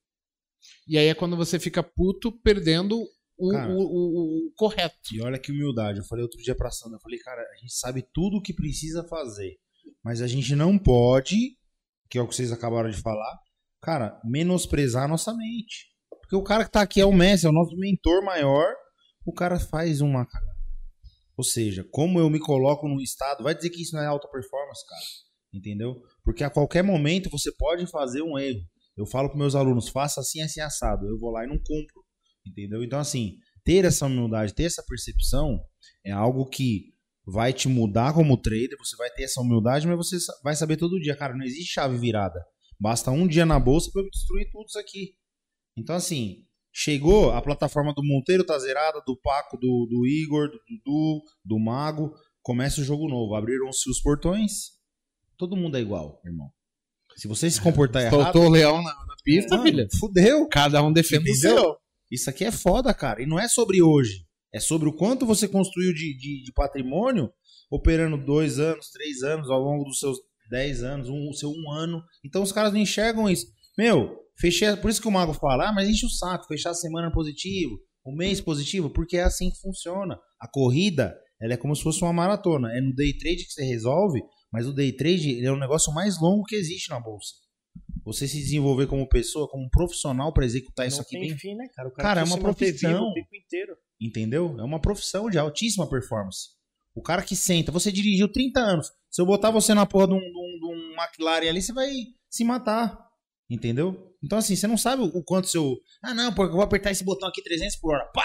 [0.86, 3.01] E aí é quando você fica puto perdendo
[3.39, 3.72] o, Cara.
[3.72, 4.94] o- o- o correto.
[5.14, 6.01] E olha que humildade.
[6.01, 8.52] Eu falei outro dia pra Sandra, eu falei, cara, a gente sabe tudo o que
[8.52, 9.56] precisa fazer.
[10.05, 11.56] Mas a gente não pode,
[12.10, 13.39] que é o que vocês acabaram de falar,
[13.80, 15.86] cara, menosprezar a nossa mente.
[16.20, 18.66] Porque o cara que tá aqui é o mestre, é o nosso mentor maior,
[19.24, 20.52] o cara faz uma cagada.
[21.36, 24.28] Ou seja, como eu me coloco num estado, vai dizer que isso não é alta
[24.28, 25.02] performance, cara.
[25.52, 26.00] Entendeu?
[26.24, 28.60] Porque a qualquer momento você pode fazer um erro.
[28.96, 31.06] Eu falo para meus alunos, faça assim, assim, assado.
[31.06, 32.02] Eu vou lá e não cumpro.
[32.46, 32.82] Entendeu?
[32.82, 35.60] Então, assim, ter essa humildade, ter essa percepção
[36.04, 36.92] é algo que
[37.24, 38.76] vai te mudar como trader.
[38.78, 41.96] Você vai ter essa humildade, mas você vai saber todo dia, cara, não existe chave
[41.96, 42.44] virada.
[42.78, 45.14] Basta um dia na bolsa para eu destruir tudo isso aqui.
[45.76, 50.59] Então, assim, chegou, a plataforma do Monteiro tá zerada, do Paco, do, do Igor, do
[50.69, 52.15] Dudu, do Mago.
[52.40, 53.35] Começa o jogo novo.
[53.35, 54.73] Abriram-se os portões.
[55.36, 56.49] Todo mundo é igual, irmão.
[57.16, 58.23] Se você se comportar errado.
[58.23, 59.86] Soltou o leão na, na pista, filha.
[60.01, 60.49] fudeu.
[60.49, 61.77] Cada um defende o seu.
[62.11, 63.23] Isso aqui é foda, cara.
[63.23, 64.27] E não é sobre hoje.
[64.53, 67.32] É sobre o quanto você construiu de, de, de patrimônio
[67.70, 70.19] operando dois anos, três anos, ao longo dos seus
[70.51, 72.03] dez anos, um, o seu um ano.
[72.23, 73.47] Então os caras não enxergam isso.
[73.78, 74.77] Meu, fechei.
[74.77, 77.78] Por isso que o Mago fala, ah, mas enche o saco, fechar a semana positivo,
[78.05, 80.19] o mês positivo, porque é assim que funciona.
[80.40, 82.69] A corrida, ela é como se fosse uma maratona.
[82.77, 84.20] É no day trade que você resolve,
[84.52, 87.35] mas o day trade é o negócio mais longo que existe na bolsa.
[88.05, 91.39] Você se desenvolver como pessoa, como um profissional para executar isso não aqui tem bem
[91.39, 91.89] fim, né, cara?
[91.89, 93.09] O Cara, é precisa uma profissão.
[93.09, 93.77] O tempo inteiro.
[94.01, 94.56] Entendeu?
[94.59, 96.48] É uma profissão de altíssima performance.
[96.94, 98.90] O cara que senta, você dirigiu 30 anos.
[99.09, 101.73] Se eu botar você na porra de um, de um, de um McLaren ali, você
[101.73, 101.90] vai
[102.28, 103.11] se matar.
[103.53, 104.16] Entendeu?
[104.24, 105.77] Então, assim, você não sabe o quanto seu.
[106.03, 108.11] Ah, não, porque eu vou apertar esse botão aqui 300 por hora.
[108.15, 108.24] Pá!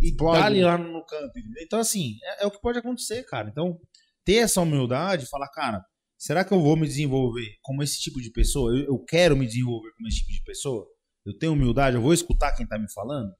[0.00, 0.40] E Explode.
[0.40, 1.62] dá ali lá no entendeu?
[1.62, 3.48] Então, assim, é, é o que pode acontecer, cara.
[3.48, 3.78] Então,
[4.24, 5.80] ter essa humildade, falar, cara,
[6.18, 8.76] será que eu vou me desenvolver como esse tipo de pessoa?
[8.76, 10.84] Eu, eu quero me desenvolver como esse tipo de pessoa?
[11.24, 13.30] Eu tenho humildade, eu vou escutar quem tá me falando?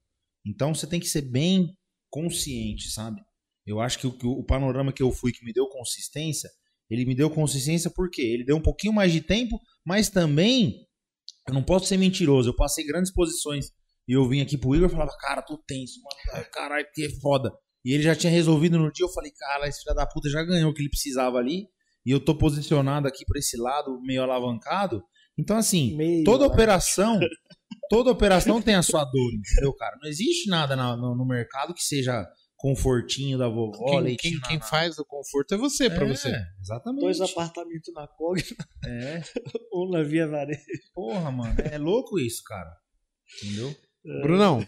[0.47, 1.75] Então você tem que ser bem
[2.09, 3.21] consciente, sabe?
[3.67, 6.49] Eu acho que o, que o panorama que eu fui que me deu consistência,
[6.89, 10.88] ele me deu consistência porque ele deu um pouquinho mais de tempo, mas também
[11.49, 12.51] eu não posso ser mentiroso.
[12.51, 13.67] Eu passei grandes posições
[14.09, 17.11] e eu vim aqui pro Igor e falava, cara, tô tenso, mano, caralho, que é
[17.21, 17.51] foda.
[17.85, 20.43] E ele já tinha resolvido no dia, eu falei, cara, esse filho da puta já
[20.43, 21.67] ganhou o que ele precisava ali.
[22.07, 25.03] e eu tô posicionado aqui por esse lado meio alavancado.
[25.39, 27.19] Então, assim, Meio, toda operação,
[27.91, 29.97] toda operação tem a sua dor, entendeu, cara?
[30.03, 32.27] Não existe nada na- no, no mercado que seja
[32.59, 36.05] confortinho da vovó, Quem, leitinho quem, na- quem na- faz o conforto é você, pra
[36.05, 36.33] É, você.
[36.61, 37.01] Exatamente.
[37.03, 38.43] Dois apartamentos na Cog,
[38.85, 39.23] É,
[39.73, 40.61] um na Via Varejo.
[40.93, 41.55] porra, mano.
[41.61, 42.71] É louco isso, cara.
[43.43, 43.75] Entendeu?
[44.23, 44.67] Brunão,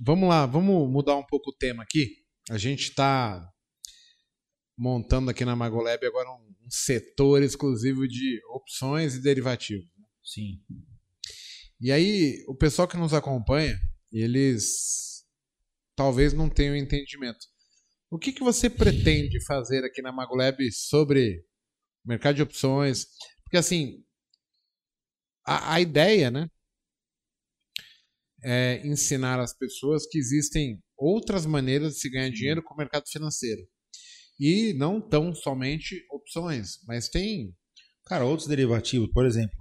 [0.00, 2.16] vamos lá, vamos mudar um pouco o tema aqui.
[2.50, 3.48] A gente tá
[4.76, 9.86] montando aqui na Magolab agora um, um setor exclusivo de opções e derivativos.
[10.24, 10.60] Sim.
[11.80, 13.78] E aí, o pessoal que nos acompanha,
[14.12, 15.09] eles
[15.96, 17.38] talvez não tenham entendimento.
[18.10, 21.44] O que, que você pretende fazer aqui na Magolab sobre
[22.04, 23.06] mercado de opções?
[23.44, 24.04] Porque, assim,
[25.46, 26.48] a, a ideia, né,
[28.42, 33.04] é ensinar as pessoas que existem outras maneiras de se ganhar dinheiro com o mercado
[33.10, 33.62] financeiro.
[34.38, 37.54] E não tão somente opções, mas tem
[38.06, 39.56] Cara, outros derivativos, por exemplo,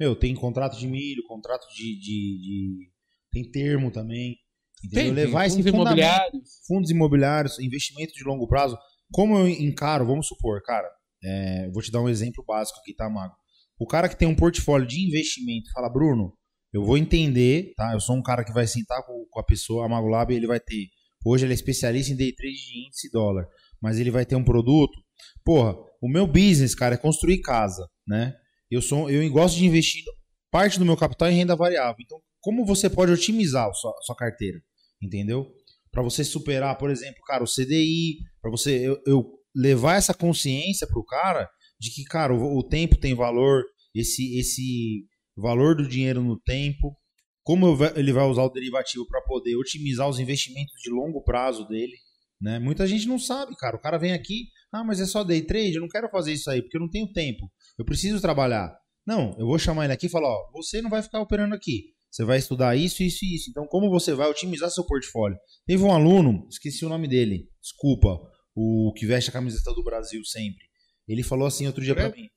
[0.00, 1.96] meu, tem contrato de milho, contrato de.
[2.00, 2.92] de- de-
[3.32, 4.36] tem termo também.
[4.84, 5.04] Entendeu?
[5.04, 6.50] Tem, Levar tem esse fundos imobiliários.
[6.66, 8.76] fundos imobiliários, investimento de longo prazo.
[9.12, 10.88] Como eu encaro, vamos supor, cara,
[11.22, 13.34] é, vou te dar um exemplo básico aqui, tá, Mago?
[13.78, 16.32] O cara que tem um portfólio de investimento fala, Bruno,
[16.72, 17.92] eu vou entender, tá?
[17.92, 20.46] Eu sou um cara que vai sentar com, com a pessoa, a Mago Lab, ele
[20.46, 20.88] vai ter.
[21.24, 23.46] Hoje ele é especialista em day trade de índice e dólar,
[23.80, 24.98] mas ele vai ter um produto.
[25.44, 28.34] Porra, o meu business, cara, é construir casa, né?
[28.70, 30.02] Eu sou, eu gosto de investir
[30.50, 31.96] parte do meu capital em renda variável.
[32.00, 34.58] Então, como você pode otimizar a sua, a sua carteira?
[35.02, 35.50] Entendeu?
[35.90, 39.24] Para você superar, por exemplo, cara, o CDI, para você eu, eu
[39.54, 41.48] levar essa consciência pro cara
[41.78, 43.64] de que, cara, o, o tempo tem valor,
[43.94, 45.04] esse esse
[45.36, 46.96] valor do dinheiro no tempo,
[47.42, 51.96] como ele vai usar o derivativo para poder otimizar os investimentos de longo prazo dele,
[52.40, 52.58] né?
[52.58, 53.76] Muita gente não sabe, cara.
[53.76, 56.50] O cara vem aqui, ah, mas é só day trade, eu não quero fazer isso
[56.50, 57.50] aí porque eu não tenho tempo.
[57.78, 58.72] Eu preciso trabalhar.
[59.06, 61.92] Não, eu vou chamar ele aqui e falar, ó, você não vai ficar operando aqui.
[62.12, 63.48] Você vai estudar isso, isso e isso.
[63.48, 65.38] Então, como você vai otimizar seu portfólio?
[65.66, 68.20] Teve um aluno, esqueci o nome dele, desculpa,
[68.54, 70.62] o que veste a camiseta do Brasil sempre.
[71.08, 72.28] Ele falou assim outro dia pra mim.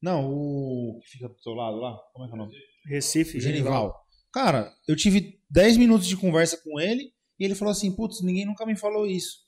[0.00, 2.54] Não, o que fica do seu lado lá, como é que é o nome?
[2.86, 3.94] Recife, Genival.
[4.32, 8.46] Cara, eu tive 10 minutos de conversa com ele e ele falou assim: putz, ninguém
[8.46, 9.40] nunca me falou isso.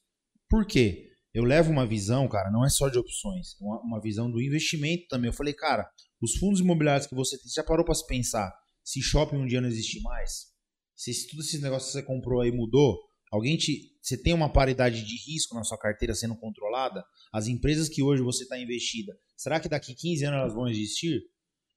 [0.47, 1.07] Por quê?
[1.32, 4.43] Eu levo uma visão, cara, não é só de opções, é uma, uma visão do
[4.43, 5.28] investimento também.
[5.28, 5.89] Eu falei, cara,
[6.20, 8.52] os fundos imobiliários que você tem, você já parou pra se pensar
[8.85, 10.51] se shopping um dia não existir mais?
[10.97, 12.98] Se tudo esses negócios que você comprou aí mudou?
[13.31, 13.90] Alguém te.
[14.02, 17.05] Você tem uma paridade de risco na sua carteira sendo controlada?
[17.32, 21.23] As empresas que hoje você está investida, será que daqui 15 anos elas vão existir?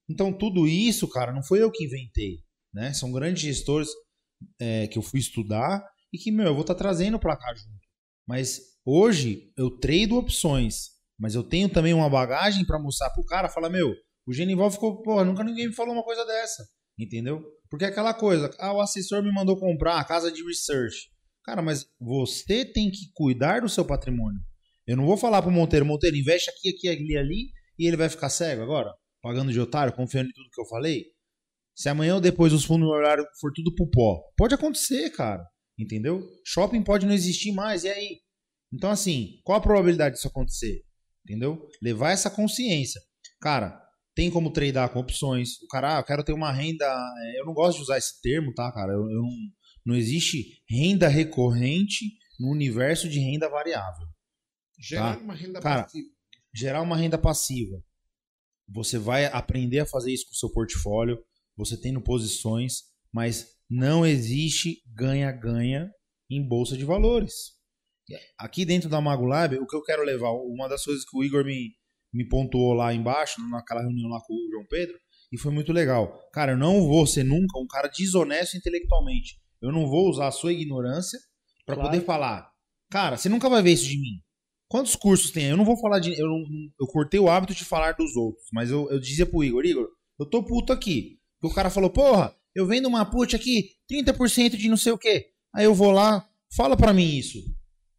[0.08, 2.42] Então, tudo isso, cara, não foi eu que inventei.
[2.72, 2.92] Né?
[2.92, 3.88] São grandes gestores
[4.60, 5.82] é, que eu fui estudar
[6.12, 7.84] e que, meu, eu vou estar trazendo para cá junto.
[8.26, 13.48] Mas hoje eu trado opções, mas eu tenho também uma bagagem para mostrar pro cara,
[13.48, 13.94] falar, meu,
[14.26, 16.66] o Genival ficou, pô, nunca ninguém me falou uma coisa dessa,
[16.98, 17.44] entendeu?
[17.70, 21.08] Porque é aquela coisa, ah, o assessor me mandou comprar a casa de research.
[21.44, 24.40] Cara, mas você tem que cuidar do seu patrimônio.
[24.86, 28.08] Eu não vou falar pro Monteiro, Monteiro, investe aqui, aqui, ali, ali, e ele vai
[28.08, 28.92] ficar cego agora,
[29.22, 31.04] pagando de otário, confiando em tudo que eu falei.
[31.74, 35.44] Se amanhã ou depois os fundos imobiliários for tudo pro pó, pode acontecer, cara.
[35.78, 36.22] Entendeu?
[36.46, 38.20] Shopping pode não existir mais, e aí?
[38.72, 40.82] Então, assim, qual a probabilidade disso acontecer?
[41.24, 41.68] Entendeu?
[41.82, 43.00] Levar essa consciência.
[43.40, 43.83] Cara,
[44.14, 45.60] tem como tradar com opções.
[45.62, 46.84] O cara, ah, eu quero ter uma renda.
[46.86, 48.92] é, Eu não gosto de usar esse termo, tá, cara?
[48.92, 49.30] Eu, eu não,
[49.86, 52.04] não existe renda recorrente
[52.38, 54.06] no universo de renda variável.
[54.78, 55.22] Gerar Tá.
[55.22, 56.08] uma renda Cara, passiva.
[56.54, 57.82] gerar uma renda passiva.
[58.68, 61.22] Você vai aprender a fazer isso com o seu portfólio,
[61.56, 62.82] você tendo posições,
[63.12, 65.90] mas não existe ganha-ganha
[66.30, 67.52] em bolsa de valores.
[68.38, 71.22] Aqui dentro da Mago Lab, o que eu quero levar, uma das coisas que o
[71.24, 71.70] Igor me,
[72.14, 74.94] me pontuou lá embaixo, naquela reunião lá com o João Pedro,
[75.32, 76.16] e foi muito legal.
[76.32, 79.36] Cara, eu não vou ser nunca um cara desonesto intelectualmente.
[79.60, 81.18] Eu não vou usar a sua ignorância
[81.66, 81.90] para Claro.
[81.90, 82.48] poder falar.
[82.90, 84.20] Cara, você nunca vai ver isso de mim.
[84.68, 85.46] Quantos cursos tem?
[85.46, 86.12] Eu não vou falar de.
[86.18, 86.44] Eu, não,
[86.80, 89.88] eu cortei o hábito de falar dos outros, mas eu, eu dizia pro Igor, Igor,
[90.18, 91.18] eu tô puto aqui.
[91.40, 94.98] Porque o cara falou, porra, eu vendo uma put aqui, 30% de não sei o
[94.98, 95.26] quê.
[95.54, 97.38] Aí eu vou lá, fala pra mim isso.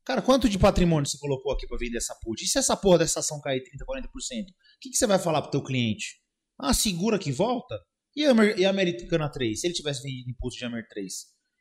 [0.06, 2.44] Cara, quanto de patrimônio você colocou aqui pra vender essa put?
[2.44, 4.06] E se essa porra dessa ação cair 30%, 40%?
[4.06, 6.18] O que, que você vai falar pro teu cliente?
[6.60, 7.76] Ah, segura que volta?
[8.16, 9.60] E a, e a Americana 3?
[9.60, 11.14] Se ele tivesse vendido impulso de Amer 3?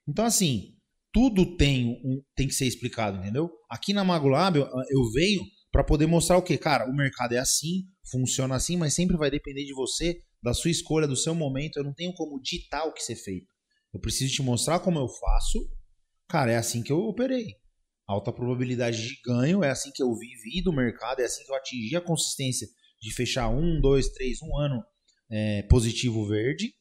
[0.07, 0.75] Então, assim,
[1.13, 3.51] tudo tem, um- tem que ser explicado, entendeu?
[3.71, 5.43] Aqui na Magolab eu, eu venho
[5.73, 9.31] para poder mostrar o que, cara, o mercado é assim, funciona assim, mas sempre vai
[9.31, 11.79] depender de você, da sua escolha, do seu momento.
[11.79, 13.47] Eu não tenho como ditar o que ser feito.
[13.93, 15.67] Eu preciso te mostrar como eu faço.
[16.29, 17.47] Cara, é assim que eu operei.
[18.07, 21.57] Alta probabilidade de ganho, é assim que eu vivi do mercado, é assim que eu
[21.57, 22.69] atingi a consistência
[23.01, 24.83] de fechar um, dois, três, um ano
[25.31, 26.73] é, positivo verde.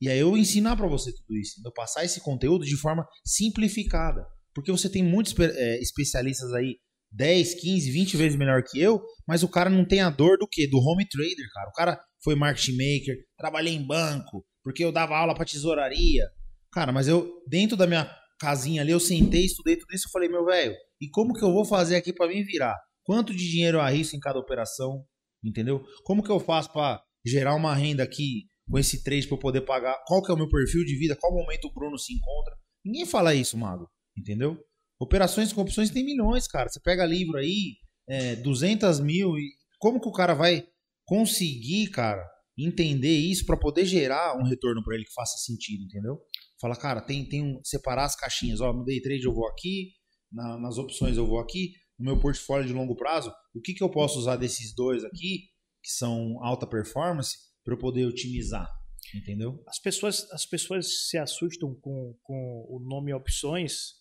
[0.00, 4.26] E aí eu ensinar para você tudo isso, eu passar esse conteúdo de forma simplificada.
[4.54, 6.76] Porque você tem muitos é, especialistas aí,
[7.12, 10.48] 10, 15, 20 vezes melhor que eu, mas o cara não tem a dor do
[10.48, 10.68] quê?
[10.68, 11.68] Do home trader, cara.
[11.68, 16.24] O cara foi market maker, trabalhei em banco, porque eu dava aula para tesouraria.
[16.72, 18.04] Cara, mas eu, dentro da minha
[18.40, 21.52] casinha ali, eu sentei, estudei tudo isso, eu falei, meu velho, e como que eu
[21.52, 22.74] vou fazer aqui para mim virar?
[23.04, 25.04] Quanto de dinheiro eu arrisco em cada operação?
[25.44, 25.84] Entendeu?
[26.04, 29.60] Como que eu faço para gerar uma renda aqui com esse trade para eu poder
[29.62, 30.02] pagar?
[30.06, 31.16] Qual que é o meu perfil de vida?
[31.16, 32.56] Qual momento o Bruno se encontra?
[32.84, 33.88] Ninguém fala isso, Mago.
[34.16, 34.58] Entendeu?
[34.98, 36.68] Operações com opções tem milhões, cara.
[36.68, 37.76] Você pega livro aí,
[38.08, 39.36] é, 200 mil.
[39.38, 40.66] E como que o cara vai
[41.06, 42.22] conseguir, cara,
[42.58, 46.20] entender isso para poder gerar um retorno para ele que faça sentido, entendeu?
[46.60, 48.60] Fala, cara, tem, tem um, separar as caixinhas.
[48.60, 49.92] Ó, no day trade eu vou aqui,
[50.30, 53.82] na, nas opções eu vou aqui, no meu portfólio de longo prazo, o que, que
[53.82, 55.48] eu posso usar desses dois aqui,
[55.82, 58.68] que são alta performance, para eu poder otimizar,
[59.14, 59.62] entendeu?
[59.66, 64.00] As pessoas, as pessoas se assustam com, com o nome opções,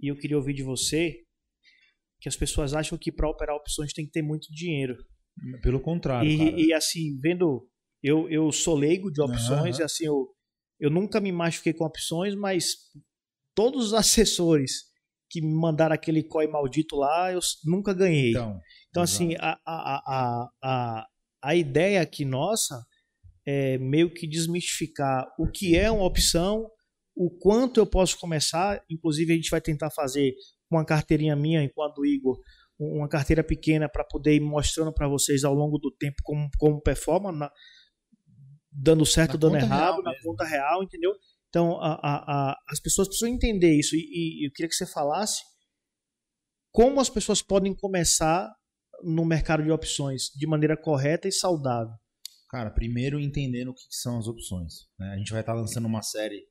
[0.00, 1.16] e eu queria ouvir de você
[2.20, 4.96] que as pessoas acham que para operar opções tem que ter muito dinheiro.
[5.62, 6.30] Pelo contrário.
[6.30, 7.66] E, e assim, vendo.
[8.02, 9.82] Eu, eu sou leigo de opções, uhum.
[9.82, 10.26] e assim, eu,
[10.80, 12.76] eu nunca me machuquei com opções, mas
[13.54, 14.90] todos os assessores
[15.30, 18.30] que me mandaram aquele COI maldito lá, eu nunca ganhei.
[18.30, 21.06] Então, então assim, a, a, a, a,
[21.42, 22.84] a ideia aqui nossa
[23.46, 26.68] é meio que desmistificar o que é uma opção,
[27.14, 28.82] o quanto eu posso começar.
[28.90, 30.34] Inclusive, a gente vai tentar fazer
[30.70, 32.40] uma carteirinha minha, enquanto o Igor,
[32.78, 36.80] uma carteira pequena para poder ir mostrando para vocês ao longo do tempo como, como
[36.80, 37.50] performa, na,
[38.70, 40.30] dando certo, na dando errado, na mesmo.
[40.30, 41.12] conta real, entendeu?
[41.48, 43.96] Então, a, a, a, as pessoas precisam entender isso.
[43.96, 43.98] E,
[44.42, 45.42] e, eu queria que você falasse
[46.72, 48.48] como as pessoas podem começar
[49.02, 51.92] no mercado de opções de maneira correta e saudável.
[52.48, 54.74] Cara, primeiro entendendo o que são as opções.
[54.98, 55.12] Né?
[55.14, 56.44] A gente vai estar lançando uma série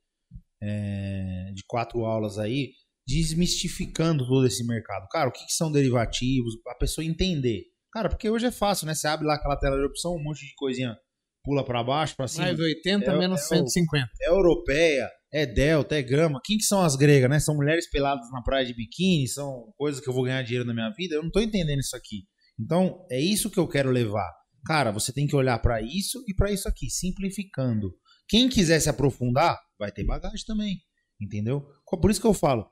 [0.61, 2.71] é, de quatro aulas aí
[3.07, 5.07] desmistificando todo esse mercado.
[5.09, 7.63] Cara, o que, que são derivativos, a pessoa entender.
[7.91, 8.93] Cara, porque hoje é fácil, né?
[8.93, 10.95] Você abre lá aquela tela de opção, um monte de coisinha
[11.43, 12.45] pula para baixo, para cima.
[12.45, 14.07] Mais 80 é, menos é, 150.
[14.21, 16.39] É europeia, é delta, é grama.
[16.43, 17.39] Quem que são as gregas, né?
[17.39, 20.73] São mulheres peladas na praia de biquíni, são coisas que eu vou ganhar dinheiro na
[20.73, 21.15] minha vida.
[21.15, 22.23] Eu não tô entendendo isso aqui.
[22.59, 24.29] Então, é isso que eu quero levar.
[24.65, 27.93] Cara, você tem que olhar para isso e para isso aqui, simplificando.
[28.27, 30.77] Quem quiser se aprofundar, vai ter bagagem também.
[31.21, 31.65] Entendeu?
[32.01, 32.69] Por isso que eu falo,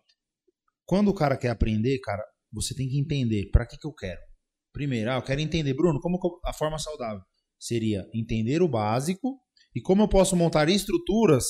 [0.85, 4.19] quando o cara quer aprender, cara, você tem que entender para que, que eu quero.
[4.73, 7.21] Primeiro, ah, eu quero entender, Bruno, como a forma saudável
[7.59, 9.39] seria entender o básico
[9.75, 11.45] e como eu posso montar estruturas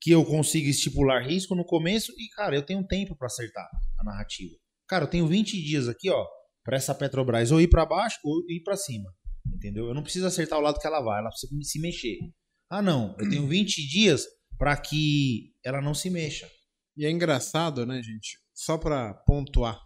[0.00, 3.68] que eu consiga estipular risco no começo e, cara, eu tenho tempo para acertar
[3.98, 4.54] a narrativa.
[4.88, 6.26] Cara, eu tenho 20 dias aqui, ó,
[6.64, 9.10] para essa Petrobras ou ir para baixo ou ir para cima.
[9.54, 9.88] Entendeu?
[9.88, 12.16] Eu não preciso acertar o lado que ela vai, ela precisa se mexer.
[12.70, 14.24] Ah, não, eu tenho 20 dias
[14.56, 16.48] para que ela não se mexa.
[16.96, 18.38] E é engraçado, né, gente?
[18.60, 19.80] só para pontuar.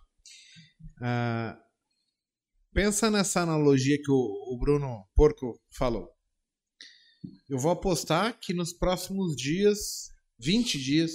[1.01, 1.57] Uh,
[2.75, 6.11] pensa nessa analogia que o, o Bruno Porco falou.
[7.49, 10.11] Eu vou apostar que nos próximos dias,
[10.41, 11.13] 20 dias,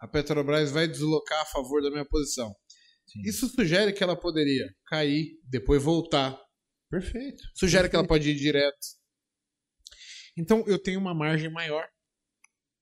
[0.00, 2.52] a Petrobras vai deslocar a favor da minha posição.
[3.06, 3.20] Sim.
[3.24, 6.40] Isso sugere que ela poderia cair, depois voltar.
[6.90, 7.42] Perfeito.
[7.54, 7.90] Sugere Perfeito.
[7.90, 8.86] que ela pode ir direto.
[10.36, 11.86] Então eu tenho uma margem maior.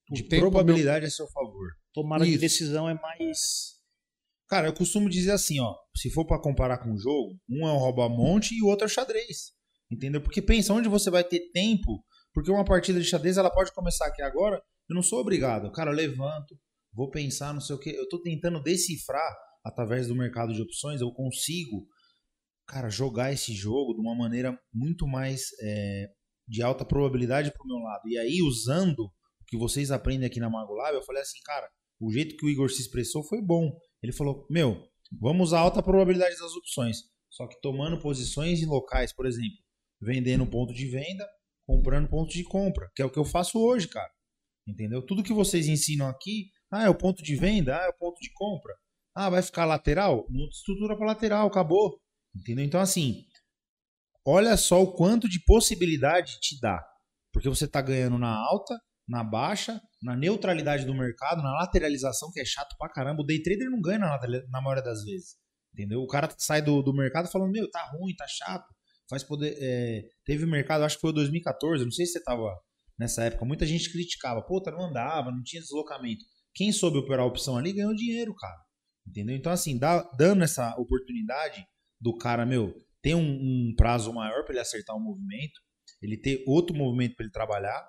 [0.09, 1.07] De probabilidade meu...
[1.07, 1.69] a seu favor.
[1.93, 2.33] Tomara Isso.
[2.33, 3.72] de decisão é mais
[4.53, 7.73] Cara, eu costumo dizer assim, ó, se for para comparar com o jogo, um é
[7.73, 9.51] um rouba-monte e o outro é xadrez.
[9.91, 10.21] Entendeu?
[10.21, 14.05] Porque pensa onde você vai ter tempo, porque uma partida de xadrez ela pode começar
[14.05, 15.71] aqui agora, eu não sou obrigado.
[15.71, 16.55] Cara, eu levanto,
[16.93, 19.35] vou pensar, não sei o que, eu tô tentando decifrar
[19.65, 21.87] através do mercado de opções, eu consigo,
[22.67, 26.09] cara, jogar esse jogo de uma maneira muito mais é,
[26.47, 28.07] de alta probabilidade pro meu lado.
[28.07, 29.11] E aí, usando o
[29.47, 31.67] que vocês aprendem aqui na Mago Lab, eu falei assim, cara,
[31.99, 33.71] o jeito que o Igor se expressou foi bom.
[34.01, 34.87] Ele falou: Meu,
[35.19, 36.97] vamos usar alta probabilidade das opções.
[37.29, 39.57] Só que tomando posições em locais, por exemplo,
[39.99, 41.27] vendendo ponto de venda,
[41.65, 44.11] comprando ponto de compra, que é o que eu faço hoje, cara.
[44.67, 45.05] Entendeu?
[45.05, 48.19] Tudo que vocês ensinam aqui, ah, é o ponto de venda, ah, é o ponto
[48.19, 48.73] de compra.
[49.15, 50.25] Ah, vai ficar lateral?
[50.29, 51.99] Muda estrutura para lateral, acabou.
[52.35, 52.65] Entendeu?
[52.65, 53.25] Então, assim,
[54.25, 56.83] olha só o quanto de possibilidade te dá.
[57.31, 62.41] Porque você está ganhando na alta, na baixa, na neutralidade do mercado, na lateralização, que
[62.41, 63.21] é chato pra caramba.
[63.21, 64.19] O day trader não ganha na,
[64.49, 65.35] na maioria das vezes.
[65.73, 66.01] Entendeu?
[66.01, 68.67] O cara sai do, do mercado falando, meu, tá ruim, tá chato.
[69.09, 69.55] Faz poder.
[69.59, 72.53] É, teve mercado, acho que foi 2014, não sei se você tava
[72.99, 73.45] nessa época.
[73.45, 76.23] Muita gente criticava, pô, tá, não andava, não tinha deslocamento.
[76.53, 78.57] Quem soube operar a opção ali ganhou dinheiro, cara.
[79.07, 79.35] Entendeu?
[79.35, 81.65] Então, assim, dá, dando essa oportunidade
[81.99, 85.59] do cara, meu, ter um, um prazo maior para ele acertar o movimento,
[86.01, 87.83] ele ter outro movimento para ele trabalhar,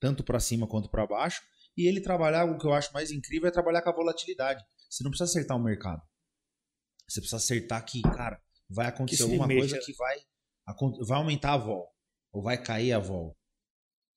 [0.00, 1.40] tanto para cima quanto para baixo,
[1.78, 4.60] e ele trabalhar, o que eu acho mais incrível é trabalhar com a volatilidade.
[4.90, 6.02] Você não precisa acertar o mercado.
[7.08, 10.16] Você precisa acertar que, cara, vai acontecer alguma coisa que vai,
[11.06, 11.86] vai aumentar a vol,
[12.32, 13.38] ou vai cair a vol.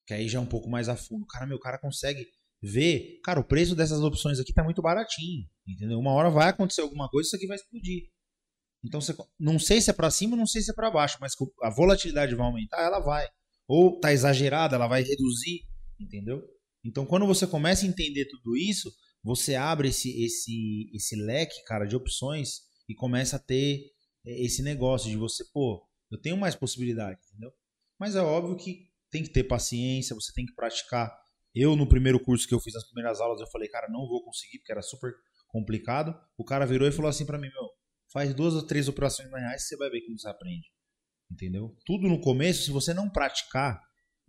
[0.07, 1.23] Que aí já é um pouco mais a fundo.
[1.27, 2.25] Cara, meu cara consegue
[2.59, 5.99] ver, cara, o preço dessas opções aqui tá muito baratinho, entendeu?
[5.99, 8.09] Uma hora vai acontecer alguma coisa, isso aqui vai explodir.
[8.83, 11.33] Então, você, não sei se é para cima, não sei se é para baixo, mas
[11.61, 13.27] a volatilidade vai aumentar, ela vai.
[13.67, 15.61] Ou tá exagerada, ela vai reduzir,
[15.99, 16.41] entendeu?
[16.83, 18.91] Então, quando você começa a entender tudo isso,
[19.23, 23.91] você abre esse, esse, esse leque, cara, de opções e começa a ter
[24.25, 27.51] esse negócio de você, pô, eu tenho mais possibilidade, entendeu?
[27.99, 31.15] Mas é óbvio que tem que ter paciência, você tem que praticar.
[31.53, 34.23] Eu, no primeiro curso que eu fiz, nas primeiras aulas, eu falei, cara, não vou
[34.23, 35.13] conseguir, porque era super
[35.47, 36.15] complicado.
[36.37, 37.69] O cara virou e falou assim para mim, meu,
[38.11, 40.67] faz duas ou três operações na reais, você vai ver como você aprende.
[41.29, 41.77] Entendeu?
[41.85, 43.81] Tudo no começo, se você não praticar,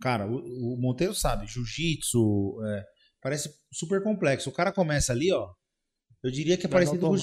[0.03, 2.83] cara, o, o Monteiro sabe, jiu-jitsu, é,
[3.21, 4.49] parece super complexo.
[4.49, 5.49] O cara começa ali, ó,
[6.23, 7.15] eu diria que é parecido com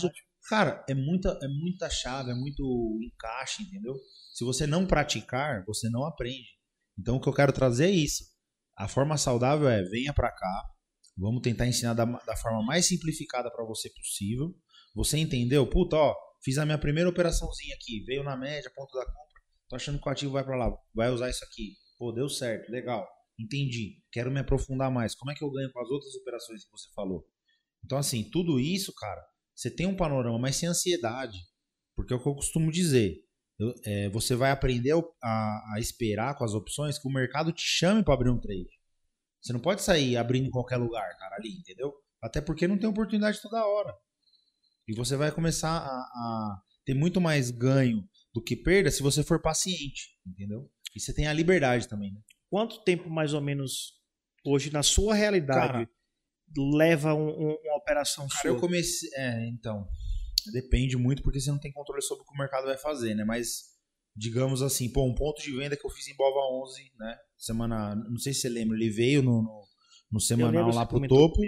[0.49, 3.95] Cara, é muita, é muita chave, é muito encaixe, entendeu?
[4.33, 6.49] Se você não praticar, você não aprende.
[6.99, 8.25] Então o que eu quero trazer é isso.
[8.77, 10.65] A forma saudável é venha para cá,
[11.17, 14.55] vamos tentar ensinar da, da forma mais simplificada para você possível.
[14.95, 15.69] Você entendeu?
[15.69, 19.41] Puta, ó, Fiz a minha primeira operaçãozinha aqui, veio na média, ponto da compra.
[19.69, 21.77] Tô achando que o ativo vai para lá, vai usar isso aqui.
[22.01, 23.07] Pô, deu certo, legal.
[23.39, 24.03] Entendi.
[24.11, 25.15] Quero me aprofundar mais.
[25.15, 27.29] Como é que eu ganho com as outras operações que você falou?
[27.85, 29.23] Então, assim, tudo isso, cara,
[29.55, 31.37] você tem um panorama, mas sem ansiedade.
[31.95, 33.23] Porque é o que eu costumo dizer.
[33.59, 37.67] Eu, é, você vai aprender a, a, esperar com as opções que o mercado te
[37.67, 38.71] chame para abrir um trade.
[39.43, 41.93] Você não pode sair abrindo em qualquer lugar, cara, ali, entendeu?
[42.23, 43.95] Até porque não tem oportunidade toda hora.
[44.89, 49.23] E você vai começar a, a ter muito mais ganho do que perda se você
[49.23, 50.71] for paciente, entendeu?
[50.95, 52.21] E você tem a liberdade também, né?
[52.49, 53.95] Quanto tempo mais ou menos
[54.45, 55.91] hoje na sua realidade Cara,
[56.57, 58.51] leva um, um, uma operação Cara, sua?
[58.51, 59.87] eu comecei, é, então,
[60.53, 63.25] depende muito porque você não tem controle sobre o que o mercado vai fazer, né?
[63.25, 63.71] Mas
[64.17, 67.17] digamos assim, pô, um ponto de venda que eu fiz em Bova 11, né?
[67.39, 69.65] Semana, não sei se você lembra, ele veio no, no,
[70.13, 71.41] no semanal lá pro topo.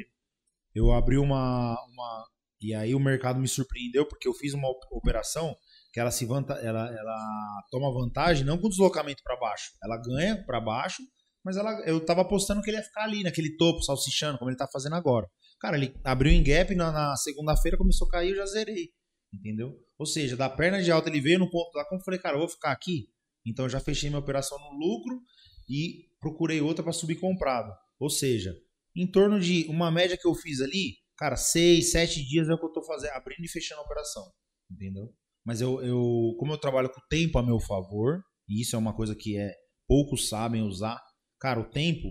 [0.74, 2.26] Eu abri uma, uma
[2.60, 5.54] e aí o mercado me surpreendeu porque eu fiz uma operação
[5.92, 10.44] que ela se vanta, ela, ela toma vantagem não com deslocamento para baixo, ela ganha
[10.44, 11.02] para baixo,
[11.44, 14.56] mas ela, eu tava apostando que ele ia ficar ali naquele topo salsichando como ele
[14.56, 15.28] tá fazendo agora.
[15.60, 18.88] Cara, ele abriu em gap na, na segunda-feira começou a cair, eu já zerei,
[19.32, 19.72] entendeu?
[19.98, 22.40] Ou seja, da perna de alta ele veio no ponto da compra, falei, cara, eu
[22.40, 23.08] vou ficar aqui.
[23.46, 25.20] Então eu já fechei minha operação no lucro
[25.68, 27.72] e procurei outra para subir comprado.
[27.98, 28.54] Ou seja,
[28.96, 32.58] em torno de uma média que eu fiz ali, Cara, seis, sete dias é o
[32.58, 34.24] que eu tô fazendo, abrindo e fechando a operação.
[34.68, 35.14] Entendeu?
[35.44, 38.78] Mas eu, eu, como eu trabalho com o tempo a meu favor, e isso é
[38.78, 39.52] uma coisa que é
[39.86, 41.00] poucos sabem usar.
[41.40, 42.08] Cara, o tempo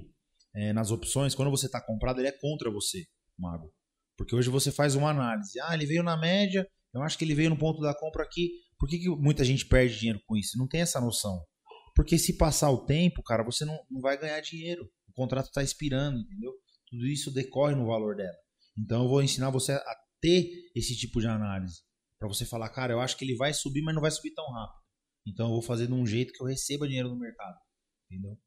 [0.56, 3.06] é, nas opções, quando você está comprado, ele é contra você,
[3.38, 3.74] mago.
[4.18, 5.60] Porque hoje você faz uma análise.
[5.62, 8.52] Ah, ele veio na média, eu acho que ele veio no ponto da compra aqui.
[8.78, 10.58] Por que, que muita gente perde dinheiro com isso?
[10.58, 11.42] Não tem essa noção.
[11.96, 14.84] Porque se passar o tempo, cara, você não, não vai ganhar dinheiro.
[15.08, 16.52] O contrato está expirando, entendeu?
[16.90, 18.36] Tudo isso decorre no valor dela.
[18.78, 21.82] Então eu vou ensinar você a ter esse tipo de análise.
[22.22, 24.46] Para você falar, cara, eu acho que ele vai subir, mas não vai subir tão
[24.52, 24.80] rápido.
[25.26, 27.58] Então eu vou fazer de um jeito que eu receba dinheiro no mercado.
[28.06, 28.38] Entendeu?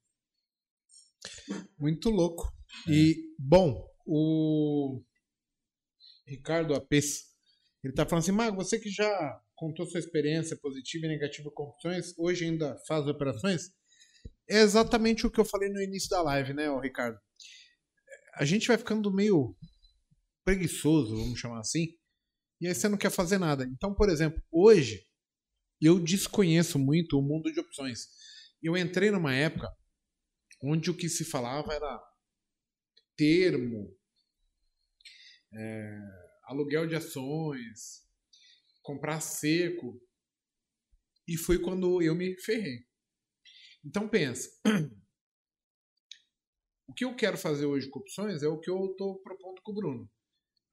[1.76, 2.56] Muito louco.
[2.86, 2.92] É.
[2.92, 5.02] E, bom, o
[6.24, 7.24] Ricardo Apes,
[7.82, 11.64] ele tá falando assim, Mago, você que já contou sua experiência positiva e negativa com
[11.64, 13.72] opções, hoje ainda faz operações?
[14.48, 17.18] É exatamente o que eu falei no início da live, né, Ricardo?
[18.36, 19.56] A gente vai ficando meio
[20.44, 21.88] preguiçoso, vamos chamar assim,
[22.64, 23.64] e aí você não quer fazer nada.
[23.64, 25.06] Então, por exemplo, hoje
[25.78, 28.08] eu desconheço muito o mundo de opções.
[28.62, 29.70] Eu entrei numa época
[30.62, 32.02] onde o que se falava era
[33.18, 33.94] termo,
[35.52, 35.98] é,
[36.44, 38.02] aluguel de ações,
[38.82, 40.00] comprar seco.
[41.28, 42.78] E foi quando eu me ferrei.
[43.84, 44.48] Então pensa,
[46.88, 49.72] o que eu quero fazer hoje com opções é o que eu estou propondo com
[49.72, 50.13] o Bruno.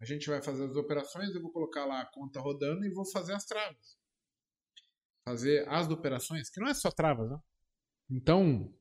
[0.01, 3.05] A gente vai fazer as operações, eu vou colocar lá a conta rodando e vou
[3.11, 3.97] fazer as travas.
[5.23, 7.37] Fazer as operações, que não é só travas, né?
[8.09, 8.73] Então,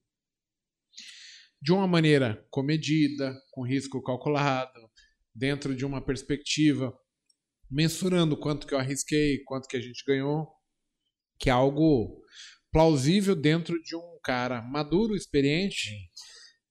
[1.61, 4.81] de uma maneira comedida, com risco calculado,
[5.35, 6.91] dentro de uma perspectiva,
[7.71, 10.49] mensurando quanto que eu arrisquei, quanto que a gente ganhou,
[11.39, 12.19] que é algo
[12.73, 15.91] plausível dentro de um cara maduro, experiente,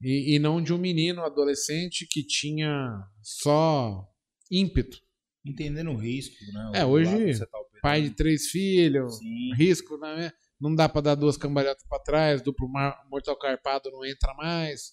[0.01, 4.07] e, e não de um menino adolescente que tinha só
[4.49, 4.97] ímpeto.
[5.45, 6.71] Entendendo o risco, né?
[6.76, 7.47] É, hoje, tá
[7.81, 9.53] pai de três filhos, Sim.
[9.55, 10.31] risco, né?
[10.59, 12.67] não dá pra dar duas cambalhotas pra trás, duplo
[13.09, 14.91] mortal carpado não entra mais.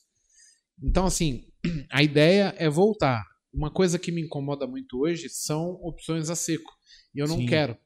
[0.83, 1.49] Então, assim,
[1.91, 3.24] a ideia é voltar.
[3.53, 6.70] Uma coisa que me incomoda muito hoje são opções a seco.
[7.15, 7.47] E eu não Sim.
[7.47, 7.77] quero.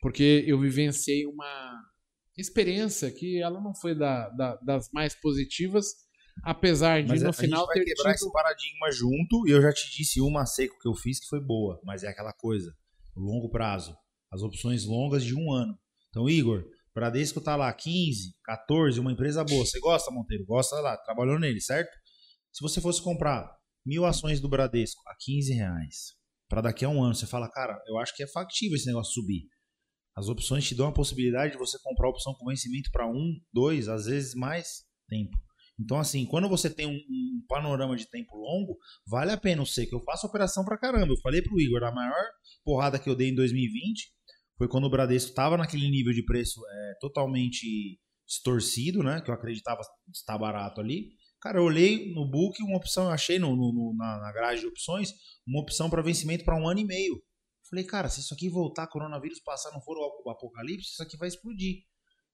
[0.00, 1.80] Porque eu vivenciei uma
[2.36, 5.86] experiência que ela não foi da- da- das mais positivas,
[6.44, 9.50] apesar de Mas no a final gente vai ter quebrar tido esse paradigma junto e
[9.50, 12.32] eu já te disse uma seco que eu fiz que foi boa, mas é aquela
[12.32, 12.74] coisa,
[13.16, 13.96] longo prazo,
[14.30, 15.78] as opções longas de um ano.
[16.08, 16.64] Então, Igor,
[16.94, 19.64] Bradesco tá lá 15, 14, uma empresa boa.
[19.64, 20.44] Você gosta, Monteiro?
[20.44, 21.90] Gosta lá, trabalhou nele, certo?
[22.52, 23.50] Se você fosse comprar
[23.84, 26.14] mil ações do Bradesco a 15 reais,
[26.48, 29.14] para daqui a um ano, você fala, cara, eu acho que é factível esse negócio
[29.14, 29.48] subir.
[30.14, 33.34] As opções te dão a possibilidade de você comprar a opção com vencimento para um,
[33.50, 35.34] dois, às vezes mais tempo.
[35.80, 38.76] Então, assim, quando você tem um, um panorama de tempo longo,
[39.06, 39.64] vale a pena.
[39.66, 41.12] Sei que eu faço operação pra caramba.
[41.12, 42.22] Eu falei pro Igor, a maior
[42.64, 44.12] porrada que eu dei em 2020
[44.58, 49.20] foi quando o Bradesco tava naquele nível de preço é, totalmente distorcido, né?
[49.20, 49.80] Que eu acreditava
[50.12, 51.10] estar barato ali.
[51.40, 54.66] Cara, eu olhei no book uma opção, eu achei no- no- na, na grade de
[54.68, 55.10] opções,
[55.46, 57.20] uma opção para vencimento para um ano e meio.
[57.68, 61.26] Falei, cara, se isso aqui voltar, coronavírus passar, não for o apocalipse, isso aqui vai
[61.28, 61.78] explodir.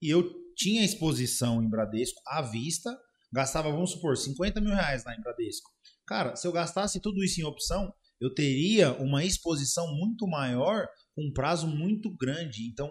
[0.02, 2.94] E eu tinha exposição em Bradesco à vista,
[3.32, 5.70] gastava, vamos supor, 50 mil reais lá em Bradesco.
[6.06, 11.26] Cara, se eu gastasse tudo isso em opção, eu teria uma exposição muito maior com
[11.26, 12.68] um prazo muito grande.
[12.68, 12.90] Então,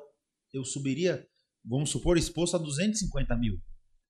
[0.53, 1.25] eu subiria,
[1.65, 3.57] vamos supor, exposto a 250 mil.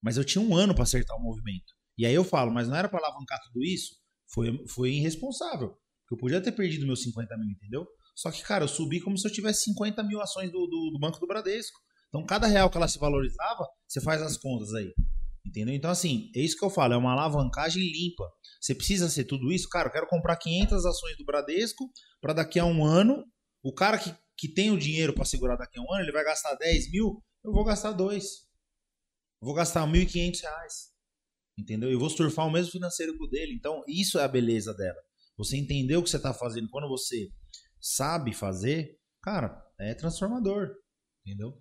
[0.02, 1.74] Mas eu tinha um ano para acertar o movimento.
[1.98, 3.96] E aí eu falo, mas não era para alavancar tudo isso?
[4.32, 5.70] Foi, foi irresponsável.
[5.70, 7.88] Porque eu podia ter perdido meus 50 mil, entendeu?
[8.16, 11.00] Só que, cara, eu subi como se eu tivesse 50 mil ações do, do, do
[11.00, 11.80] Banco do Bradesco.
[12.10, 14.94] Então, cada real que ela se valorizava, você faz as contas aí.
[15.48, 15.74] Entendeu?
[15.74, 18.30] Então, assim, é isso que eu falo, é uma alavancagem limpa.
[18.60, 19.70] Você precisa ser tudo isso?
[19.70, 23.24] Cara, eu quero comprar 500 ações do Bradesco para daqui a um ano.
[23.64, 26.26] O cara que, que tem o dinheiro para segurar daqui a um ano, ele vai
[26.26, 28.46] gastar 10 mil, eu vou gastar dois.
[29.42, 30.74] Eu vou gastar 1.500 reais.
[31.58, 31.90] Entendeu?
[31.90, 33.54] Eu vou surfar o mesmo financeiro que o dele.
[33.54, 35.00] Então, isso é a beleza dela.
[35.38, 36.68] Você entendeu o que você está fazendo.
[36.70, 37.30] Quando você
[37.80, 40.76] sabe fazer, cara, é transformador.
[41.26, 41.54] Entendeu?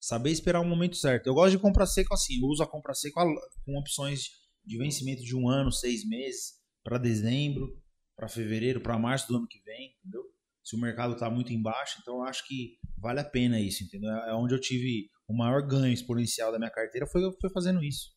[0.00, 1.26] Saber esperar o momento certo.
[1.26, 2.40] Eu gosto de compra seco assim.
[2.40, 3.20] Eu uso a compra seco
[3.64, 4.30] com opções
[4.64, 7.68] de vencimento de um ano, seis meses, para dezembro,
[8.16, 10.22] para fevereiro, para março do ano que vem, entendeu?
[10.62, 14.10] Se o mercado está muito embaixo, então eu acho que vale a pena isso, entendeu?
[14.10, 18.10] É onde eu tive o maior ganho exponencial da minha carteira foi, foi fazendo isso.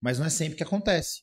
[0.00, 1.22] Mas não é sempre que acontece.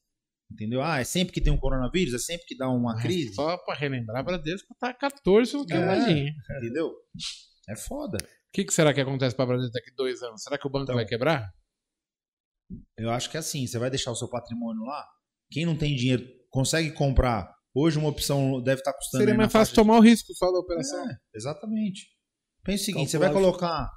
[0.52, 0.81] Entendeu?
[0.81, 3.34] Ah, é sempre que tem um coronavírus, é sempre que dá uma crise.
[3.34, 6.34] Só pra relembrar, Bradesco tá 14 no cavadinho.
[6.57, 6.94] Entendeu?
[7.68, 8.18] É foda.
[8.54, 10.44] O que, que será que acontece pra Bradesco daqui a dois anos?
[10.44, 11.52] Será que o banco Então, vai quebrar?
[12.96, 15.04] Eu acho que é assim, você vai deixar o seu patrimônio lá.
[15.50, 17.52] Quem não tem dinheiro consegue comprar.
[17.74, 19.24] Hoje uma opção deve estar custando.
[19.24, 21.10] Seria mais fácil faixa tomar o risco só da operação.
[21.10, 22.06] É, exatamente.
[22.64, 23.90] Pensa o seguinte, você vai colocar.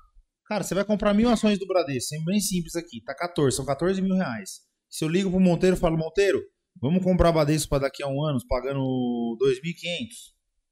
[0.47, 3.03] Cara, você vai comprar mil ações do Bradesco, sendo bem simples aqui.
[3.05, 4.63] Tá 14, são 14 mil reais.
[4.89, 6.41] Se eu ligo pro Monteiro e falo, Monteiro,
[6.81, 10.09] vamos comprar Bradesco para daqui a um ano, pagando 2.500.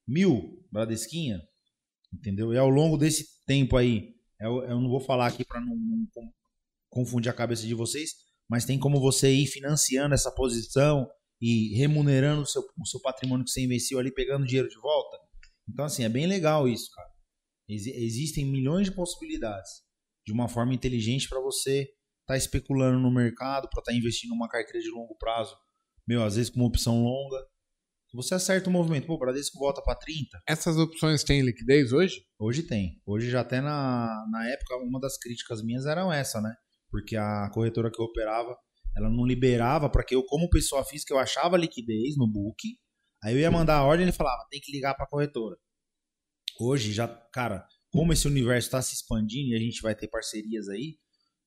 [0.08, 1.38] Mil, Bradesquinha.
[2.10, 2.54] Entendeu?
[2.54, 6.06] E ao longo desse tempo aí, eu, eu não vou falar aqui para não, não
[6.90, 8.10] confundir a cabeça de vocês,
[8.48, 11.08] mas tem como você ir financiando essa posição
[11.40, 15.18] e remunerando o seu, o seu patrimônio que você investiu ali, pegando dinheiro de volta.
[15.68, 17.08] Então, assim, é bem legal isso, cara.
[17.68, 19.70] Exi- existem milhões de possibilidades
[20.26, 21.88] de uma forma inteligente para você
[22.22, 25.54] estar especulando no mercado, para estar investindo numa carteira de longo prazo,
[26.06, 27.38] meu, às vezes com uma opção longa.
[28.14, 32.24] Você acerta o movimento, pô, o Bradesco volta para 30, Essas opções têm liquidez hoje?
[32.38, 33.02] Hoje tem.
[33.04, 36.54] Hoje já até na, na época, uma das críticas minhas eram essa, né?
[36.88, 38.56] Porque a corretora que eu operava,
[38.96, 42.78] ela não liberava para que eu, como pessoa física, eu achava liquidez no book.
[43.20, 45.56] Aí eu ia mandar a ordem e ele falava, tem que ligar para a corretora.
[46.60, 50.68] Hoje já, cara, como esse universo está se expandindo e a gente vai ter parcerias
[50.68, 50.98] aí,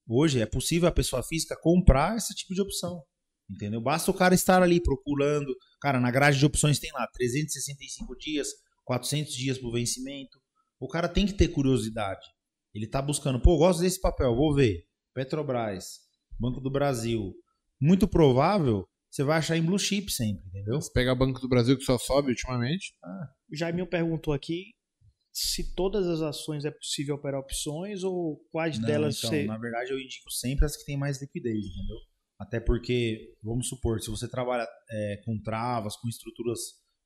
[0.06, 3.02] hoje é possível a pessoa física comprar esse tipo de opção.
[3.49, 3.80] Entendeu?
[3.80, 5.56] Basta o cara estar ali procurando.
[5.82, 8.48] Cara, na grade de opções tem lá 365 dias,
[8.84, 10.38] 400 dias pro vencimento.
[10.80, 12.26] O cara tem que ter curiosidade.
[12.74, 14.86] Ele tá buscando, pô, eu gosto desse papel, vou ver.
[15.14, 16.02] Petrobras,
[16.40, 17.34] Banco do Brasil.
[17.82, 20.80] Muito provável, você vai achar em blue chip sempre, entendeu?
[20.82, 22.94] Se pegar Banco do Brasil que só sobe ultimamente.
[23.52, 24.76] O Jaiminho perguntou aqui
[25.32, 29.45] se todas as ações é possível operar opções ou quais Não, delas então, você.
[29.45, 31.98] na verdade, eu indico sempre as que têm mais liquidez, entendeu?
[32.40, 36.60] Até porque, vamos supor, se você trabalha é, com travas, com estruturas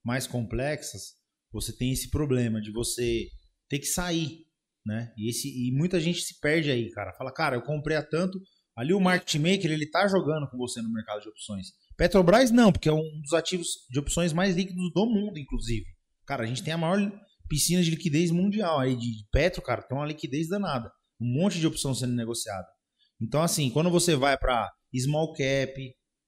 [0.03, 1.14] mais complexas,
[1.52, 3.28] você tem esse problema de você
[3.70, 4.45] ter que sair,
[4.86, 5.14] né?
[5.18, 7.14] E, esse, e muita gente se perde aí, cara.
[7.14, 8.40] Fala, cara, eu comprei a tanto.
[8.76, 11.68] Ali o market maker, ele tá jogando com você no mercado de opções.
[11.98, 15.86] Petrobras não, porque é um dos ativos de opções mais líquidos do mundo, inclusive.
[16.26, 16.99] Cara, a gente tem a maior
[17.48, 20.90] piscina de liquidez mundial aí de Petro, cara, tem uma liquidez danada.
[21.20, 22.66] um monte de opção sendo negociada.
[23.22, 25.73] Então, assim, quando você vai para small cap,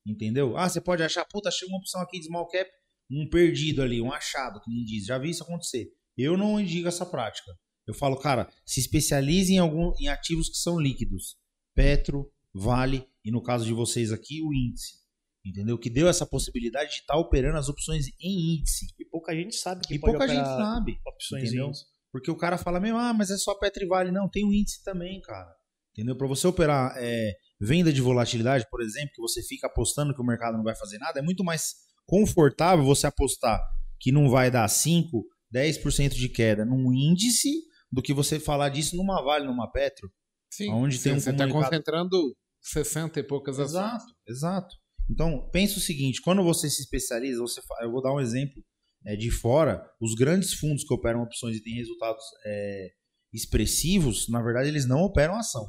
[0.06, 0.57] entendeu?
[0.57, 2.69] Ah, você pode achar, puta, achei uma opção aqui de small cap,
[3.11, 5.06] um perdido ali, um achado, que nem diz.
[5.06, 5.88] Já vi isso acontecer.
[6.18, 7.52] Eu não indico essa prática.
[7.85, 11.35] Eu falo, cara, se especialize em, algum, em ativos que são líquidos.
[11.76, 15.02] Petro, Vale e no caso de vocês aqui, o índice.
[15.45, 15.77] Entendeu?
[15.77, 18.85] Que deu essa possibilidade de estar tá operando as opções em índice.
[18.98, 20.98] E pouca gente sabe que e pode pouca gente sabe.
[21.06, 21.65] opções entendeu?
[21.65, 21.85] em índice.
[22.11, 24.11] Porque o cara fala mesmo, ah, mas é só Petro e Vale.
[24.11, 25.53] Não, tem o índice também, cara.
[25.94, 26.15] Entendeu?
[26.18, 30.26] Para você operar é, venda de volatilidade, por exemplo, que você fica apostando que o
[30.26, 31.76] mercado não vai fazer nada, é muito mais
[32.06, 33.60] confortável você apostar
[33.99, 37.52] que não vai dar 5, 10% de queda num índice
[37.91, 40.11] do que você falar disso numa Vale, numa Petro.
[40.52, 43.72] Sim, Onde tem um você está comunicado- concentrando 60 e poucas ações.
[43.72, 44.76] Exato, exato.
[45.10, 48.64] Então, pensa o seguinte, quando você se especializa, você eu vou dar um exemplo
[49.06, 52.90] é, de fora, os grandes fundos que operam opções e têm resultados é,
[53.34, 55.68] expressivos, na verdade, eles não operam ação.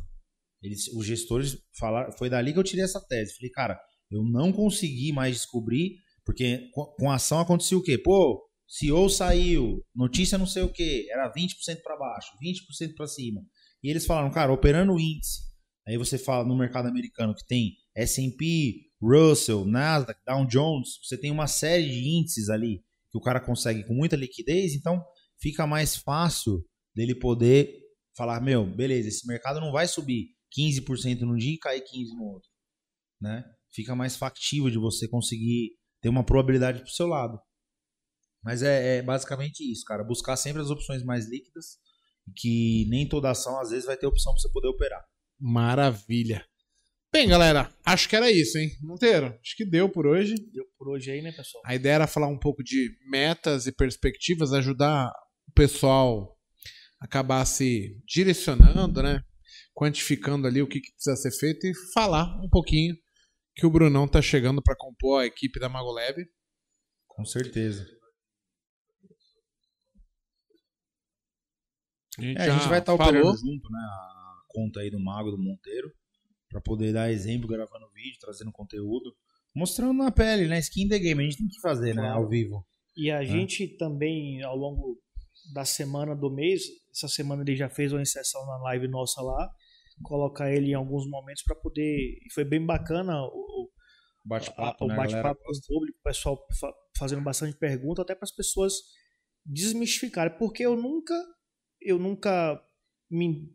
[0.64, 3.36] Eles, os gestores falaram, foi dali que eu tirei essa tese.
[3.36, 3.78] Falei, cara,
[4.10, 7.98] eu não consegui mais descobrir, porque com, a ação acontecia o quê?
[7.98, 13.42] Pô, CEO saiu, notícia não sei o quê, era 20% para baixo, 20% para cima.
[13.82, 15.42] E eles falaram, cara, operando o índice,
[15.86, 21.30] Aí você fala no mercado americano que tem S&P, Russell, Nasdaq, Dow Jones, você tem
[21.30, 25.04] uma série de índices ali que o cara consegue com muita liquidez, então
[25.38, 26.64] fica mais fácil
[26.94, 27.70] dele poder
[28.16, 32.24] falar, meu, beleza, esse mercado não vai subir 15% num dia e cair 15 no
[32.24, 32.48] outro,
[33.20, 33.44] né?
[33.72, 37.38] Fica mais factível de você conseguir ter uma probabilidade pro seu lado.
[38.42, 41.78] Mas é, é basicamente isso, cara, buscar sempre as opções mais líquidas,
[42.36, 45.04] que nem toda ação às vezes vai ter opção para você poder operar.
[45.40, 46.46] Maravilha.
[47.12, 48.70] Bem, galera, acho que era isso, hein?
[48.82, 50.34] Monteiro, acho que deu por hoje.
[50.52, 51.62] Deu por hoje aí, né, pessoal?
[51.64, 55.12] A ideia era falar um pouco de metas e perspectivas, ajudar
[55.48, 56.36] o pessoal
[57.00, 59.22] a acabar se direcionando, né?
[59.74, 62.94] Quantificando ali o que, que precisa ser feito e falar um pouquinho
[63.56, 66.24] que o Brunão tá chegando para compor a equipe da Magolab.
[67.08, 67.84] Com certeza.
[72.18, 73.10] A gente, É, a gente vai estar falou.
[73.10, 73.80] operando junto, né?
[73.80, 75.92] A conta aí do Mago do Monteiro.
[76.48, 79.14] Pra poder dar exemplo, gravando vídeo, trazendo conteúdo.
[79.54, 80.58] Mostrando na pele, né?
[80.60, 81.20] Skin the game.
[81.20, 82.08] A gente tem que fazer, né?
[82.08, 82.64] Ao vivo.
[82.96, 85.00] E a gente também, ao longo
[85.52, 89.50] da semana do mês, essa semana ele já fez uma inserção na live nossa lá,
[90.02, 92.18] colocar ele em alguns momentos para poder.
[92.24, 93.70] E foi bem bacana o,
[94.26, 94.96] Bate-papo, o né?
[94.96, 98.72] bate-papo com o público, o pessoal fa- fazendo bastante pergunta, até para as pessoas
[99.44, 101.14] desmistificarem, porque eu nunca,
[101.80, 102.58] eu nunca
[103.10, 103.54] me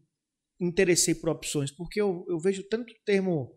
[0.62, 3.56] interessei por opções, porque eu, eu vejo tanto termo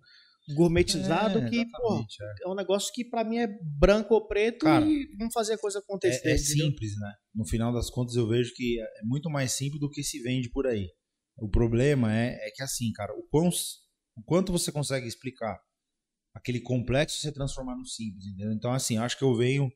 [0.57, 2.47] gourmetizado É, que, pô, é.
[2.47, 3.49] é um negócio que para mim é
[3.79, 6.27] branco ou preto Cara, e vamos fazer a coisa acontecer.
[6.27, 7.13] É, é simples, né?
[7.35, 10.51] No final das contas, eu vejo que é muito mais simples do que se vende
[10.51, 10.89] por aí.
[11.37, 13.49] O problema é, é que assim, cara, o, quão,
[14.17, 15.59] o quanto você consegue explicar
[16.35, 18.53] aquele complexo você transformar no simples, entendeu?
[18.53, 19.71] Então, assim, acho que eu venho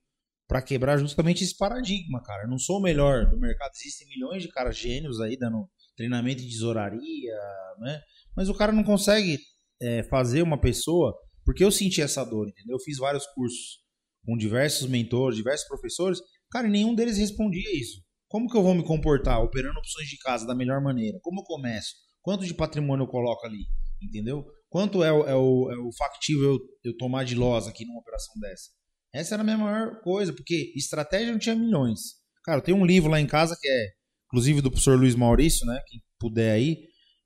[0.49, 2.45] pra quebrar justamente esse paradigma, cara.
[2.45, 3.73] Eu não sou o melhor do mercado.
[3.75, 7.39] Existem milhões de caras gênios aí dando treinamento de tesouraria,
[7.79, 8.01] né?
[8.37, 9.39] Mas o cara não consegue
[9.81, 11.15] é, fazer uma pessoa.
[11.45, 12.75] Porque eu senti essa dor, entendeu?
[12.75, 13.81] Eu fiz vários cursos
[14.25, 16.21] com diversos mentores, diversos professores.
[16.51, 18.03] Cara, e nenhum deles respondia isso.
[18.37, 21.19] Como que eu vou me comportar operando opções de casa da melhor maneira?
[21.23, 21.95] Como eu começo?
[22.21, 23.65] Quanto de patrimônio eu coloco ali?
[23.99, 24.45] Entendeu?
[24.69, 27.99] Quanto é o, é o, é o factível eu, eu tomar de loss aqui numa
[27.99, 28.69] operação dessa?
[29.11, 31.99] Essa era a minha maior coisa, porque estratégia não tinha milhões.
[32.45, 33.87] Cara, tenho um livro lá em casa que é,
[34.27, 35.81] inclusive, do professor Luiz Maurício, né?
[35.87, 36.77] Quem puder aí.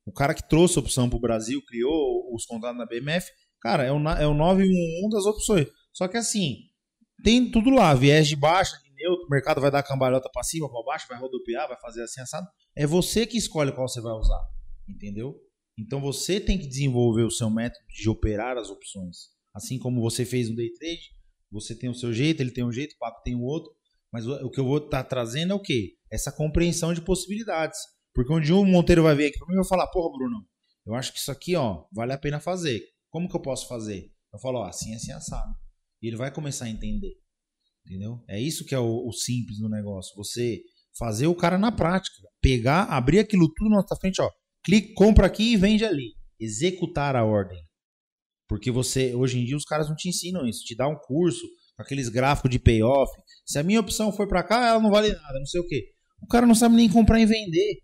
[0.06, 3.28] O cara que trouxe a opção para o Brasil, criou os contratos na BMF.
[3.60, 5.66] Cara, é o, é o 911 das opções.
[5.92, 6.54] Só que assim,
[7.24, 10.70] tem tudo lá, viés de baixa, de neutro, o mercado vai dar cambalhota para cima,
[10.70, 12.46] para baixo, vai rodopiar, vai fazer assim assado.
[12.76, 14.40] É você que escolhe qual você vai usar,
[14.88, 15.34] entendeu?
[15.78, 19.30] Então você tem que desenvolver o seu método de operar as opções.
[19.54, 21.10] Assim como você fez no day trade,
[21.50, 23.72] você tem o seu jeito, ele tem um jeito, o Paco tem o outro.
[24.12, 25.94] Mas o, que eu vou estar trazendo é o quê?
[26.10, 27.78] Essa compreensão de possibilidades.
[28.12, 30.44] Porque onde um Monteiro vai vir aqui para mim e vai falar, porra, Bruno,
[30.84, 32.82] eu acho que isso aqui, ó, vale a pena fazer.
[33.08, 34.12] Como que eu posso fazer?
[34.32, 35.54] Eu falo, ó, assim, assim, assado.
[36.02, 37.19] E ele vai começar a entender.
[37.90, 38.22] Entendeu?
[38.28, 40.14] É isso que é o, o simples no negócio.
[40.16, 40.62] Você
[40.96, 42.16] fazer o cara na prática.
[42.40, 44.30] Pegar, abrir aquilo tudo na tua frente, ó.
[44.62, 46.14] Clique, compra aqui e vende ali.
[46.38, 47.58] Executar a ordem.
[48.48, 50.62] Porque você, hoje em dia, os caras não te ensinam isso.
[50.62, 51.44] Te dá um curso
[51.76, 53.10] com aqueles gráficos de payoff.
[53.44, 55.88] Se a minha opção for pra cá, ela não vale nada, não sei o quê.
[56.22, 57.80] O cara não sabe nem comprar e vender.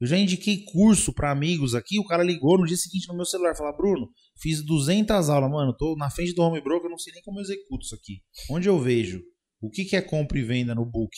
[0.00, 3.24] Eu já indiquei curso pra amigos aqui, o cara ligou no dia seguinte no meu
[3.24, 4.08] celular, falou: "Bruno,
[4.40, 7.42] fiz 200 aulas, mano, tô na frente do home broker, não sei nem como eu
[7.42, 8.20] executo isso aqui.
[8.50, 9.22] Onde eu vejo?
[9.66, 11.16] O que que é compra e venda no book?"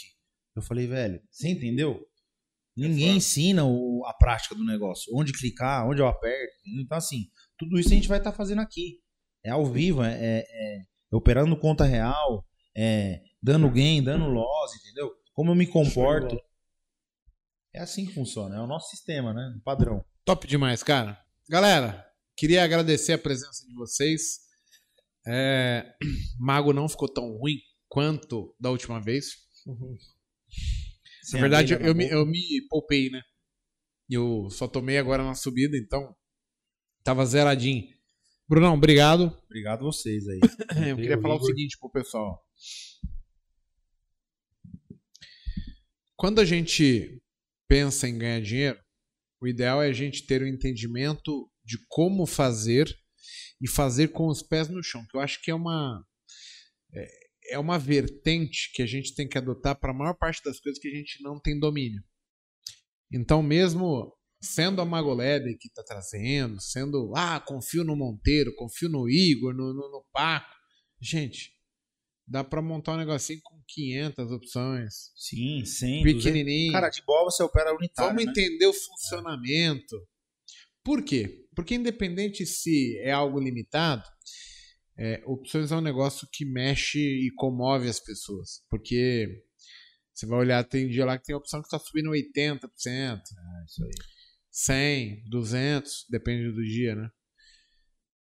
[0.54, 2.00] Eu falei: "Velho, você entendeu?"
[2.76, 5.10] Ninguém ensina o- a prática do negócio.
[5.16, 6.52] Onde clicar, onde eu aperto.
[6.78, 7.24] Então, assim,
[7.56, 9.00] tudo isso a gente vai estar fazendo aqui.
[9.42, 12.44] É ao vivo, é, é- é operando conta real,
[12.76, 15.10] é dando gain, dando loss, entendeu?
[15.32, 16.38] Como eu me comporto.
[17.74, 18.56] É assim que funciona.
[18.56, 19.54] É o nosso sistema, né?
[19.58, 20.04] O padrão.
[20.24, 21.18] Top demais, cara.
[21.48, 22.04] Galera,
[22.36, 24.40] queria agradecer a presença de vocês.
[25.26, 25.94] É,
[26.38, 27.56] Mago não ficou tão ruim
[27.88, 29.46] quanto da última vez.
[29.66, 29.96] Uhum.
[31.32, 33.20] Na verdade, eu, na me, eu me poupei, né?
[34.08, 36.14] Eu só tomei agora na subida, então
[37.02, 37.84] tava zeradinho.
[38.48, 39.36] Brunão, obrigado.
[39.44, 40.38] Obrigado vocês aí.
[40.90, 42.40] Eu queria falar o seguinte pro pessoal.
[46.14, 47.20] Quando a gente
[47.68, 48.78] pensa em ganhar dinheiro,
[49.40, 52.96] o ideal é a gente ter o entendimento de como fazer
[53.60, 56.04] e fazer com os pés no chão, que eu acho que é uma
[57.50, 60.80] é- uma vertente que a gente tem que adotar para a maior parte das coisas
[60.80, 62.02] que a gente não tem domínio.
[63.12, 69.08] Então, mesmo sendo a Magoleb que está trazendo, sendo, ah, confio no Monteiro, confio no
[69.08, 70.54] Igor, no, no, no Paco.
[71.00, 71.52] Gente,
[72.26, 74.94] dá para montar um negocinho com 500 opções.
[75.16, 76.24] Sim, 100, 200.
[76.24, 76.72] Pequenininho.
[76.72, 78.30] Cara, de bola você opera unitário, Vamos né?
[78.30, 79.96] entender o funcionamento.
[80.84, 81.46] Por quê?
[81.54, 84.04] Porque independente se é algo limitado,
[84.98, 88.64] é, opções é um negócio que mexe e comove as pessoas.
[88.70, 89.44] Porque
[90.14, 93.84] você vai olhar, tem dia lá que tem opção que está subindo 80%, É isso
[93.84, 93.90] aí.
[94.50, 97.10] 100, 200, depende do dia, né?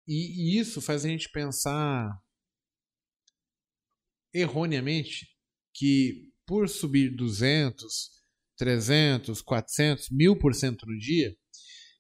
[0.07, 2.11] E, e isso faz a gente pensar
[4.35, 5.27] erroneamente
[5.75, 8.11] que por subir 200,
[8.59, 11.35] 300, 400, 1000% no dia,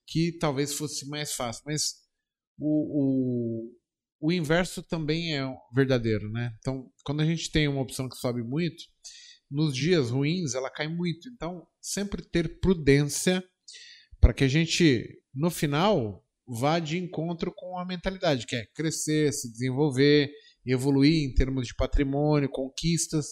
[0.06, 1.62] que talvez fosse mais fácil.
[1.66, 1.94] Mas
[2.58, 3.77] o, o,
[4.20, 6.52] o inverso também é verdadeiro, né?
[6.58, 8.84] Então, quando a gente tem uma opção que sobe muito,
[9.50, 11.28] nos dias ruins ela cai muito.
[11.28, 13.42] Então, sempre ter prudência
[14.20, 19.32] para que a gente, no final, vá de encontro com a mentalidade, que é crescer,
[19.32, 20.30] se desenvolver,
[20.66, 23.28] evoluir em termos de patrimônio, conquistas,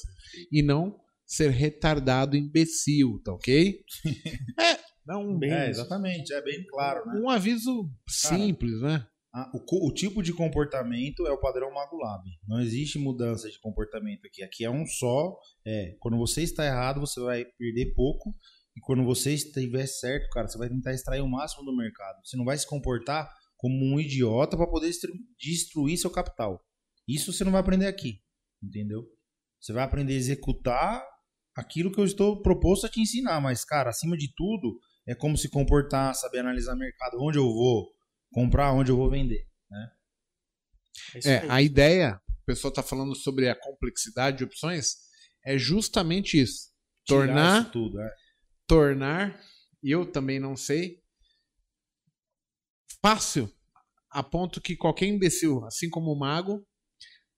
[0.50, 3.80] e não ser retardado, imbecil, tá ok?
[5.08, 6.32] É, um, Bem É, exatamente.
[6.32, 7.20] É bem claro, né?
[7.20, 9.06] um aviso simples, né?
[9.38, 12.24] Ah, o, o tipo de comportamento é o padrão Mago Lab.
[12.48, 14.42] Não existe mudança de comportamento aqui.
[14.42, 15.38] Aqui é um só.
[15.66, 18.34] É, quando você está errado, você vai perder pouco.
[18.74, 22.16] E quando você estiver certo, cara, você vai tentar extrair o máximo do mercado.
[22.24, 26.64] Você não vai se comportar como um idiota para poder destru- destruir seu capital.
[27.06, 28.22] Isso você não vai aprender aqui.
[28.62, 29.02] Entendeu?
[29.60, 31.06] Você vai aprender a executar
[31.54, 33.38] aquilo que eu estou proposto a te ensinar.
[33.42, 37.95] Mas, cara, acima de tudo, é como se comportar, saber analisar mercado, onde eu vou
[38.32, 39.46] comprar, onde eu vou vender.
[41.14, 41.50] isso É, aí.
[41.50, 44.96] a ideia, o pessoal está falando sobre a complexidade de opções,
[45.44, 46.70] é justamente isso.
[47.04, 48.14] Tirar Tornar isso tudo, é.
[48.66, 49.40] tornar,
[49.82, 51.00] e eu também não sei,
[53.00, 53.52] fácil,
[54.10, 56.66] a ponto que qualquer imbecil, assim como o mago,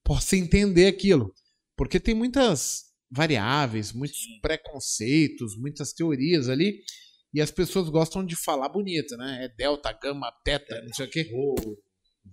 [0.03, 1.33] possa entender aquilo.
[1.75, 6.81] Porque tem muitas variáveis, muitos preconceitos, muitas teorias ali,
[7.33, 9.45] e as pessoas gostam de falar bonito, né?
[9.45, 11.29] É delta, gama, teta, não sei o quê.
[11.33, 11.55] Ô,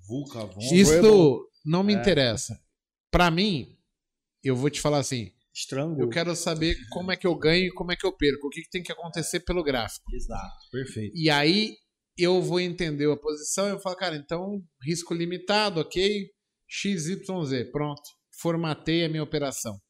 [0.07, 1.97] Vulca, Von, Isso não me É.
[1.97, 2.59] interessa.
[3.11, 3.77] Pra mim,
[4.43, 6.01] eu vou te falar assim, Estrango.
[6.01, 8.51] eu quero saber como é que eu ganho e como é que eu perco, o
[8.51, 10.05] que, que tem que acontecer pelo gráfico.
[10.15, 11.17] Exato, perfeito.
[11.17, 11.75] E aí
[12.19, 16.31] eu vou entender a posição e eu falo, cara, então risco limitado, ok?
[16.69, 18.03] XYZ, pronto.
[18.41, 19.81] Formatei a minha operação.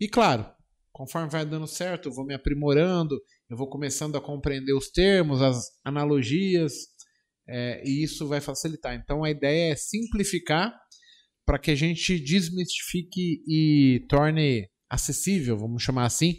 [0.00, 0.46] E claro,
[0.92, 3.18] conforme vai dando certo, eu vou me aprimorando,
[3.48, 6.72] eu vou começando a compreender os termos, as analogias,
[7.48, 8.94] é, e isso vai facilitar.
[8.94, 10.72] Então a ideia é simplificar
[11.46, 16.38] para que a gente desmistifique e torne acessível, vamos chamar assim,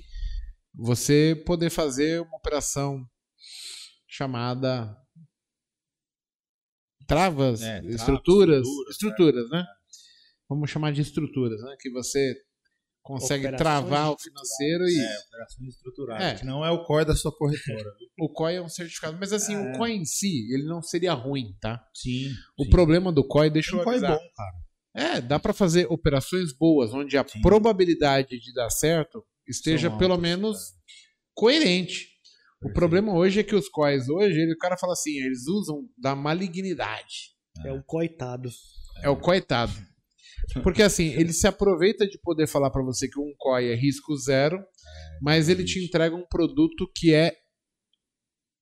[0.73, 3.03] você poder fazer uma operação
[4.07, 4.95] chamada
[7.07, 9.65] travas, É, travas, estruturas, estruturas, estruturas, né?
[10.48, 11.76] Vamos chamar de estruturas, né?
[11.80, 12.36] Que você
[13.02, 16.24] consegue Operações travar o financeiro e É, operações estruturadas.
[16.28, 16.36] É.
[16.36, 17.92] Que não é o core da sua corretora.
[18.20, 19.18] o COI é um certificado.
[19.20, 19.78] Mas assim, o É.
[19.78, 21.84] COI em si, ele não seria ruim, tá?
[21.96, 22.30] Sim.
[22.58, 22.70] O sim.
[22.70, 24.18] problema do COI, deixa Tem eu core avisar.
[24.18, 24.70] bom, cara.
[24.96, 27.42] É, dá pra fazer operações boas, onde a Sim.
[27.42, 30.58] probabilidade de dar certo esteja pelo menos
[31.34, 32.08] coerente.
[32.58, 32.74] O Perfeito.
[32.74, 36.16] problema hoje é que os COIs hoje, ele, o cara fala assim, eles usam da
[36.16, 37.32] malignidade.
[37.66, 38.50] É o coitado.
[39.02, 39.72] É o coitado.
[40.64, 44.16] Porque assim, ele se aproveita de poder falar pra você que um COI é risco
[44.18, 44.57] zero,
[45.22, 47.36] mas ele te entrega um produto que é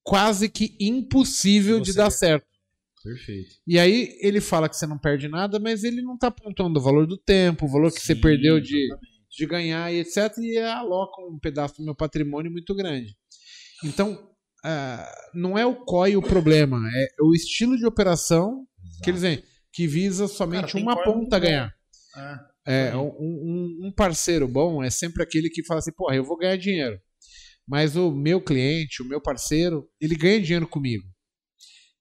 [0.03, 2.45] quase que impossível de Você- dar certo.
[3.03, 3.55] Perfeito.
[3.65, 6.81] E aí ele fala que você não perde nada, mas ele não tá apontando o
[6.83, 9.11] valor do tempo, o valor que você Sim, perdeu de, exatamente.
[9.37, 10.37] de ganhar e etc.
[10.39, 13.15] E aloca um pedaço do meu patrimônio muito grande.
[13.85, 14.29] Então,
[14.63, 18.65] ah, não é o COI o problema, é o estilo de operação
[19.03, 19.41] que eles têm,
[19.73, 21.73] que visa somente tem uma ponta ganhar.
[22.15, 22.57] É.
[22.89, 26.37] É, um, um- um parceiro bom é sempre aquele que fala assim, porra, eu vou
[26.37, 26.99] ganhar dinheiro.
[27.67, 31.03] Mas o meu cliente, o meu parceiro, ele ganha dinheiro comigo.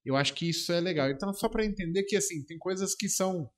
[0.05, 1.11] Eu acho que isso é legal.
[1.11, 3.49] Então, só para entender que, assim, tem coisas que são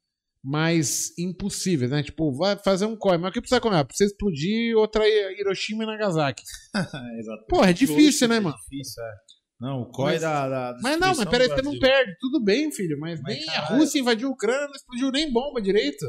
[0.42, 2.02] mais impossíveis, né?
[2.02, 3.84] Tipo, vai fazer um COI, mas o que precisa comer?
[3.84, 6.42] Precisa explodir outra Hiroshima e Nagasaki.
[6.74, 7.46] É.
[7.48, 8.54] Porra, é difícil, né, mano?
[8.56, 9.12] É difícil, é.
[9.60, 12.16] Não, o COI Mas- da, da Mas não, mas peraí, você não perde.
[12.20, 13.76] Tudo bem, filho, mas, Mas, nem a caralho.
[13.78, 16.04] Rússia invadiu a Ucrânia, não explodiu nem bomba direito.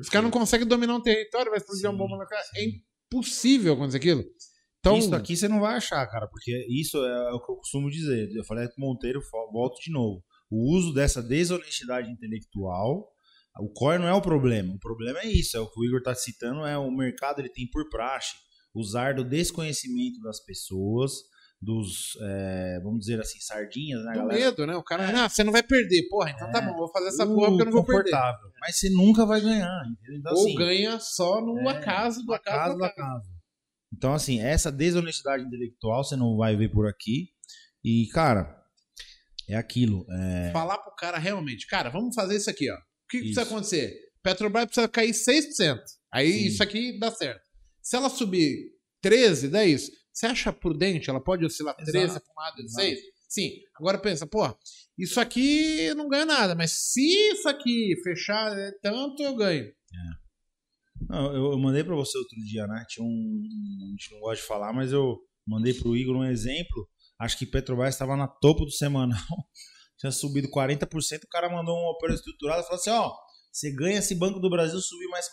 [0.00, 2.42] Os caras não conseguem dominar um território, vai explodir uma Sim, bomba na cara.
[2.56, 2.64] É
[3.12, 4.24] impossível acontecer aquilo.
[4.80, 7.90] Então, Isso aqui você não vai achar, cara, porque isso é o que eu costumo
[7.90, 8.28] dizer.
[8.36, 9.20] Eu falei com o Monteiro,
[9.52, 10.22] volto de novo.
[10.50, 13.08] O uso dessa desonestidade intelectual,
[13.60, 14.72] o core não é o problema.
[14.74, 17.48] O problema é isso, é o que o Igor tá citando, é o mercado ele
[17.48, 18.34] tem por praxe
[18.74, 21.12] usar do desconhecimento das pessoas,
[21.60, 24.38] dos, é, vamos dizer assim, sardinhas, né, do galera?
[24.44, 24.76] medo, né?
[24.76, 26.06] O cara, ah, você não vai perder.
[26.08, 26.66] Porra, então tá É.
[26.66, 28.10] bom, vou fazer essa Uh, porra porque eu não vou perder.
[28.60, 30.18] Mas você nunca vai ganhar, entendeu?
[30.20, 32.56] Então, Ou assim, ganha só no É, acaso do acaso.
[32.58, 32.96] casa do acaso.
[33.22, 33.36] casa.
[33.92, 37.28] Então, assim, essa desonestidade intelectual você não vai ver por aqui.
[37.82, 38.54] E, cara,
[39.48, 40.04] é aquilo.
[40.10, 42.74] É, Falar pro cara realmente, cara, vamos fazer isso aqui, ó.
[42.74, 42.78] O
[43.08, 43.96] que, que precisa acontecer?
[44.22, 45.78] Petrobras precisa cair 6%.
[46.12, 46.46] Aí Sim.
[46.46, 47.40] isso aqui dá certo.
[47.80, 49.90] Se ela subir 13, dá isso.
[50.16, 51.10] Você acha prudente?
[51.10, 52.24] Ela pode oscilar 13 Exato.
[52.24, 52.86] para um lado de Exato.
[52.86, 53.00] 6?
[53.28, 53.50] Sim.
[53.78, 54.48] Agora pensa, pô,
[54.96, 57.02] isso aqui eu não ganho nada, mas se
[57.32, 59.70] isso aqui fechar é tanto, eu ganho.
[61.06, 62.82] não, eu, eu mandei pra você outro dia, né?
[62.88, 63.42] Tinha um.
[63.82, 66.88] A gente não gosta de falar, mas eu mandei pro Igor um exemplo.
[67.18, 69.18] Acho que Petrobras estava na topo do semanal.
[69.98, 71.24] Tinha subido 40%.
[71.24, 73.14] O cara mandou uma operação estruturada e falou assim: ó,
[73.52, 75.30] você ganha se Banco do Brasil subir mais 45%.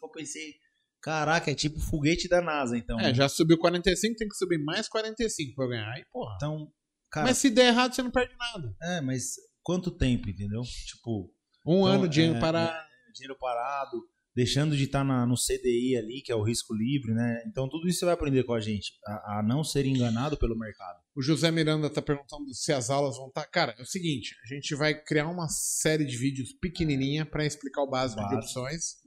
[0.00, 0.54] Eu pensei,
[1.02, 2.98] caraca, é tipo foguete da NASA, então.
[3.00, 5.92] É, já subiu 45, tem que subir mais 45 pra eu ganhar.
[5.92, 6.34] Aí, porra.
[6.36, 6.72] Então,
[7.10, 8.74] cara, mas se der errado, você não perde nada.
[8.82, 10.62] é, mas quanto tempo, entendeu?
[10.86, 11.30] Tipo,
[11.66, 12.86] Um Então, ano de dinheiro é, para.
[13.14, 14.02] dinheiro parado,
[14.34, 17.42] deixando de estar no CDI ali, que é o risco livre, né?
[17.46, 20.58] Então tudo isso você vai aprender com a gente, a, a não ser enganado pelo
[20.58, 20.98] mercado.
[21.14, 23.44] O José Miranda tá perguntando se as aulas vão estar.
[23.46, 27.82] Cara, é o seguinte: a gente vai criar uma série de vídeos pequenininha para explicar
[27.82, 29.01] o básico de opções.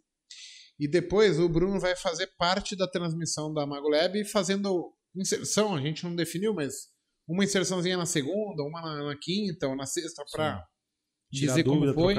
[0.80, 5.76] E depois o Bruno vai fazer parte da transmissão da MagoLab fazendo inserção.
[5.76, 6.89] A gente não definiu, mas
[7.27, 10.68] uma inserçãozinha na segunda, uma na, na quinta ou na sexta para
[11.31, 12.15] dizer dúvida, como foi.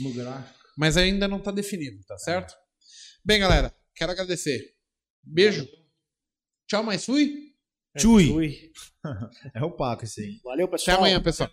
[0.00, 0.58] No gráfico.
[0.76, 2.54] Mas ainda não tá definido, tá certo?
[3.24, 4.74] Bem, galera, quero agradecer.
[5.22, 5.68] Beijo.
[6.66, 7.52] Tchau, mais fui.
[7.96, 8.28] Tchui.
[8.28, 8.72] Fui.
[9.54, 10.40] É o Paco esse aí.
[10.44, 10.98] Valeu, Até pessoal.
[10.98, 11.50] amanhã, pessoal.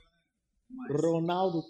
[0.90, 1.64] Ronaldo